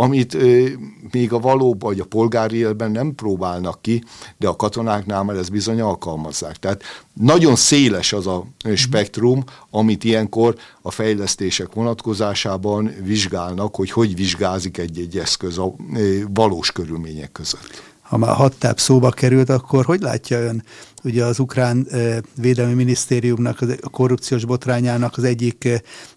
amit 0.00 0.34
ö, 0.34 0.66
még 1.10 1.32
a 1.32 1.38
valóban, 1.38 1.88
vagy 1.88 2.00
a 2.00 2.04
polgári 2.04 2.56
életben 2.56 2.90
nem 2.90 3.14
próbálnak 3.14 3.82
ki, 3.82 4.02
de 4.36 4.48
a 4.48 4.56
katonáknál 4.56 5.22
már 5.22 5.36
ezt 5.36 5.50
bizony 5.50 5.80
alkalmazzák. 5.80 6.56
Tehát 6.56 6.82
nagyon 7.12 7.56
széles 7.56 8.12
az 8.12 8.26
a 8.26 8.44
spektrum, 8.74 9.44
amit 9.70 10.04
ilyenkor 10.04 10.54
a 10.82 10.90
fejlesztések 10.90 11.72
vonatkozásában 11.74 12.94
vizsgálnak, 13.02 13.76
hogy 13.76 13.90
hogy 13.90 14.14
vizsgázik 14.14 14.78
egy-egy 14.78 15.18
eszköz 15.18 15.58
a 15.58 15.74
ö, 15.94 16.18
valós 16.34 16.72
körülmények 16.72 17.32
között 17.32 17.82
ha 18.08 18.16
már 18.16 18.34
hattáp 18.34 18.78
szóba 18.78 19.10
került, 19.10 19.48
akkor 19.48 19.84
hogy 19.84 20.00
látja 20.00 20.38
ön 20.38 20.64
ugye 21.04 21.24
az 21.24 21.38
ukrán 21.38 21.86
védelmi 22.36 22.74
minisztériumnak, 22.74 23.60
a 23.80 23.88
korrupciós 23.88 24.44
botrányának 24.44 25.16
az 25.16 25.24
egyik 25.24 25.68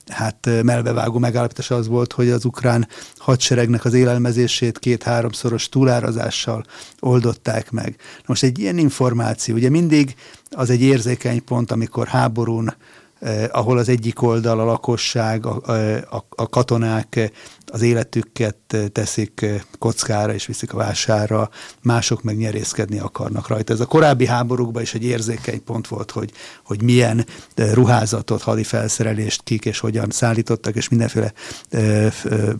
hát 0.08 0.50
melbevágó 0.64 1.18
megállapítása 1.18 1.76
az 1.76 1.88
volt, 1.88 2.14
hogy 2.14 2.30
az 2.30 2.46
ukrán 2.46 2.88
hadseregnek 3.18 3.86
az 3.86 3.94
élelmezését 3.94 4.80
két-háromszoros 4.80 5.70
túlárazással 5.70 6.66
oldották 7.00 7.72
meg. 7.72 7.96
Most 8.26 8.44
egy 8.44 8.60
ilyen 8.60 8.78
információ, 8.78 9.56
ugye 9.56 9.70
mindig 9.70 10.16
az 10.50 10.70
egy 10.70 10.82
érzékeny 10.82 11.44
pont, 11.44 11.72
amikor 11.72 12.08
háborún 12.08 12.74
eh, 13.20 13.46
ahol 13.52 13.78
az 13.78 13.90
egyik 13.90 14.22
oldal, 14.22 14.60
a 14.60 14.64
lakosság, 14.64 15.46
a, 15.46 15.62
a, 16.10 16.26
a 16.30 16.50
katonák 16.50 17.32
az 17.72 17.82
életüket 17.82 18.56
teszik 18.92 19.46
kockára 19.80 20.34
és 20.34 20.46
viszik 20.46 20.74
a 20.74 20.78
vására, 20.78 21.50
mások 21.82 22.24
meg 22.24 22.38
nyerészkedni 22.38 23.00
akarnak 23.00 23.48
rajta. 23.48 23.74
Ez 23.74 23.80
a 23.80 23.86
korábbi 23.86 24.26
háborúkban 24.26 24.82
is 24.82 24.94
egy 24.94 25.04
érzékeny 25.04 25.64
pont 25.64 25.88
volt, 25.88 26.12
hogy, 26.12 26.32
hogy 26.64 26.82
milyen 26.82 27.26
ruházatot, 27.56 28.42
hadi 28.42 28.64
felszerelést 28.64 29.44
kik 29.44 29.66
és 29.66 29.80
hogyan 29.80 30.10
szállítottak, 30.10 30.76
és 30.76 30.90
mindenféle 30.90 31.34
ö, 31.70 32.08
ö, 32.24 32.52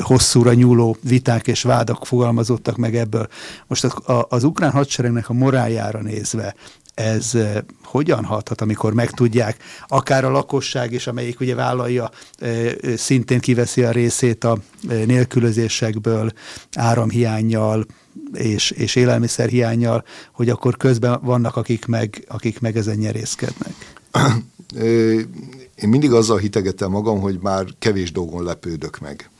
hosszúra 0.00 0.52
nyúló 0.52 0.96
viták 1.02 1.46
és 1.46 1.62
vádak 1.62 2.06
fogalmazottak 2.06 2.76
meg 2.76 2.96
ebből. 2.96 3.28
Most 3.66 3.84
az, 3.84 3.94
az 4.28 4.44
ukrán 4.44 4.70
hadseregnek 4.70 5.28
a 5.28 5.32
moráljára 5.32 6.00
nézve, 6.00 6.54
ez 6.96 7.32
hogyan 7.84 8.24
hathat, 8.24 8.60
amikor 8.60 8.92
megtudják, 8.92 9.56
akár 9.86 10.24
a 10.24 10.30
lakosság 10.30 10.92
is, 10.92 11.06
amelyik 11.06 11.40
ugye 11.40 11.54
vállalja, 11.54 12.10
szintén 12.96 13.40
kiveszi 13.40 13.82
a 13.82 13.90
részét 13.90 14.44
a 14.44 14.58
nélkülözésekből, 15.06 16.32
áramhiányjal, 16.74 17.86
és, 18.32 18.70
és 18.70 18.94
élelmiszerhiányjal, 18.94 20.04
hogy 20.32 20.48
akkor 20.48 20.76
közben 20.76 21.20
vannak, 21.22 21.56
akik 21.56 21.86
meg, 21.86 22.24
akik 22.28 22.60
meg 22.60 22.76
ezen 22.76 22.96
nyerészkednek. 22.96 23.74
Én 25.82 25.88
mindig 25.88 26.12
azzal 26.12 26.38
hitegetem 26.38 26.90
magam, 26.90 27.20
hogy 27.20 27.38
már 27.40 27.64
kevés 27.78 28.12
dolgon 28.12 28.44
lepődök 28.44 28.98
meg. 28.98 29.30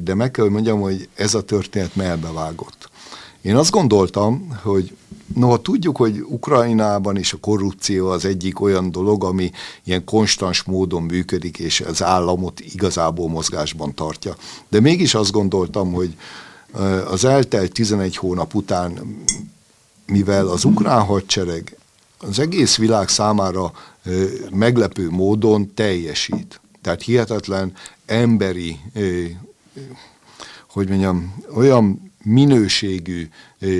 De 0.00 0.14
meg 0.14 0.30
kell, 0.30 0.44
hogy 0.44 0.52
mondjam, 0.52 0.80
hogy 0.80 1.08
ez 1.14 1.34
a 1.34 1.42
történet 1.42 1.96
melbevágott. 1.96 2.90
Én 3.44 3.56
azt 3.56 3.70
gondoltam, 3.70 4.58
hogy 4.62 4.96
Noha 5.34 5.60
tudjuk, 5.60 5.96
hogy 5.96 6.20
Ukrajnában 6.20 7.16
is 7.16 7.32
a 7.32 7.38
korrupció 7.40 8.08
az 8.08 8.24
egyik 8.24 8.60
olyan 8.60 8.90
dolog, 8.90 9.24
ami 9.24 9.50
ilyen 9.84 10.04
konstans 10.04 10.62
módon 10.62 11.02
működik, 11.02 11.58
és 11.58 11.80
az 11.80 12.02
államot 12.02 12.60
igazából 12.60 13.28
mozgásban 13.28 13.94
tartja. 13.94 14.36
De 14.68 14.80
mégis 14.80 15.14
azt 15.14 15.32
gondoltam, 15.32 15.92
hogy 15.92 16.16
az 17.10 17.24
eltelt 17.24 17.72
11 17.72 18.16
hónap 18.16 18.54
után, 18.54 19.22
mivel 20.06 20.48
az 20.48 20.64
ukrán 20.64 21.02
hadsereg 21.04 21.76
az 22.18 22.38
egész 22.38 22.76
világ 22.76 23.08
számára 23.08 23.72
meglepő 24.50 25.10
módon 25.10 25.74
teljesít. 25.74 26.60
Tehát 26.82 27.02
hihetetlen 27.02 27.72
emberi, 28.06 28.78
hogy 30.70 30.88
mondjam, 30.88 31.34
olyan 31.54 32.03
minőségű 32.24 33.28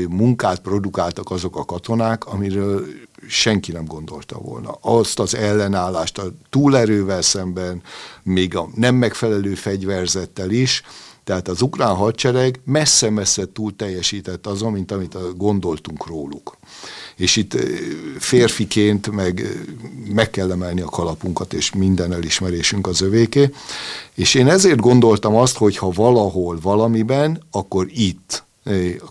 munkát 0.09 0.61
produkáltak 0.61 1.31
azok 1.31 1.57
a 1.57 1.65
katonák, 1.65 2.27
amiről 2.27 2.87
senki 3.29 3.73
nem 3.73 3.85
gondolta 3.85 4.39
volna. 4.39 4.79
Azt 4.81 5.19
az 5.19 5.35
ellenállást 5.35 6.19
a 6.19 6.33
túlerővel 6.51 7.23
szemben, 7.23 7.83
még 8.23 8.57
a 8.57 8.69
nem 8.75 8.95
megfelelő 8.95 9.55
fegyverzettel 9.55 10.51
is, 10.51 10.83
tehát 11.25 11.49
az 11.49 11.63
ukrán 11.63 11.95
hadsereg 11.95 12.61
messze-messze 12.65 13.45
túl 13.53 13.77
teljesített 13.77 14.47
azon, 14.47 14.73
mint 14.73 14.91
amit 14.91 15.37
gondoltunk 15.37 16.07
róluk. 16.07 16.57
És 17.17 17.37
itt 17.37 17.57
férfiként 18.19 19.11
meg, 19.11 19.65
meg 20.15 20.31
kell 20.31 20.51
emelni 20.51 20.81
a 20.81 20.89
kalapunkat, 20.89 21.53
és 21.53 21.73
minden 21.73 22.13
elismerésünk 22.13 22.87
az 22.87 23.01
övéké. 23.01 23.51
És 24.15 24.35
én 24.35 24.49
ezért 24.49 24.81
gondoltam 24.81 25.35
azt, 25.35 25.57
hogy 25.57 25.77
ha 25.77 25.91
valahol 25.91 26.59
valamiben, 26.63 27.43
akkor 27.51 27.87
itt 27.91 28.45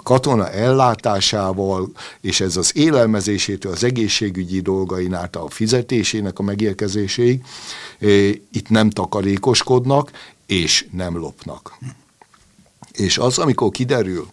katona 0.04 0.50
ellátásával, 0.50 1.92
és 2.22 2.42
ez 2.42 2.58
az 2.58 2.72
élelmezésétől, 2.76 3.72
az 3.72 3.84
egészségügyi 3.84 4.62
dolgain 4.62 5.14
át 5.14 5.36
a 5.36 5.50
fizetésének 5.50 6.40
a 6.40 6.44
megérkezéséig, 6.44 7.42
itt 8.52 8.70
nem 8.70 8.90
takarékoskodnak, 8.90 10.12
és 10.46 10.86
nem 10.92 11.18
lopnak. 11.18 11.78
És 12.92 13.18
az, 13.18 13.38
amikor 13.38 13.72
kiderül, 13.72 14.28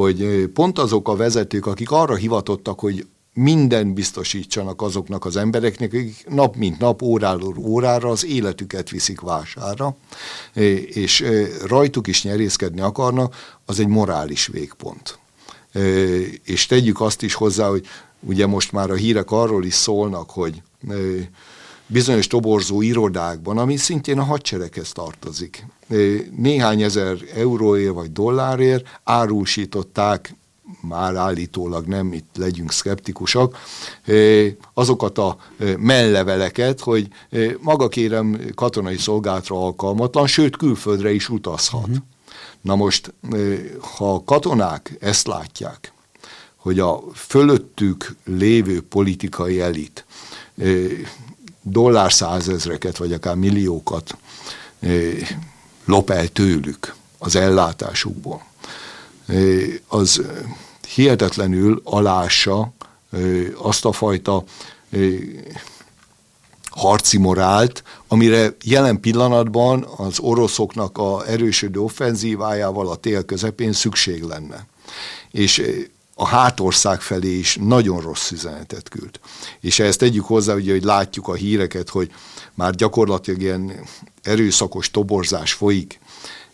hogy 0.00 0.46
pont 0.54 0.78
azok 0.78 1.08
a 1.08 1.16
vezetők, 1.16 1.66
akik 1.66 1.90
arra 1.90 2.14
hivatottak, 2.14 2.80
hogy 2.80 3.06
minden 3.34 3.94
biztosítsanak 3.94 4.82
azoknak 4.82 5.24
az 5.24 5.36
embereknek, 5.36 5.92
akik 5.92 6.26
nap 6.28 6.56
mint 6.56 6.78
nap, 6.78 7.02
óráról 7.02 7.56
órára 7.58 8.08
az 8.08 8.24
életüket 8.26 8.90
viszik 8.90 9.20
vására, 9.20 9.96
és 10.86 11.24
rajtuk 11.66 12.06
is 12.06 12.22
nyerészkedni 12.22 12.80
akarnak, 12.80 13.58
az 13.64 13.80
egy 13.80 13.86
morális 13.86 14.46
végpont. 14.46 15.18
És 16.44 16.66
tegyük 16.66 17.00
azt 17.00 17.22
is 17.22 17.34
hozzá, 17.34 17.68
hogy 17.68 17.86
ugye 18.20 18.46
most 18.46 18.72
már 18.72 18.90
a 18.90 18.94
hírek 18.94 19.30
arról 19.30 19.64
is 19.64 19.74
szólnak, 19.74 20.30
hogy 20.30 20.62
bizonyos 21.90 22.26
toborzó 22.26 22.82
irodákban, 22.82 23.58
ami 23.58 23.76
szintén 23.76 24.18
a 24.18 24.24
hadsereghez 24.24 24.92
tartozik. 24.92 25.66
Néhány 26.36 26.82
ezer 26.82 27.16
euróért 27.34 27.92
vagy 27.92 28.12
dollárért 28.12 29.00
árusították 29.04 30.34
már 30.80 31.14
állítólag 31.14 31.86
nem, 31.86 32.12
itt 32.12 32.36
legyünk 32.36 32.72
szkeptikusak, 32.72 33.58
azokat 34.74 35.18
a 35.18 35.36
melleveleket, 35.78 36.80
hogy 36.80 37.08
maga 37.60 37.88
kérem 37.88 38.40
katonai 38.54 38.96
szolgálatra 38.96 39.64
alkalmatlan, 39.64 40.26
sőt 40.26 40.56
külföldre 40.56 41.12
is 41.12 41.28
utazhat. 41.28 41.80
Uh-huh. 41.80 41.96
Na 42.60 42.76
most, 42.76 43.14
ha 43.96 44.14
a 44.14 44.24
katonák 44.24 44.96
ezt 45.00 45.26
látják, 45.26 45.92
hogy 46.56 46.78
a 46.78 47.02
fölöttük 47.14 48.14
lévő 48.24 48.82
politikai 48.82 49.60
elit 49.60 50.04
dollár 51.62 52.12
százezreket, 52.12 52.96
vagy 52.96 53.12
akár 53.12 53.34
milliókat 53.34 54.16
lop 55.84 56.10
el 56.10 56.28
tőlük 56.28 56.94
az 57.18 57.36
ellátásukból, 57.36 58.42
az 59.88 60.22
hihetetlenül 60.94 61.80
alássa 61.84 62.72
azt 63.54 63.84
a 63.84 63.92
fajta 63.92 64.44
harci 66.70 67.18
morált, 67.18 67.82
amire 68.08 68.54
jelen 68.62 69.00
pillanatban 69.00 69.86
az 69.96 70.18
oroszoknak 70.18 70.98
a 70.98 71.26
erősödő 71.26 71.80
offenzívájával 71.80 72.88
a 72.88 72.96
tél 72.96 73.24
közepén 73.24 73.72
szükség 73.72 74.22
lenne. 74.22 74.66
És 75.30 75.62
a 76.20 76.26
hátország 76.26 77.00
felé 77.00 77.38
is 77.38 77.58
nagyon 77.60 78.00
rossz 78.00 78.30
üzenetet 78.30 78.88
küld. 78.88 79.20
És 79.60 79.78
ezt 79.78 79.98
tegyük 79.98 80.24
hozzá, 80.24 80.54
ugye, 80.54 80.72
hogy 80.72 80.84
látjuk 80.84 81.28
a 81.28 81.34
híreket, 81.34 81.88
hogy 81.88 82.10
már 82.54 82.74
gyakorlatilag 82.74 83.40
ilyen 83.40 83.72
erőszakos 84.22 84.90
toborzás 84.90 85.52
folyik, 85.52 85.98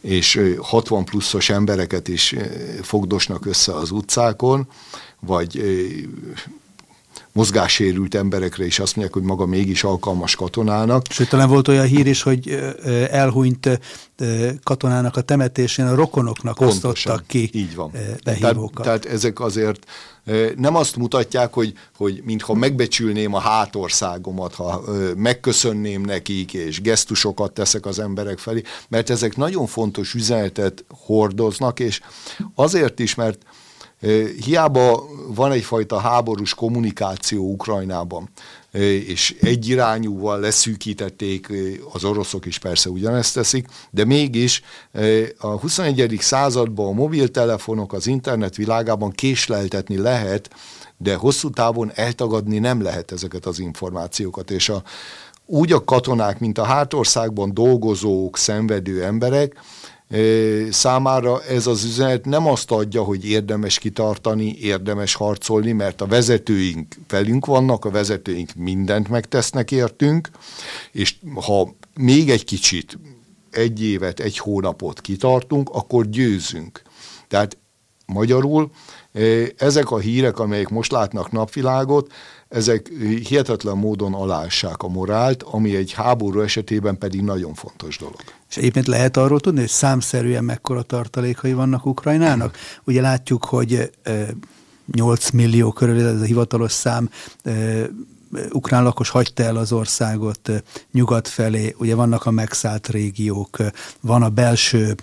és 0.00 0.40
60 0.60 1.04
pluszos 1.04 1.48
embereket 1.48 2.08
is 2.08 2.34
fogdosnak 2.82 3.46
össze 3.46 3.74
az 3.74 3.90
utcákon, 3.90 4.68
vagy 5.20 5.56
mozgássérült 7.36 8.14
emberekre 8.14 8.64
is 8.64 8.78
azt 8.78 8.96
mondják, 8.96 9.16
hogy 9.16 9.26
maga 9.26 9.46
mégis 9.46 9.84
alkalmas 9.84 10.34
katonának. 10.34 11.06
Sőt, 11.10 11.28
talán 11.28 11.48
volt 11.48 11.68
olyan 11.68 11.86
hír 11.86 12.06
is, 12.06 12.22
hogy 12.22 12.58
elhunyt 13.10 13.80
katonának 14.62 15.16
a 15.16 15.20
temetésén 15.20 15.86
a 15.86 15.94
rokonoknak 15.94 16.56
Pontosan, 16.56 16.90
osztottak 16.90 17.26
ki 17.26 17.50
így 17.52 17.74
van. 17.74 17.90
behívókat. 18.24 18.84
Tehát, 18.84 19.00
tehát 19.00 19.16
ezek 19.16 19.40
azért 19.40 19.86
nem 20.56 20.74
azt 20.74 20.96
mutatják, 20.96 21.52
hogy, 21.52 21.72
hogy 21.96 22.22
mintha 22.24 22.54
megbecsülném 22.54 23.34
a 23.34 23.38
hátországomat, 23.38 24.54
ha 24.54 24.82
megköszönném 25.16 26.00
nekik, 26.00 26.54
és 26.54 26.80
gesztusokat 26.80 27.52
teszek 27.52 27.86
az 27.86 27.98
emberek 27.98 28.38
felé, 28.38 28.62
mert 28.88 29.10
ezek 29.10 29.36
nagyon 29.36 29.66
fontos 29.66 30.14
üzenetet 30.14 30.84
hordoznak, 30.88 31.80
és 31.80 32.00
azért 32.54 32.98
is, 32.98 33.14
mert 33.14 33.38
Hiába 34.44 35.06
van 35.34 35.52
egyfajta 35.52 35.98
háborús 35.98 36.54
kommunikáció 36.54 37.50
Ukrajnában, 37.50 38.28
és 39.06 39.36
egyirányúval 39.40 40.40
leszűkítették, 40.40 41.52
az 41.92 42.04
oroszok 42.04 42.46
is 42.46 42.58
persze 42.58 42.88
ugyanezt 42.88 43.34
teszik, 43.34 43.66
de 43.90 44.04
mégis 44.04 44.62
a 45.38 45.46
21. 45.46 46.16
században 46.20 46.86
a 46.86 46.92
mobiltelefonok 46.92 47.92
az 47.92 48.06
internet 48.06 48.56
világában 48.56 49.10
késleltetni 49.10 49.96
lehet, 49.96 50.50
de 50.96 51.14
hosszú 51.14 51.50
távon 51.50 51.92
eltagadni 51.94 52.58
nem 52.58 52.82
lehet 52.82 53.12
ezeket 53.12 53.46
az 53.46 53.58
információkat, 53.58 54.50
és 54.50 54.68
a, 54.68 54.82
úgy 55.46 55.72
a 55.72 55.84
katonák, 55.84 56.38
mint 56.38 56.58
a 56.58 56.64
hátországban 56.64 57.54
dolgozók, 57.54 58.36
szenvedő 58.36 59.04
emberek, 59.04 59.60
számára 60.70 61.42
ez 61.42 61.66
az 61.66 61.84
üzenet 61.84 62.24
nem 62.24 62.46
azt 62.46 62.70
adja, 62.70 63.02
hogy 63.02 63.28
érdemes 63.28 63.78
kitartani, 63.78 64.56
érdemes 64.60 65.14
harcolni, 65.14 65.72
mert 65.72 66.00
a 66.00 66.06
vezetőink 66.06 66.94
velünk 67.08 67.46
vannak, 67.46 67.84
a 67.84 67.90
vezetőink 67.90 68.54
mindent 68.54 69.08
megtesznek 69.08 69.70
értünk, 69.70 70.30
és 70.92 71.14
ha 71.46 71.74
még 71.94 72.30
egy 72.30 72.44
kicsit, 72.44 72.98
egy 73.50 73.82
évet, 73.82 74.20
egy 74.20 74.38
hónapot 74.38 75.00
kitartunk, 75.00 75.70
akkor 75.72 76.08
győzünk. 76.08 76.82
Tehát 77.28 77.58
magyarul 78.06 78.70
ezek 79.56 79.90
a 79.90 79.98
hírek, 79.98 80.38
amelyek 80.38 80.68
most 80.68 80.92
látnak 80.92 81.32
napvilágot, 81.32 82.12
ezek 82.48 82.88
hihetetlen 83.24 83.76
módon 83.76 84.14
alássák 84.14 84.82
a 84.82 84.88
morált, 84.88 85.42
ami 85.42 85.76
egy 85.76 85.92
háború 85.92 86.40
esetében 86.40 86.98
pedig 86.98 87.22
nagyon 87.22 87.54
fontos 87.54 87.98
dolog. 87.98 88.20
És 88.48 88.56
egyébként 88.56 88.86
lehet 88.86 89.16
arról 89.16 89.40
tudni, 89.40 89.60
hogy 89.60 89.68
számszerűen 89.68 90.44
mekkora 90.44 90.82
tartalékai 90.82 91.52
vannak 91.52 91.86
Ukrajnának? 91.86 92.56
Ugye 92.84 93.00
látjuk, 93.00 93.44
hogy 93.44 93.90
8 94.92 95.30
millió 95.30 95.72
körül 95.72 96.06
ez 96.06 96.20
a 96.20 96.24
hivatalos 96.24 96.72
szám 96.72 97.10
ukrán 98.52 98.82
lakos 98.82 99.08
hagyta 99.08 99.42
el 99.42 99.56
az 99.56 99.72
országot 99.72 100.50
nyugat 100.92 101.28
felé, 101.28 101.74
ugye 101.78 101.94
vannak 101.94 102.26
a 102.26 102.30
megszállt 102.30 102.88
régiók, 102.88 103.56
van 104.00 104.22
a 104.22 104.28
belső 104.28 104.94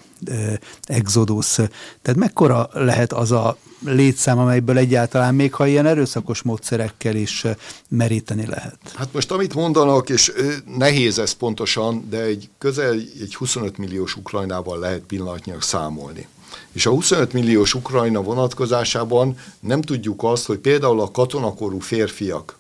exodus, 0.84 1.54
tehát 2.02 2.16
mekkora 2.16 2.70
lehet 2.74 3.14
az 3.14 3.32
a 3.32 3.58
létszám, 3.86 4.40
amelyből 4.40 4.78
egyáltalán 4.78 5.36
még 5.36 5.54
ha 5.54 5.68
ilyen 5.68 5.86
erőszakos 5.86 6.42
módszerekkel 6.42 7.16
is 7.16 7.46
meríteni 7.90 8.46
lehet? 8.46 8.78
Hát 8.94 9.14
most 9.14 9.32
amit 9.32 9.54
mondanak, 9.54 10.10
és 10.10 10.32
nehéz 10.78 11.20
ez 11.20 11.32
pontosan, 11.32 12.08
de 12.10 12.22
egy 12.22 12.50
közel 12.58 12.92
egy 12.92 13.36
25 13.36 13.78
milliós 13.78 14.16
Ukrajnával 14.16 14.80
lehet 14.80 15.02
pillanatnyilag 15.02 15.62
számolni. 15.62 16.28
És 16.72 16.86
a 16.86 16.90
25 16.90 17.34
milliós 17.34 17.74
Ukrajna 17.74 18.22
vonatkozásában 18.22 19.38
nem 19.60 19.82
tudjuk 19.82 20.24
azt, 20.24 20.46
hogy 20.46 20.58
például 20.58 21.02
a 21.02 21.12
katonakorú 21.12 21.80
férfiak 21.80 22.58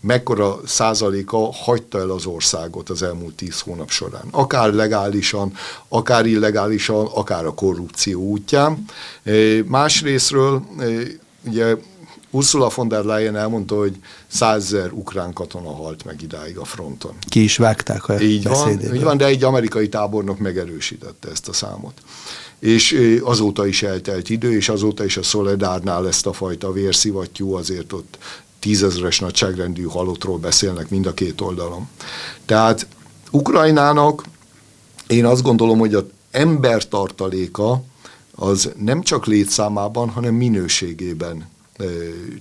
mekkora 0.00 0.60
százaléka 0.66 1.52
hagyta 1.52 1.98
el 1.98 2.10
az 2.10 2.26
országot 2.26 2.90
az 2.90 3.02
elmúlt 3.02 3.34
tíz 3.34 3.60
hónap 3.60 3.90
során. 3.90 4.24
Akár 4.30 4.72
legálisan, 4.72 5.52
akár 5.88 6.26
illegálisan, 6.26 7.06
akár 7.06 7.46
a 7.46 7.54
korrupció 7.54 8.20
útján. 8.20 8.84
Másrésztről 9.64 10.62
ugye 11.44 11.76
Ursula 12.30 12.70
von 12.74 12.88
der 12.88 13.04
Leyen 13.04 13.36
elmondta, 13.36 13.76
hogy 13.76 13.96
százezer 14.26 14.92
ukrán 14.92 15.32
katona 15.32 15.70
halt 15.70 16.04
meg 16.04 16.22
idáig 16.22 16.58
a 16.58 16.64
fronton. 16.64 17.14
Ki 17.28 17.42
is 17.42 17.56
vágták 17.56 18.08
a 18.08 18.20
így 18.20 18.48
van, 18.48 18.94
így 18.94 19.02
van, 19.02 19.16
de 19.16 19.24
egy 19.24 19.44
amerikai 19.44 19.88
tábornok 19.88 20.38
megerősítette 20.38 21.28
ezt 21.30 21.48
a 21.48 21.52
számot. 21.52 21.92
És 22.58 23.18
azóta 23.22 23.66
is 23.66 23.82
eltelt 23.82 24.28
idő, 24.28 24.56
és 24.56 24.68
azóta 24.68 25.04
is 25.04 25.16
a 25.16 25.22
Szoledárnál 25.22 26.08
ezt 26.08 26.26
a 26.26 26.32
fajta 26.32 26.72
vérszivattyú 26.72 27.54
azért 27.54 27.92
ott 27.92 28.18
tízezeres 28.66 29.20
nagyságrendű 29.20 29.82
halottról 29.82 30.38
beszélnek 30.38 30.88
mind 30.88 31.06
a 31.06 31.14
két 31.14 31.40
oldalon. 31.40 31.88
Tehát 32.44 32.86
Ukrajnának 33.30 34.24
én 35.06 35.24
azt 35.24 35.42
gondolom, 35.42 35.78
hogy 35.78 35.94
az 35.94 36.04
embertartaléka 36.30 37.82
az 38.34 38.72
nem 38.76 39.02
csak 39.02 39.26
létszámában, 39.26 40.08
hanem 40.08 40.34
minőségében 40.34 41.48
e, 41.76 41.84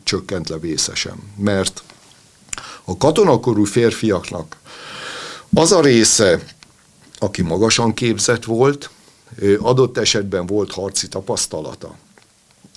csökkent 0.03 0.49
le 0.49 0.57
vészesen. 0.57 1.15
Mert 1.37 1.83
a 2.83 2.97
katonakorú 2.97 3.63
férfiaknak 3.63 4.57
az 5.53 5.71
a 5.71 5.81
része, 5.81 6.43
aki 7.17 7.41
magasan 7.41 7.93
képzett 7.93 8.43
volt, 8.43 8.89
adott 9.59 9.97
esetben 9.97 10.45
volt 10.45 10.71
harci 10.71 11.07
tapasztalata, 11.07 11.95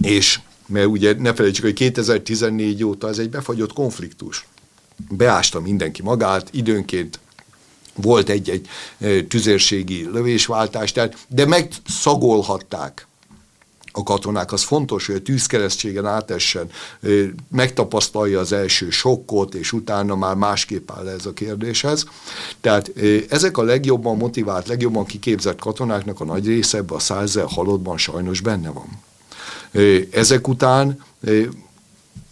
és 0.01 0.41
mert 0.69 0.87
ugye 0.87 1.15
ne 1.19 1.35
felejtsük, 1.35 1.65
hogy 1.65 1.73
2014 1.73 2.85
óta 2.85 3.09
ez 3.09 3.19
egy 3.19 3.31
befagyott 3.31 3.73
konfliktus. 3.73 4.47
Beásta 5.11 5.61
mindenki 5.61 6.03
magát, 6.03 6.49
időnként 6.53 7.19
volt 7.95 8.29
egy-egy 8.29 8.69
tüzérségi 9.29 10.09
lövésváltás, 10.13 10.93
tehát, 10.93 11.17
de 11.29 11.47
megszagolhatták 11.47 13.07
a 13.93 14.03
katonák. 14.03 14.53
Az 14.53 14.63
fontos, 14.63 15.07
hogy 15.07 15.15
a 15.15 15.23
tűzkeresztségen 15.23 16.07
átessen, 16.07 16.71
megtapasztalja 17.49 18.41
az 18.41 18.53
első 18.53 18.91
sokkot, 18.91 19.55
és 19.55 19.73
utána 19.73 20.17
már 20.17 20.35
másképp 20.35 20.91
áll 20.91 21.09
ez 21.09 21.27
a 21.27 21.33
kérdéshez. 21.33 22.05
Tehát 22.61 22.93
ezek 23.29 23.59
a 23.59 23.63
legjobban 23.63 24.17
motivált, 24.17 24.69
legjobban 24.69 25.05
kiképzett 25.07 25.59
katonáknak 25.59 26.21
a 26.21 26.25
nagy 26.25 26.47
része 26.47 26.79
ebben 26.79 26.97
a 26.97 27.01
százezer 27.01 27.47
halottban 27.49 27.99
sajnos 27.99 28.41
benne 28.41 28.71
van. 28.71 29.07
Ezek 30.11 30.49
után 30.49 31.05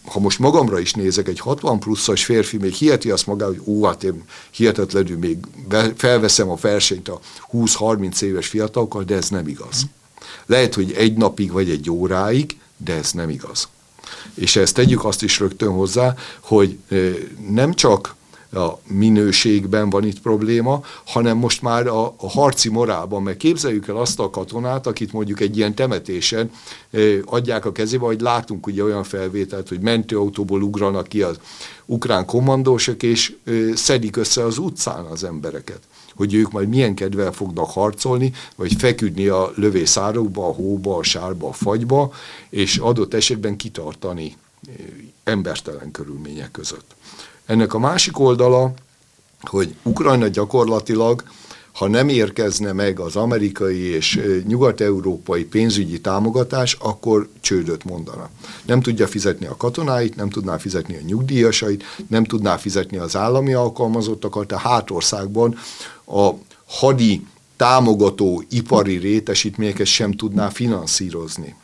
ha 0.07 0.20
most 0.20 0.39
magamra 0.39 0.78
is 0.78 0.93
nézek, 0.93 1.28
egy 1.28 1.41
60 1.41 1.78
pluszas 1.78 2.24
férfi 2.24 2.57
még 2.57 2.72
hiheti 2.72 3.11
azt 3.11 3.26
maga, 3.26 3.47
hogy 3.47 3.61
ó, 3.64 3.84
hát 3.84 4.05
én 4.05 4.24
hihetetlenül 4.51 5.18
még 5.18 5.37
felveszem 5.97 6.51
a 6.51 6.57
versenyt 6.61 7.09
a 7.09 7.20
20-30 7.53 8.22
éves 8.22 8.47
fiatalokkal, 8.47 9.03
de 9.05 9.14
ez 9.14 9.28
nem 9.28 9.49
igaz. 9.49 9.87
Lehet, 10.47 10.74
hogy 10.74 10.93
egy 10.93 11.16
napig 11.16 11.53
vagy 11.53 11.70
egy 11.70 11.91
óráig, 11.91 12.59
de 12.76 12.95
ez 12.95 13.12
nem 13.12 13.28
igaz. 13.28 13.68
És 14.34 14.57
ezt 14.57 14.74
tegyük 14.74 15.05
azt 15.05 15.22
is 15.22 15.39
rögtön 15.39 15.72
hozzá, 15.72 16.14
hogy 16.41 16.78
nem 17.51 17.74
csak 17.74 18.15
a 18.53 18.78
minőségben 18.86 19.90
van 19.90 20.05
itt 20.05 20.20
probléma, 20.20 20.80
hanem 21.05 21.36
most 21.36 21.62
már 21.62 21.86
a, 21.86 22.05
a 22.07 22.30
harci 22.30 22.68
morálban, 22.68 23.22
mert 23.22 23.36
képzeljük 23.36 23.88
el 23.88 23.97
azt 23.97 24.20
a 24.20 24.30
katonát, 24.30 24.86
akit 24.86 25.12
mondjuk 25.12 25.40
egy 25.40 25.57
ilyen 25.57 25.74
temetésen 25.74 26.51
adják 27.24 27.64
a 27.64 27.72
kezébe, 27.72 28.05
hogy 28.05 28.20
látunk 28.20 28.66
ugye 28.66 28.82
olyan 28.82 29.05
felvételt, 29.05 29.68
hogy 29.68 29.80
mentőautóból 29.80 30.62
ugranak 30.62 31.07
ki 31.07 31.22
az 31.22 31.38
ukrán 31.84 32.24
kommandósok, 32.24 33.03
és 33.03 33.34
szedik 33.74 34.16
össze 34.16 34.44
az 34.44 34.59
utcán 34.59 35.05
az 35.05 35.24
embereket 35.24 35.80
hogy 36.16 36.34
ők 36.34 36.51
majd 36.51 36.68
milyen 36.68 36.94
kedvel 36.94 37.32
fognak 37.32 37.70
harcolni, 37.70 38.32
vagy 38.57 38.72
feküdni 38.78 39.26
a 39.26 39.53
lövészárokba, 39.55 40.49
a 40.49 40.53
hóba, 40.53 40.97
a 40.97 41.03
sárba, 41.03 41.49
a 41.49 41.53
fagyba, 41.53 42.12
és 42.51 42.76
adott 42.76 43.14
esetben 43.14 43.57
kitartani 43.57 44.36
embertelen 45.24 45.90
körülmények 45.90 46.51
között. 46.51 46.95
Ennek 47.47 47.74
a 47.74 47.78
másik 47.78 48.18
oldala, 48.18 48.72
hogy 49.40 49.74
Ukrajna 49.82 50.28
gyakorlatilag, 50.28 51.22
ha 51.72 51.88
nem 51.88 52.09
érkezne 52.09 52.72
meg 52.72 53.01
az 53.01 53.16
amerikai 53.16 53.78
és 53.78 54.20
nyugat-európai 54.47 55.44
pénzügyi 55.44 56.01
támogatás, 56.01 56.76
akkor 56.80 57.28
csődöt 57.40 57.84
mondana. 57.84 58.30
Nem 58.64 58.80
tudja 58.80 59.07
fizetni 59.07 59.47
a 59.47 59.57
katonáit, 59.57 60.16
nem 60.16 60.30
tudná 60.30 60.57
fizetni 60.59 60.97
a 60.97 61.05
nyugdíjasait, 61.07 61.84
nem 62.09 62.24
tudná 62.24 62.57
fizetni 62.57 62.97
az 62.97 63.16
állami 63.16 63.55
alkalmazottakat, 63.55 64.53
a 64.53 64.57
hátországban 64.57 65.57
a 66.07 66.30
hadi 66.66 67.26
támogató 67.57 68.42
ipari 68.50 68.96
rétesítményeket 68.96 69.86
sem 69.86 70.12
tudná 70.12 70.48
finanszírozni. 70.48 71.54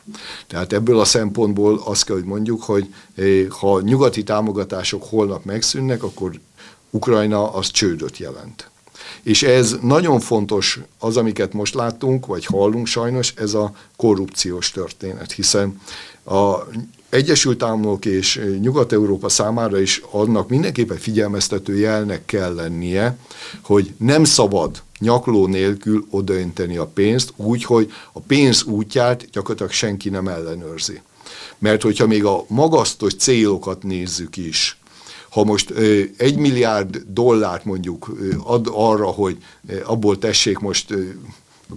Tehát 0.47 0.73
ebből 0.73 0.99
a 0.99 1.05
szempontból 1.05 1.81
azt 1.85 2.05
kell, 2.05 2.15
hogy 2.15 2.25
mondjuk, 2.25 2.63
hogy 2.63 2.93
eh, 3.15 3.47
ha 3.49 3.81
nyugati 3.81 4.23
támogatások 4.23 5.03
holnap 5.09 5.45
megszűnnek, 5.45 6.03
akkor 6.03 6.39
Ukrajna 6.89 7.53
az 7.53 7.71
csődöt 7.71 8.17
jelent. 8.17 8.71
És 9.23 9.43
ez 9.43 9.75
nagyon 9.81 10.19
fontos, 10.19 10.79
az, 10.99 11.17
amiket 11.17 11.53
most 11.53 11.73
láttunk, 11.73 12.25
vagy 12.25 12.45
hallunk 12.45 12.87
sajnos, 12.87 13.33
ez 13.35 13.53
a 13.53 13.73
korrupciós 13.95 14.71
történet, 14.71 15.31
hiszen 15.31 15.81
a 16.23 16.55
Egyesült 17.13 17.63
Államok 17.63 18.05
és 18.05 18.41
Nyugat-Európa 18.61 19.29
számára 19.29 19.79
is 19.79 20.01
annak 20.11 20.49
mindenképpen 20.49 20.97
figyelmeztető 20.97 21.77
jelnek 21.77 22.25
kell 22.25 22.53
lennie, 22.53 23.17
hogy 23.61 23.93
nem 23.97 24.23
szabad 24.23 24.81
nyakló 24.99 25.47
nélkül 25.47 26.05
odaönteni 26.09 26.77
a 26.77 26.85
pénzt, 26.85 27.33
úgy, 27.35 27.63
hogy 27.63 27.91
a 28.13 28.19
pénz 28.19 28.63
útját 28.63 29.29
gyakorlatilag 29.31 29.71
senki 29.71 30.09
nem 30.09 30.27
ellenőrzi. 30.27 31.01
Mert 31.57 31.81
hogyha 31.81 32.07
még 32.07 32.25
a 32.25 32.45
magasztos 32.47 33.15
célokat 33.15 33.83
nézzük 33.83 34.37
is, 34.37 34.77
ha 35.29 35.43
most 35.43 35.73
egy 36.17 36.37
milliárd 36.37 37.03
dollárt 37.07 37.65
mondjuk 37.65 38.11
ad 38.43 38.69
arra, 38.71 39.07
hogy 39.07 39.37
abból 39.83 40.17
tessék 40.17 40.59
most 40.59 40.93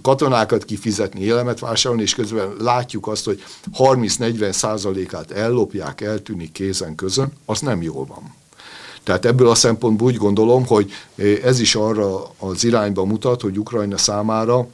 katonákat 0.01 0.65
kifizetni, 0.65 1.21
élemet 1.21 1.59
vásárolni, 1.59 2.03
és 2.03 2.15
közben 2.15 2.53
látjuk 2.59 3.07
azt, 3.07 3.25
hogy 3.25 3.43
30-40 3.77 4.51
százalékát 4.51 5.31
ellopják, 5.31 6.01
eltűnik 6.01 6.51
kézen 6.51 6.95
közön, 6.95 7.31
az 7.45 7.59
nem 7.59 7.81
jól 7.81 8.05
van. 8.05 8.35
Tehát 9.03 9.25
ebből 9.25 9.49
a 9.49 9.55
szempontból 9.55 10.07
úgy 10.07 10.17
gondolom, 10.17 10.65
hogy 10.65 10.91
ez 11.43 11.59
is 11.59 11.75
arra 11.75 12.31
az 12.39 12.63
irányba 12.63 13.05
mutat, 13.05 13.41
hogy 13.41 13.59
Ukrajna 13.59 13.97
számára 13.97 14.67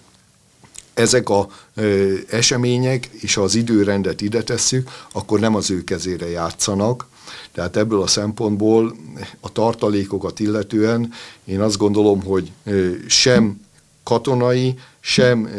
ezek 0.94 1.30
a 1.30 1.48
ö, 1.76 2.14
események, 2.30 3.06
és 3.06 3.34
ha 3.34 3.42
az 3.42 3.56
időrendet 3.56 4.22
ide 4.22 4.44
tesszük, 4.44 4.90
akkor 5.12 5.40
nem 5.40 5.56
az 5.56 5.72
ő 5.72 5.84
kezére 5.84 6.30
játszanak. 6.30 7.08
Tehát 7.52 7.78
ebből 7.78 8.02
a 8.02 8.08
szempontból 8.08 8.96
a 9.40 9.52
tartalékokat 9.52 10.40
illetően 10.40 11.14
én 11.46 11.62
azt 11.62 11.78
gondolom, 11.78 12.24
hogy 12.24 12.52
ö, 12.64 12.92
sem 13.08 13.62
katonai, 14.04 14.76
sem 15.06 15.50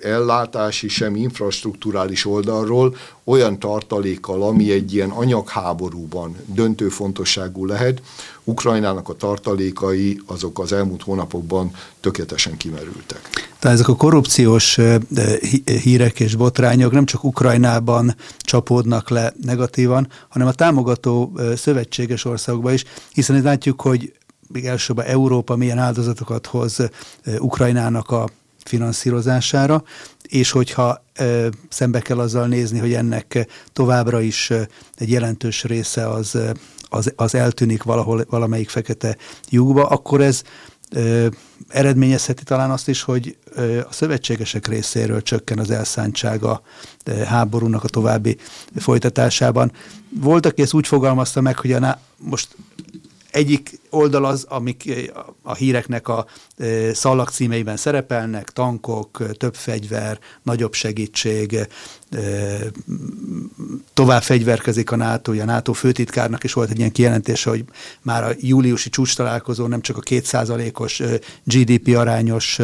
ellátási, 0.00 0.88
sem 0.88 1.16
infrastruktúrális 1.16 2.26
oldalról 2.26 2.96
olyan 3.24 3.58
tartalékkal, 3.58 4.42
ami 4.42 4.72
egy 4.72 4.94
ilyen 4.94 5.10
anyagháborúban 5.10 6.36
döntő 6.46 6.88
fontosságú 6.88 7.66
lehet. 7.66 8.02
Ukrajnának 8.44 9.08
a 9.08 9.14
tartalékai 9.14 10.20
azok 10.26 10.58
az 10.58 10.72
elmúlt 10.72 11.02
hónapokban 11.02 11.70
tökéletesen 12.00 12.56
kimerültek. 12.56 13.20
Tehát 13.58 13.76
ezek 13.76 13.88
a 13.88 13.96
korrupciós 13.96 14.78
hírek 15.64 16.20
és 16.20 16.34
botrányok 16.34 16.92
nem 16.92 17.04
csak 17.04 17.24
Ukrajnában 17.24 18.16
csapódnak 18.38 19.08
le 19.08 19.32
negatívan, 19.42 20.08
hanem 20.28 20.46
a 20.46 20.52
támogató 20.52 21.38
szövetséges 21.56 22.24
országokban 22.24 22.72
is, 22.72 22.84
hiszen 23.12 23.36
itt 23.36 23.44
látjuk, 23.44 23.80
hogy 23.80 24.12
még 24.48 24.64
elsősorban 24.64 25.04
Európa 25.04 25.56
milyen 25.56 25.78
áldozatokat 25.78 26.46
hoz 26.46 26.78
Ukrajnának 27.38 28.10
a 28.10 28.28
finanszírozására, 28.64 29.82
és 30.28 30.50
hogyha 30.50 31.04
ö, 31.18 31.48
szembe 31.68 32.00
kell 32.00 32.18
azzal 32.18 32.46
nézni, 32.46 32.78
hogy 32.78 32.92
ennek 32.92 33.46
továbbra 33.72 34.20
is 34.20 34.50
egy 34.94 35.10
jelentős 35.10 35.64
része 35.64 36.08
az, 36.08 36.38
az, 36.88 37.12
az 37.16 37.34
eltűnik 37.34 37.82
valahol, 37.82 38.24
valamelyik 38.28 38.68
fekete 38.68 39.16
lyukba, 39.48 39.86
akkor 39.86 40.20
ez 40.20 40.42
ö, 40.90 41.26
eredményezheti 41.68 42.42
talán 42.42 42.70
azt 42.70 42.88
is, 42.88 43.02
hogy 43.02 43.36
ö, 43.44 43.78
a 43.78 43.92
szövetségesek 43.92 44.66
részéről 44.66 45.22
csökken 45.22 45.58
az 45.58 45.70
elszántsága 45.70 46.62
háborúnak 47.26 47.84
a 47.84 47.88
további 47.88 48.36
folytatásában. 48.76 49.72
Volt, 50.20 50.46
aki 50.46 50.62
ezt 50.62 50.74
úgy 50.74 50.86
fogalmazta 50.86 51.40
meg, 51.40 51.58
hogy 51.58 51.72
a, 51.72 52.00
most 52.18 52.56
egyik 53.30 53.80
oldal 53.94 54.24
az, 54.24 54.46
amik 54.48 54.90
eh, 54.90 55.04
a 55.42 55.54
híreknek 55.54 56.08
a 56.08 56.26
eh, 56.56 56.92
szallag 56.92 57.28
címeiben 57.28 57.76
szerepelnek, 57.76 58.50
tankok, 58.50 59.18
eh, 59.20 59.28
több 59.28 59.54
fegyver, 59.54 60.18
nagyobb 60.42 60.72
segítség, 60.72 61.58
tovább 63.94 64.22
fegyverkezik 64.22 64.90
a 64.90 64.96
NATO, 64.96 65.32
a 65.32 65.44
NATO 65.44 65.72
főtitkárnak 65.72 66.44
is 66.44 66.52
volt 66.52 66.70
egy 66.70 66.78
ilyen 66.78 66.92
kijelentése, 66.92 67.50
hogy 67.50 67.64
már 68.02 68.24
a 68.24 68.32
júliusi 68.40 68.90
csúcs 68.90 69.16
találkozó 69.16 69.66
nem 69.66 69.80
csak 69.80 69.96
a 69.96 70.00
kétszázalékos 70.00 71.02
GDP 71.44 71.96
arányos 71.96 72.58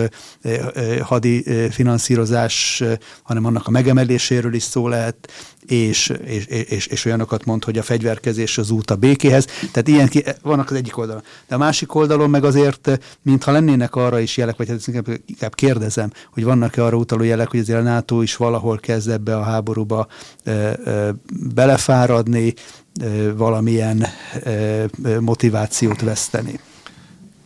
hadi 1.03 1.45
finanszírozás, 1.71 2.83
hanem 3.23 3.45
annak 3.45 3.67
a 3.67 3.71
megemeléséről 3.71 4.55
is 4.55 4.63
szó 4.63 4.89
lehet, 4.89 5.31
és, 5.67 6.13
és, 6.25 6.47
és, 6.47 6.87
és 6.87 7.05
olyanokat 7.05 7.45
mond, 7.45 7.65
hogy 7.65 7.79
a 7.79 7.83
fegyverkezés 7.83 8.59
az 8.59 8.71
út 8.71 8.91
a 8.91 8.97
békéhez. 8.97 9.47
Tehát 9.73 9.89
ilyen 9.89 10.09
ki, 10.09 10.25
vannak 10.43 10.71
az 10.71 10.77
egyik 10.77 10.99
oldalon. 10.99 11.20
De 11.49 11.55
a 11.55 11.59
másik 11.59 11.95
oldalon 11.95 12.31
meg 12.31 12.45
azért, 12.45 13.01
mintha 13.23 13.51
lennének 13.51 13.95
arra 13.95 14.19
is 14.19 14.37
jelek, 14.37 14.57
vagy 14.57 14.69
hát 14.69 14.87
inkább, 14.87 15.07
inkább 15.27 15.55
kérdezem, 15.55 16.13
hogy 16.33 16.45
vannak-e 16.45 16.85
arra 16.85 16.97
utaló 16.97 17.23
jelek, 17.23 17.51
hogy 17.51 17.61
azért 17.61 17.79
a 17.79 17.83
NATO 17.83 18.23
is 18.23 18.37
valahol 18.37 18.79
kezd 18.79 19.09
ebbe 19.09 19.37
a 19.37 19.43
háborúba 19.43 20.07
e, 20.45 20.51
e, 20.51 21.15
belefáradni, 21.55 22.55
e, 23.01 23.33
valamilyen 23.33 24.07
e, 24.45 24.87
motivációt 25.21 26.01
veszteni. 26.01 26.61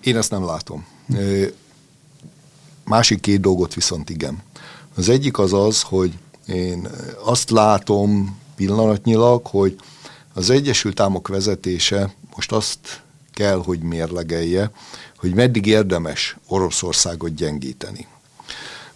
Én 0.00 0.16
ezt 0.16 0.30
nem 0.30 0.44
látom. 0.44 0.86
Másik 2.84 3.20
két 3.20 3.40
dolgot 3.40 3.74
viszont 3.74 4.10
igen. 4.10 4.42
Az 4.96 5.08
egyik 5.08 5.38
az 5.38 5.52
az, 5.52 5.82
hogy 5.82 6.12
én 6.46 6.88
azt 7.24 7.50
látom 7.50 8.38
pillanatnyilag, 8.56 9.46
hogy 9.46 9.76
az 10.34 10.50
Egyesült 10.50 11.00
Államok 11.00 11.28
vezetése 11.28 12.14
most 12.36 12.52
azt 12.52 13.02
kell, 13.34 13.62
hogy 13.64 13.78
mérlegelje, 13.78 14.70
hogy 15.16 15.34
meddig 15.34 15.66
érdemes 15.66 16.36
Oroszországot 16.46 17.34
gyengíteni. 17.34 18.06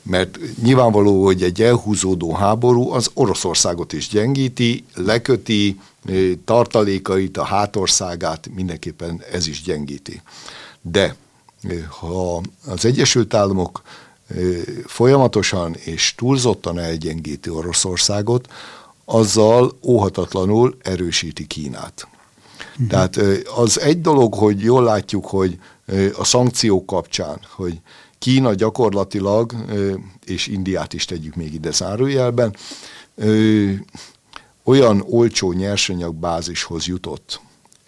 Mert 0.03 0.39
nyilvánvaló, 0.63 1.25
hogy 1.25 1.43
egy 1.43 1.63
elhúzódó 1.63 2.33
háború 2.33 2.91
az 2.91 3.11
Oroszországot 3.15 3.93
is 3.93 4.09
gyengíti, 4.09 4.85
leköti, 4.95 5.81
tartalékait, 6.45 7.37
a 7.37 7.45
hátországát 7.45 8.49
mindenképpen 8.55 9.23
ez 9.33 9.47
is 9.47 9.63
gyengíti. 9.63 10.23
De 10.83 11.17
ha 11.89 12.43
az 12.67 12.85
Egyesült 12.85 13.35
Államok 13.35 13.83
folyamatosan 14.87 15.75
és 15.75 16.15
túlzottan 16.17 16.79
elgyengíti 16.79 17.51
Oroszországot, 17.51 18.49
azzal 19.05 19.77
óhatatlanul 19.83 20.77
erősíti 20.83 21.47
Kínát. 21.47 22.09
Uh-huh. 22.79 22.89
Tehát 22.89 23.17
az 23.57 23.81
egy 23.81 24.01
dolog, 24.01 24.35
hogy 24.35 24.61
jól 24.61 24.83
látjuk, 24.83 25.27
hogy 25.27 25.59
a 26.19 26.25
szankciók 26.25 26.87
kapcsán, 26.87 27.41
hogy 27.51 27.81
Kína 28.19 28.55
gyakorlatilag, 28.55 29.55
és 30.25 30.47
Indiát 30.47 30.93
is 30.93 31.05
tegyük 31.05 31.35
még 31.35 31.55
ide 31.55 31.71
zárójelben, 31.71 32.57
olyan 34.65 35.05
olcsó 35.09 35.53
nyersanyagbázishoz 35.53 36.87
jutott, 36.87 37.41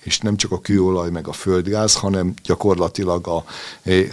és 0.02 0.18
nem 0.18 0.36
csak 0.36 0.52
a 0.52 0.60
kőolaj 0.60 1.10
meg 1.10 1.28
a 1.28 1.32
földgáz, 1.32 1.94
hanem 1.94 2.34
gyakorlatilag 2.42 3.26
a 3.26 3.44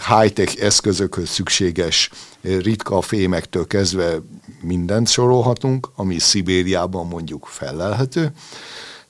high-tech 0.08 0.62
eszközökhöz 0.62 1.28
szükséges 1.28 2.10
ritka 2.40 3.00
fémektől 3.00 3.66
kezdve 3.66 4.20
mindent 4.60 5.08
sorolhatunk, 5.08 5.88
ami 5.94 6.18
Szibériában 6.18 7.06
mondjuk 7.06 7.46
fellelhető, 7.46 8.32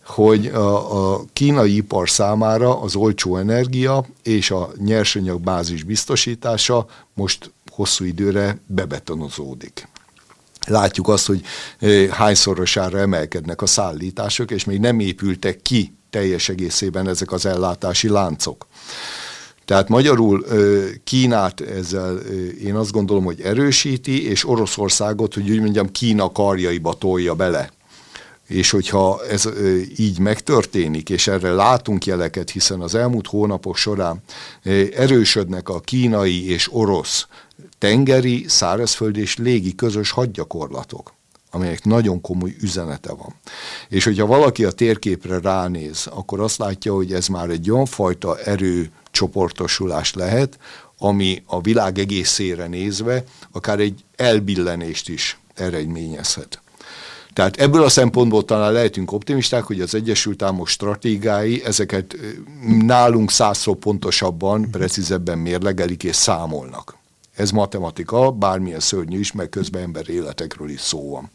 hogy 0.09 0.47
a, 0.47 1.13
a 1.15 1.25
kínai 1.33 1.77
ipar 1.77 2.11
számára 2.11 2.81
az 2.81 2.95
olcsó 2.95 3.37
energia 3.37 4.05
és 4.23 4.51
a 4.51 4.71
nyersanyag 4.77 5.41
bázis 5.41 5.83
biztosítása 5.83 6.87
most 7.15 7.51
hosszú 7.71 8.05
időre 8.05 8.59
bebetonozódik. 8.67 9.89
Látjuk 10.67 11.09
azt, 11.09 11.27
hogy 11.27 11.43
hányszorosára 12.11 12.99
emelkednek 12.99 13.63
a 13.63 13.67
szállítások, 13.67 14.51
és 14.51 14.65
még 14.65 14.81
nem 14.81 15.01
épültek 15.01 15.63
ki 15.63 15.95
teljes 16.11 16.49
egészében 16.49 17.09
ezek 17.09 17.33
az 17.33 17.47
ellátási 17.47 18.09
láncok. 18.09 18.67
Tehát 19.65 19.89
magyarul 19.89 20.45
Kínát 21.05 21.61
ezzel 21.61 22.17
én 22.65 22.75
azt 22.75 22.93
gondolom, 22.93 23.25
hogy 23.25 23.41
erősíti, 23.41 24.29
és 24.29 24.49
Oroszországot, 24.49 25.35
hogy 25.35 25.51
úgy 25.51 25.61
mondjam, 25.61 25.91
Kína 25.91 26.33
karjaiba 26.33 26.95
tolja 26.95 27.35
bele. 27.35 27.71
És 28.49 28.71
hogyha 28.71 29.21
ez 29.31 29.49
így 29.97 30.19
megtörténik, 30.19 31.11
és 31.11 31.27
erre 31.27 31.51
látunk 31.51 32.07
jeleket, 32.07 32.51
hiszen 32.51 32.81
az 32.81 32.95
elmúlt 32.95 33.27
hónapok 33.27 33.77
során 33.77 34.23
erősödnek 34.97 35.69
a 35.69 35.81
kínai 35.81 36.51
és 36.51 36.69
orosz 36.73 37.27
tengeri, 37.79 38.45
szárazföld 38.49 39.17
és 39.17 39.37
légi 39.37 39.75
közös 39.75 40.11
hadgyakorlatok 40.11 41.17
amelyek 41.51 41.85
nagyon 41.85 42.21
komoly 42.21 42.55
üzenete 42.61 43.13
van. 43.13 43.35
És 43.89 44.05
hogyha 44.05 44.27
valaki 44.27 44.65
a 44.65 44.71
térképre 44.71 45.41
ránéz, 45.41 46.07
akkor 46.07 46.41
azt 46.41 46.59
látja, 46.59 46.95
hogy 46.95 47.13
ez 47.13 47.27
már 47.27 47.51
egy 47.51 47.71
olyan 47.71 47.87
fajta 47.87 48.39
erőcsoportosulás 48.39 50.15
lehet, 50.15 50.59
ami 50.99 51.43
a 51.47 51.61
világ 51.61 51.99
egészére 51.99 52.67
nézve 52.67 53.25
akár 53.53 53.81
egy 53.81 54.05
elbillenést 54.17 55.09
is 55.09 55.39
eredményezhet. 55.55 56.61
Tehát 57.39 57.57
ebből 57.57 57.83
a 57.83 57.89
szempontból 57.89 58.45
talán 58.45 58.73
lehetünk 58.73 59.13
optimisták, 59.13 59.63
hogy 59.63 59.81
az 59.81 59.95
Egyesült 59.95 60.43
Államok 60.43 60.69
stratégái 60.69 61.65
ezeket 61.65 62.17
nálunk 62.87 63.31
százszor 63.31 63.77
pontosabban, 63.77 64.71
precízebben 64.71 65.39
mérlegelik 65.39 66.05
és 66.05 66.17
számolnak. 66.17 66.97
Ez 67.35 67.51
matematika, 67.51 68.31
bármilyen 68.31 68.81
szörnyű 68.81 69.19
is, 69.19 69.33
meg 69.33 69.49
közben 69.49 69.83
ember 69.83 70.09
életekről 70.09 70.69
is 70.69 70.81
szó 70.81 71.11
van. 71.11 71.31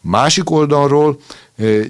Másik 0.00 0.50
oldalról, 0.50 1.20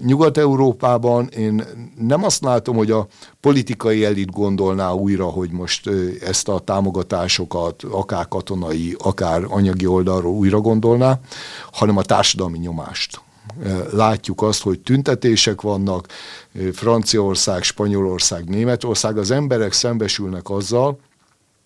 Nyugat-Európában 0.05 1.27
én 1.27 1.65
nem 1.99 2.25
azt 2.25 2.43
látom, 2.43 2.77
hogy 2.77 2.91
a 2.91 3.07
politikai 3.41 4.05
elit 4.05 4.31
gondolná 4.31 4.91
újra, 4.91 5.27
hogy 5.27 5.51
most 5.51 5.91
ezt 6.21 6.49
a 6.49 6.59
támogatásokat 6.59 7.83
akár 7.83 8.29
katonai, 8.29 8.97
akár 8.99 9.45
anyagi 9.49 9.87
oldalról 9.87 10.33
újra 10.33 10.61
gondolná, 10.61 11.21
hanem 11.73 11.97
a 11.97 12.03
társadalmi 12.03 12.59
nyomást 12.59 13.21
látjuk 13.93 14.43
azt, 14.43 14.63
hogy 14.63 14.81
tüntetések 14.81 15.61
vannak, 15.61 16.07
Franciaország, 16.73 17.63
Spanyolország, 17.63 18.49
Németország, 18.49 19.19
az 19.19 19.31
emberek 19.31 19.73
szembesülnek 19.73 20.51
azzal, 20.51 20.99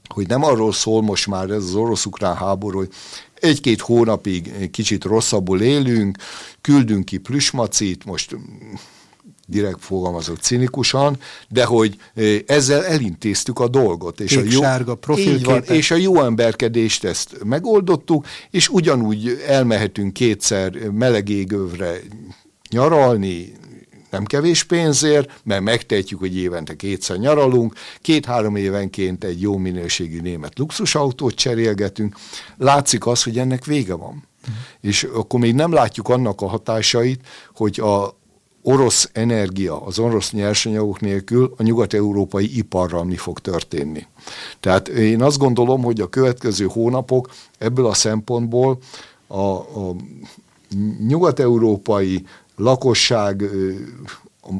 hogy 0.09 0.29
nem 0.29 0.45
arról 0.45 0.73
szól 0.73 1.03
most 1.03 1.27
már 1.27 1.51
ez 1.51 1.65
az 1.65 1.75
orosz-ukrán 1.75 2.37
háború, 2.37 2.79
hogy 2.79 2.93
egy-két 3.35 3.81
hónapig 3.81 4.71
kicsit 4.71 5.05
rosszabbul 5.05 5.61
élünk, 5.61 6.19
küldünk 6.61 7.05
ki 7.05 7.19
plüsmacit, 7.19 8.05
most 8.05 8.37
direkt 9.47 9.85
fogalmazok 9.85 10.39
cinikusan, 10.39 11.19
de 11.49 11.65
hogy 11.65 11.97
ezzel 12.47 12.85
elintéztük 12.85 13.59
a 13.59 13.69
dolgot. 13.69 14.21
És 14.21 14.31
Kék, 14.31 14.47
a 14.47 14.51
jó, 14.51 14.61
sárga 14.61 14.99
így 15.17 15.45
van, 15.45 15.63
és 15.63 15.91
a 15.91 15.97
jó 15.97 16.23
emberkedést 16.23 17.05
ezt 17.05 17.45
megoldottuk, 17.45 18.27
és 18.51 18.69
ugyanúgy 18.69 19.43
elmehetünk 19.47 20.13
kétszer 20.13 20.73
melegégövre 20.91 22.01
nyaralni, 22.71 23.53
nem 24.11 24.25
kevés 24.25 24.65
pénzért, 24.65 25.41
mert 25.45 25.63
megtehetjük, 25.63 26.19
hogy 26.19 26.37
évente 26.37 26.75
kétszer 26.75 27.17
nyaralunk, 27.17 27.75
két-három 28.01 28.57
évenként 28.57 29.25
egy 29.25 29.41
jó 29.41 29.57
minőségű 29.57 30.21
német 30.21 30.59
luxusautót 30.59 31.35
cserélgetünk. 31.35 32.17
Látszik 32.57 33.07
az, 33.07 33.23
hogy 33.23 33.39
ennek 33.39 33.65
vége 33.65 33.95
van. 33.95 34.13
Mm. 34.15 34.53
És 34.81 35.09
akkor 35.15 35.41
még 35.41 35.55
nem 35.55 35.73
látjuk 35.73 36.09
annak 36.09 36.41
a 36.41 36.47
hatásait, 36.47 37.21
hogy 37.55 37.81
a 37.81 38.23
orosz 38.67 39.11
energia, 39.13 39.81
az 39.85 39.99
orosz 39.99 40.33
nyersanyagok 40.33 41.01
nélkül 41.01 41.55
a 41.57 41.63
nyugat-európai 41.63 42.57
iparral 42.57 43.05
mi 43.05 43.17
fog 43.17 43.39
történni. 43.39 44.07
Tehát 44.61 44.89
én 44.89 45.23
azt 45.23 45.39
gondolom, 45.39 45.83
hogy 45.83 46.01
a 46.01 46.09
következő 46.09 46.67
hónapok 46.67 47.31
ebből 47.59 47.87
a 47.87 47.95
szempontból 47.95 48.79
a, 49.27 49.41
a 49.41 49.95
nyugat-európai 51.07 52.27
lakosság, 52.57 53.43
a 54.43 54.51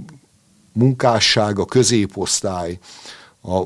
munkásság, 0.73 1.59
a 1.59 1.65
középosztály, 1.65 2.79
a 3.43 3.63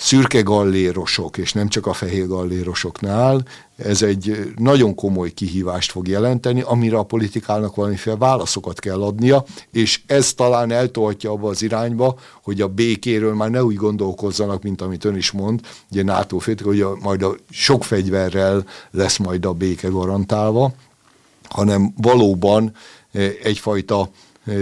szürke 0.00 0.40
gallérosok, 0.40 1.38
és 1.38 1.52
nem 1.52 1.68
csak 1.68 1.86
a 1.86 1.92
fehér 1.92 2.26
gallérosoknál, 2.26 3.42
ez 3.76 4.02
egy 4.02 4.52
nagyon 4.56 4.94
komoly 4.94 5.30
kihívást 5.30 5.90
fog 5.90 6.08
jelenteni, 6.08 6.60
amire 6.60 6.98
a 6.98 7.02
politikának 7.02 7.74
valamiféle 7.74 8.16
válaszokat 8.16 8.78
kell 8.78 9.02
adnia, 9.02 9.44
és 9.72 10.00
ez 10.06 10.34
talán 10.34 10.70
eltoltja 10.70 11.30
abba 11.30 11.48
az 11.48 11.62
irányba, 11.62 12.18
hogy 12.42 12.60
a 12.60 12.68
békéről 12.68 13.34
már 13.34 13.50
ne 13.50 13.64
úgy 13.64 13.76
gondolkozzanak, 13.76 14.62
mint 14.62 14.80
amit 14.80 15.04
ön 15.04 15.16
is 15.16 15.30
mond, 15.30 15.60
ugye 15.90 16.02
NATO 16.02 16.38
féltek, 16.38 16.66
hogy 16.66 16.80
a, 16.80 16.96
majd 17.00 17.22
a 17.22 17.34
sok 17.50 17.84
fegyverrel 17.84 18.64
lesz 18.90 19.16
majd 19.16 19.44
a 19.44 19.52
béke 19.52 19.88
garantálva, 19.88 20.72
hanem 21.48 21.94
valóban 21.96 22.72
eh, 23.12 23.32
egyfajta 23.42 24.10
eh, 24.44 24.56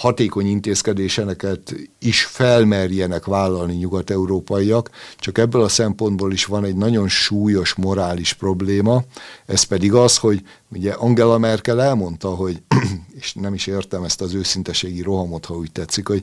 hatékony 0.00 0.46
intézkedéseneket 0.46 1.74
is 1.98 2.24
felmerjenek 2.24 3.24
vállalni 3.24 3.74
nyugat-európaiak, 3.74 4.90
csak 5.16 5.38
ebből 5.38 5.62
a 5.62 5.68
szempontból 5.68 6.32
is 6.32 6.44
van 6.44 6.64
egy 6.64 6.76
nagyon 6.76 7.08
súlyos 7.08 7.74
morális 7.74 8.32
probléma, 8.32 9.02
ez 9.46 9.62
pedig 9.62 9.92
az, 9.94 10.16
hogy 10.16 10.42
ugye 10.68 10.92
Angela 10.92 11.38
Merkel 11.38 11.82
elmondta, 11.82 12.28
hogy, 12.28 12.62
és 13.20 13.34
nem 13.34 13.54
is 13.54 13.66
értem 13.66 14.04
ezt 14.04 14.20
az 14.20 14.34
őszinteségi 14.34 15.02
rohamot, 15.02 15.44
ha 15.44 15.54
úgy 15.54 15.72
tetszik, 15.72 16.08
hogy 16.08 16.22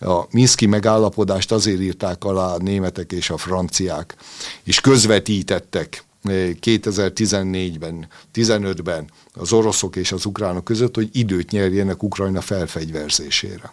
a 0.00 0.22
Minszki 0.30 0.66
megállapodást 0.66 1.52
azért 1.52 1.80
írták 1.80 2.24
alá 2.24 2.54
a 2.54 2.58
németek 2.58 3.12
és 3.12 3.30
a 3.30 3.36
franciák, 3.36 4.16
és 4.64 4.80
közvetítettek 4.80 6.04
2014-ben, 6.24 8.08
15-ben 8.34 9.10
az 9.34 9.52
oroszok 9.52 9.96
és 9.96 10.12
az 10.12 10.26
ukránok 10.26 10.64
között, 10.64 10.94
hogy 10.94 11.08
időt 11.12 11.50
nyerjenek 11.50 12.02
Ukrajna 12.02 12.40
felfegyverzésére. 12.40 13.72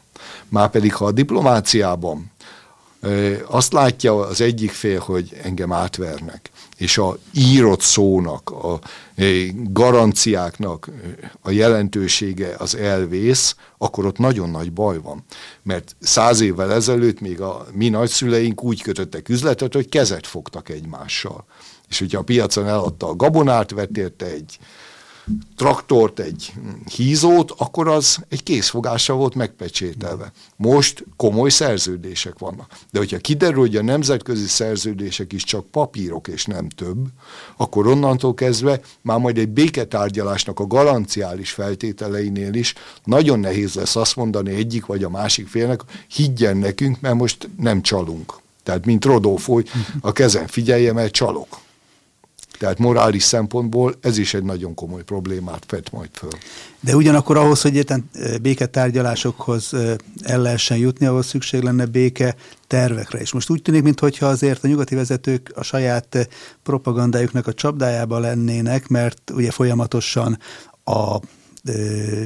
Márpedig, 0.49 0.93
ha 0.93 1.05
a 1.05 1.11
diplomáciában 1.11 2.31
azt 3.45 3.73
látja 3.73 4.19
az 4.19 4.41
egyik 4.41 4.71
fél, 4.71 4.99
hogy 4.99 5.37
engem 5.43 5.71
átvernek, 5.71 6.49
és 6.77 6.97
a 6.97 7.17
írott 7.33 7.81
szónak, 7.81 8.49
a 8.49 8.79
garanciáknak 9.53 10.89
a 11.41 11.49
jelentősége 11.51 12.55
az 12.57 12.75
elvész, 12.75 13.55
akkor 13.77 14.05
ott 14.05 14.17
nagyon 14.17 14.49
nagy 14.49 14.71
baj 14.71 15.01
van. 15.01 15.25
Mert 15.63 15.95
száz 15.99 16.39
évvel 16.39 16.73
ezelőtt 16.73 17.19
még 17.19 17.41
a 17.41 17.65
mi 17.73 17.89
nagyszüleink 17.89 18.63
úgy 18.63 18.81
kötöttek 18.81 19.29
üzletet, 19.29 19.73
hogy 19.73 19.89
kezet 19.89 20.27
fogtak 20.27 20.69
egymással. 20.69 21.45
És 21.89 21.99
hogyha 21.99 22.19
a 22.19 22.23
piacon 22.23 22.67
eladta 22.67 23.07
a 23.07 23.15
gabonát, 23.15 23.71
vett 23.71 23.97
érte 23.97 24.25
egy 24.25 24.59
traktort, 25.55 26.19
egy 26.19 26.53
hízót, 26.95 27.51
akkor 27.57 27.87
az 27.87 28.17
egy 28.29 28.43
készfogással 28.43 29.17
volt 29.17 29.35
megpecsételve. 29.35 30.31
Most 30.55 31.05
komoly 31.15 31.49
szerződések 31.49 32.39
vannak. 32.39 32.77
De 32.91 32.99
hogyha 32.99 33.17
kiderül, 33.17 33.59
hogy 33.59 33.75
a 33.75 33.81
nemzetközi 33.81 34.47
szerződések 34.47 35.33
is 35.33 35.43
csak 35.43 35.65
papírok 35.65 36.27
és 36.27 36.45
nem 36.45 36.69
több, 36.69 37.05
akkor 37.57 37.87
onnantól 37.87 38.33
kezdve 38.33 38.81
már 39.01 39.19
majd 39.19 39.37
egy 39.37 39.49
béketárgyalásnak 39.49 40.59
a 40.59 40.67
garanciális 40.67 41.51
feltételeinél 41.51 42.53
is 42.53 42.73
nagyon 43.03 43.39
nehéz 43.39 43.73
lesz 43.73 43.95
azt 43.95 44.15
mondani 44.15 44.53
egyik 44.53 44.85
vagy 44.85 45.03
a 45.03 45.09
másik 45.09 45.47
félnek, 45.47 45.81
higgyen 46.07 46.57
nekünk, 46.57 47.01
mert 47.01 47.15
most 47.15 47.49
nem 47.57 47.81
csalunk. 47.81 48.33
Tehát, 48.63 48.85
mint 48.85 49.05
Rodolfo, 49.05 49.61
a 50.01 50.11
kezem 50.11 50.47
figyelje, 50.47 50.93
mert 50.93 51.13
csalok. 51.13 51.59
Tehát 52.59 52.79
morális 52.79 53.23
szempontból 53.23 53.93
ez 54.01 54.17
is 54.17 54.33
egy 54.33 54.43
nagyon 54.43 54.73
komoly 54.73 55.03
problémát 55.03 55.65
vet 55.71 55.91
majd 55.91 56.09
föl. 56.13 56.29
De 56.79 56.95
ugyanakkor 56.95 57.37
ahhoz, 57.37 57.61
hogy 57.61 57.75
érten 57.75 58.09
béketárgyalásokhoz 58.41 59.73
el 60.21 60.41
lehessen 60.41 60.77
jutni, 60.77 61.05
ahhoz 61.05 61.25
szükség 61.25 61.61
lenne 61.61 61.85
béke 61.85 62.35
tervekre. 62.67 63.19
És 63.19 63.33
most 63.33 63.49
úgy 63.49 63.61
tűnik, 63.61 63.83
mintha 63.83 64.25
azért 64.25 64.63
a 64.63 64.67
nyugati 64.67 64.95
vezetők 64.95 65.51
a 65.55 65.63
saját 65.63 66.29
propagandájuknak 66.63 67.47
a 67.47 67.53
csapdájába 67.53 68.19
lennének, 68.19 68.87
mert 68.87 69.31
ugye 69.33 69.51
folyamatosan 69.51 70.39
a 70.83 71.19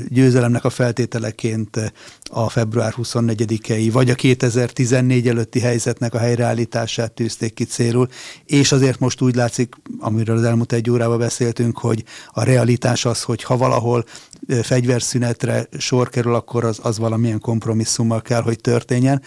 győzelemnek 0.07 0.63
a 0.63 0.69
feltételeként 0.69 1.93
a 2.23 2.49
február 2.49 2.93
24-i, 2.97 3.89
vagy 3.91 4.09
a 4.09 4.15
2014 4.15 5.27
előtti 5.27 5.59
helyzetnek 5.59 6.13
a 6.13 6.17
helyreállítását 6.17 7.11
tűzték 7.11 7.53
ki 7.53 7.63
célul, 7.63 8.07
és 8.45 8.71
azért 8.71 8.99
most 8.99 9.21
úgy 9.21 9.36
látszik, 9.36 9.75
amiről 9.99 10.38
az 10.38 10.43
elmúlt 10.43 10.73
egy 10.73 10.89
órában 10.89 11.17
beszéltünk, 11.17 11.77
hogy 11.77 12.03
a 12.27 12.43
realitás 12.43 13.05
az, 13.05 13.21
hogy 13.21 13.43
ha 13.43 13.57
valahol 13.57 14.05
fegyverszünetre 14.61 15.67
sor 15.77 16.09
kerül, 16.09 16.36
akkor 16.36 16.63
az, 16.63 16.79
az 16.81 16.97
valamilyen 16.97 17.39
kompromisszummal 17.39 18.21
kell, 18.21 18.41
hogy 18.41 18.59
történjen 18.61 19.21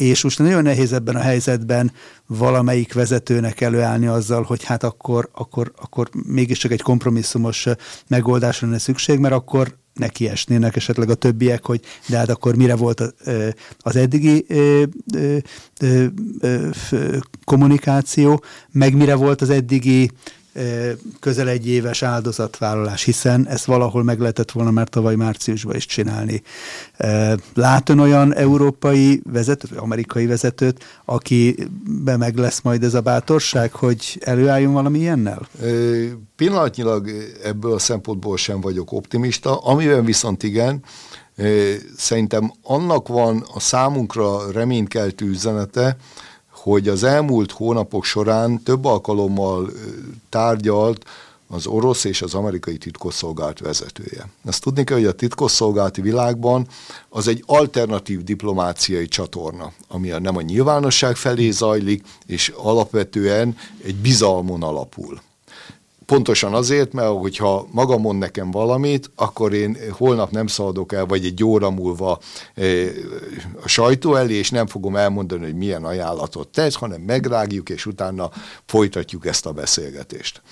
és 0.00 0.22
most 0.22 0.38
nagyon 0.38 0.62
nehéz 0.62 0.92
ebben 0.92 1.16
a 1.16 1.20
helyzetben 1.20 1.92
valamelyik 2.26 2.92
vezetőnek 2.92 3.60
előállni 3.60 4.06
azzal, 4.06 4.42
hogy 4.42 4.64
hát 4.64 4.82
akkor, 4.82 5.28
akkor, 5.32 5.72
akkor 5.76 6.08
mégiscsak 6.26 6.70
egy 6.70 6.82
kompromisszumos 6.82 7.66
megoldásra 8.06 8.66
lenne 8.66 8.78
szükség, 8.78 9.18
mert 9.18 9.34
akkor 9.34 9.78
neki 9.94 10.28
esnének 10.28 10.76
esetleg 10.76 11.10
a 11.10 11.14
többiek, 11.14 11.66
hogy 11.66 11.80
de 12.06 12.16
hát 12.16 12.28
akkor 12.28 12.56
mire 12.56 12.74
volt 12.76 13.14
az 13.78 13.96
eddigi 13.96 14.46
kommunikáció, 17.44 18.44
meg 18.72 18.94
mire 18.94 19.14
volt 19.14 19.40
az 19.40 19.50
eddigi 19.50 20.10
közel 21.20 21.48
egy 21.48 21.68
éves 21.68 22.02
áldozatvállalás, 22.02 23.02
hiszen 23.02 23.48
ezt 23.48 23.64
valahol 23.64 24.02
meg 24.02 24.18
lehetett 24.18 24.50
volna 24.50 24.70
már 24.70 24.88
tavaly 24.88 25.14
márciusban 25.14 25.76
is 25.76 25.86
csinálni. 25.86 26.42
Lát 27.54 27.88
ön 27.88 27.98
olyan 27.98 28.34
európai 28.34 29.22
vezetőt, 29.32 29.78
amerikai 29.78 30.26
vezetőt, 30.26 30.84
akiben 31.04 32.18
meg 32.18 32.36
lesz 32.36 32.60
majd 32.60 32.84
ez 32.84 32.94
a 32.94 33.00
bátorság, 33.00 33.72
hogy 33.72 34.18
előálljon 34.20 34.72
valami 34.72 34.98
ilyennel? 34.98 35.48
Pillanatnyilag 36.36 37.10
ebből 37.44 37.72
a 37.72 37.78
szempontból 37.78 38.36
sem 38.36 38.60
vagyok 38.60 38.92
optimista, 38.92 39.56
amiben 39.56 40.04
viszont 40.04 40.42
igen, 40.42 40.82
szerintem 41.96 42.52
annak 42.62 43.08
van 43.08 43.44
a 43.54 43.60
számunkra 43.60 44.52
reménykeltő 44.52 45.26
üzenete, 45.26 45.96
hogy 46.62 46.88
az 46.88 47.02
elmúlt 47.02 47.52
hónapok 47.52 48.04
során 48.04 48.62
több 48.62 48.84
alkalommal 48.84 49.70
tárgyalt 50.28 51.04
az 51.48 51.66
orosz 51.66 52.04
és 52.04 52.22
az 52.22 52.34
amerikai 52.34 52.76
titkosszolgált 52.76 53.58
vezetője. 53.58 54.28
Ezt 54.44 54.62
tudni 54.62 54.84
kell, 54.84 54.96
hogy 54.96 55.06
a 55.06 55.12
titkosszolgálati 55.12 56.00
világban 56.00 56.66
az 57.08 57.28
egy 57.28 57.42
alternatív 57.46 58.24
diplomáciai 58.24 59.08
csatorna, 59.08 59.72
ami 59.88 60.08
nem 60.08 60.36
a 60.36 60.40
nyilvánosság 60.40 61.16
felé 61.16 61.50
zajlik, 61.50 62.06
és 62.26 62.52
alapvetően 62.56 63.56
egy 63.84 63.96
bizalmon 63.96 64.62
alapul. 64.62 65.20
Pontosan 66.10 66.54
azért, 66.54 66.92
mert 66.92 67.08
hogyha 67.08 67.66
maga 67.72 67.98
mond 67.98 68.18
nekem 68.18 68.50
valamit, 68.50 69.10
akkor 69.14 69.52
én 69.52 69.76
holnap 69.90 70.30
nem 70.30 70.46
szaladok 70.46 70.92
el, 70.92 71.06
vagy 71.06 71.24
egy 71.24 71.44
óra 71.44 71.70
múlva 71.70 72.18
eh, 72.54 72.88
a 73.62 73.68
sajtó 73.68 74.14
elé, 74.14 74.34
és 74.34 74.50
nem 74.50 74.66
fogom 74.66 74.96
elmondani, 74.96 75.44
hogy 75.44 75.54
milyen 75.54 75.84
ajánlatot 75.84 76.48
tesz, 76.48 76.74
hanem 76.74 77.00
megrágjuk, 77.00 77.68
és 77.68 77.86
utána 77.86 78.30
folytatjuk 78.66 79.26
ezt 79.26 79.46
a 79.46 79.52
beszélgetést. 79.52 80.42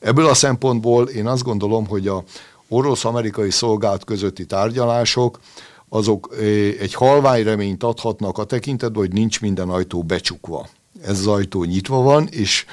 Ebből 0.00 0.26
a 0.26 0.34
szempontból 0.34 1.08
én 1.08 1.26
azt 1.26 1.42
gondolom, 1.42 1.86
hogy 1.86 2.08
a 2.08 2.24
orosz-amerikai 2.68 3.50
szolgált 3.50 4.04
közötti 4.04 4.46
tárgyalások, 4.46 5.40
azok 5.88 6.28
eh, 6.32 6.46
egy 6.80 6.94
halvány 6.94 7.42
reményt 7.42 7.82
adhatnak 7.82 8.38
a 8.38 8.44
tekintetben, 8.44 9.00
hogy 9.00 9.12
nincs 9.12 9.40
minden 9.40 9.68
ajtó 9.68 10.02
becsukva 10.02 10.68
ez 11.02 11.18
az 11.18 11.26
ajtó 11.26 11.64
nyitva 11.64 12.02
van, 12.02 12.26
és 12.30 12.64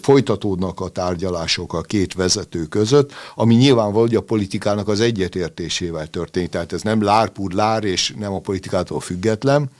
folytatódnak 0.00 0.80
a 0.80 0.88
tárgyalások 0.88 1.72
a 1.72 1.80
két 1.80 2.14
vezető 2.14 2.64
között, 2.64 3.12
ami 3.34 3.54
nyilvánvaló, 3.54 4.00
hogy 4.00 4.14
a 4.14 4.20
politikának 4.20 4.88
az 4.88 5.00
egyetértésével 5.00 6.06
történik. 6.06 6.48
Tehát 6.50 6.72
ez 6.72 6.82
nem 6.82 7.02
lárpúr 7.02 7.52
lár, 7.52 7.84
és 7.84 8.14
nem 8.18 8.32
a 8.32 8.40
politikától 8.40 9.00
független. 9.00 9.70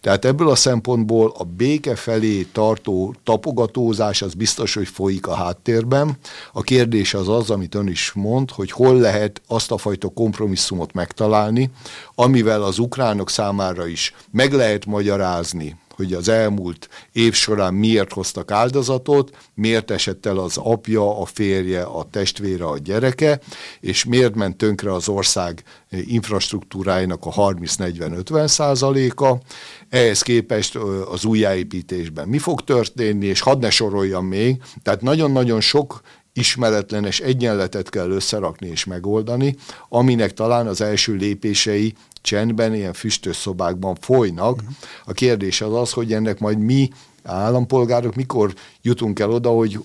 Tehát 0.00 0.24
ebből 0.24 0.48
a 0.48 0.54
szempontból 0.54 1.34
a 1.38 1.44
béke 1.44 1.94
felé 1.94 2.42
tartó 2.52 3.14
tapogatózás 3.24 4.22
az 4.22 4.34
biztos, 4.34 4.74
hogy 4.74 4.88
folyik 4.88 5.26
a 5.26 5.34
háttérben. 5.34 6.18
A 6.52 6.62
kérdés 6.62 7.14
az 7.14 7.28
az, 7.28 7.50
amit 7.50 7.74
ön 7.74 7.86
is 7.86 8.12
mond, 8.14 8.50
hogy 8.50 8.70
hol 8.70 8.98
lehet 8.98 9.40
azt 9.46 9.70
a 9.70 9.78
fajta 9.78 10.08
kompromisszumot 10.08 10.92
megtalálni, 10.92 11.70
amivel 12.14 12.62
az 12.62 12.78
ukránok 12.78 13.30
számára 13.30 13.86
is 13.86 14.14
meg 14.30 14.52
lehet 14.52 14.86
magyarázni, 14.86 15.76
hogy 15.98 16.12
az 16.12 16.28
elmúlt 16.28 16.88
év 17.12 17.34
során 17.34 17.74
miért 17.74 18.12
hoztak 18.12 18.50
áldozatot, 18.50 19.36
miért 19.54 19.90
esett 19.90 20.26
el 20.26 20.38
az 20.38 20.56
apja, 20.56 21.20
a 21.20 21.24
férje, 21.24 21.82
a 21.82 22.06
testvére, 22.10 22.64
a 22.64 22.78
gyereke, 22.78 23.40
és 23.80 24.04
miért 24.04 24.34
ment 24.34 24.56
tönkre 24.56 24.92
az 24.92 25.08
ország 25.08 25.62
infrastruktúráinak 25.90 27.26
a 27.26 27.30
30-40-50 27.30 28.46
százaléka. 28.46 29.40
Ehhez 29.88 30.22
képest 30.22 30.76
az 31.10 31.24
újjáépítésben 31.24 32.28
mi 32.28 32.38
fog 32.38 32.64
történni, 32.64 33.26
és 33.26 33.40
hadd 33.40 33.60
ne 33.60 33.70
soroljam 33.70 34.26
még, 34.26 34.62
tehát 34.82 35.00
nagyon-nagyon 35.00 35.60
sok 35.60 36.00
ismeretlenes 36.32 37.20
egyenletet 37.20 37.90
kell 37.90 38.10
összerakni 38.10 38.68
és 38.68 38.84
megoldani, 38.84 39.56
aminek 39.88 40.32
talán 40.32 40.66
az 40.66 40.80
első 40.80 41.14
lépései 41.14 41.94
csendben, 42.20 42.74
ilyen 42.74 42.92
füstös 42.92 43.36
szobákban 43.36 43.94
folynak. 44.00 44.62
A 45.04 45.12
kérdés 45.12 45.60
az 45.60 45.74
az, 45.74 45.92
hogy 45.92 46.12
ennek 46.12 46.38
majd 46.38 46.58
mi 46.58 46.90
állampolgárok 47.24 48.14
mikor 48.14 48.54
jutunk 48.82 49.18
el 49.18 49.30
oda, 49.30 49.50
hogy 49.50 49.78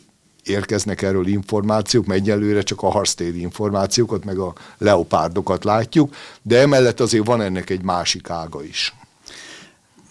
érkeznek 0.43 1.01
erről 1.01 1.27
információk, 1.27 2.05
mert 2.05 2.19
egyelőre 2.19 2.61
csak 2.61 2.81
a 2.81 2.91
harctéri 2.91 3.39
információkat, 3.39 4.25
meg 4.25 4.37
a 4.37 4.53
leopárdokat 4.77 5.63
látjuk, 5.63 6.15
de 6.41 6.59
emellett 6.59 6.99
azért 6.99 7.25
van 7.25 7.41
ennek 7.41 7.69
egy 7.69 7.83
másik 7.83 8.29
ága 8.29 8.63
is 8.63 8.93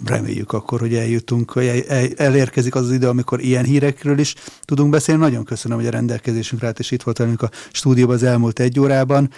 reméljük 0.05 0.53
akkor, 0.53 0.81
hogy 0.81 0.95
eljutunk, 0.95 1.51
hogy 1.51 1.85
elérkezik 2.17 2.75
az 2.75 2.85
az 2.85 2.93
idő, 2.93 3.09
amikor 3.09 3.41
ilyen 3.41 3.65
hírekről 3.65 4.19
is 4.19 4.35
tudunk 4.65 4.91
beszélni. 4.91 5.21
Nagyon 5.21 5.45
köszönöm, 5.45 5.79
hogy 5.79 5.87
a 5.87 5.91
rendelkezésünkre 5.91 6.67
állt, 6.67 6.79
és 6.79 6.91
itt 6.91 7.03
volt 7.03 7.19
velünk 7.19 7.43
a 7.43 7.51
stúdióban 7.73 8.15
az 8.15 8.23
elmúlt 8.23 8.59
egy 8.59 8.81
órában. 8.81 9.31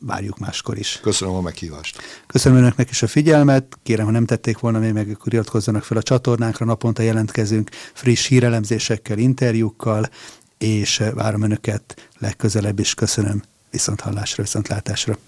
Várjuk 0.00 0.38
máskor 0.38 0.78
is. 0.78 0.98
Köszönöm 1.02 1.34
a 1.34 1.40
meghívást. 1.40 1.98
Köszönöm 2.26 2.58
önöknek 2.58 2.90
is 2.90 3.02
a 3.02 3.06
figyelmet. 3.06 3.78
Kérem, 3.82 4.04
ha 4.04 4.12
nem 4.12 4.26
tették 4.26 4.58
volna 4.58 4.78
még 4.78 4.92
meg, 4.92 5.08
akkor 5.08 5.32
iratkozzanak 5.32 5.84
fel 5.84 5.96
a 5.96 6.02
csatornánkra. 6.02 6.66
Naponta 6.66 7.02
jelentkezünk 7.02 7.70
friss 7.92 8.26
hírelemzésekkel, 8.26 9.18
interjúkkal, 9.18 10.08
és 10.58 11.02
várom 11.14 11.42
önöket 11.42 12.10
legközelebb 12.18 12.78
is. 12.78 12.94
Köszönöm. 12.94 13.42
Viszont 13.70 14.00
hallásra, 14.00 14.42
viszontlátásra. 14.42 15.18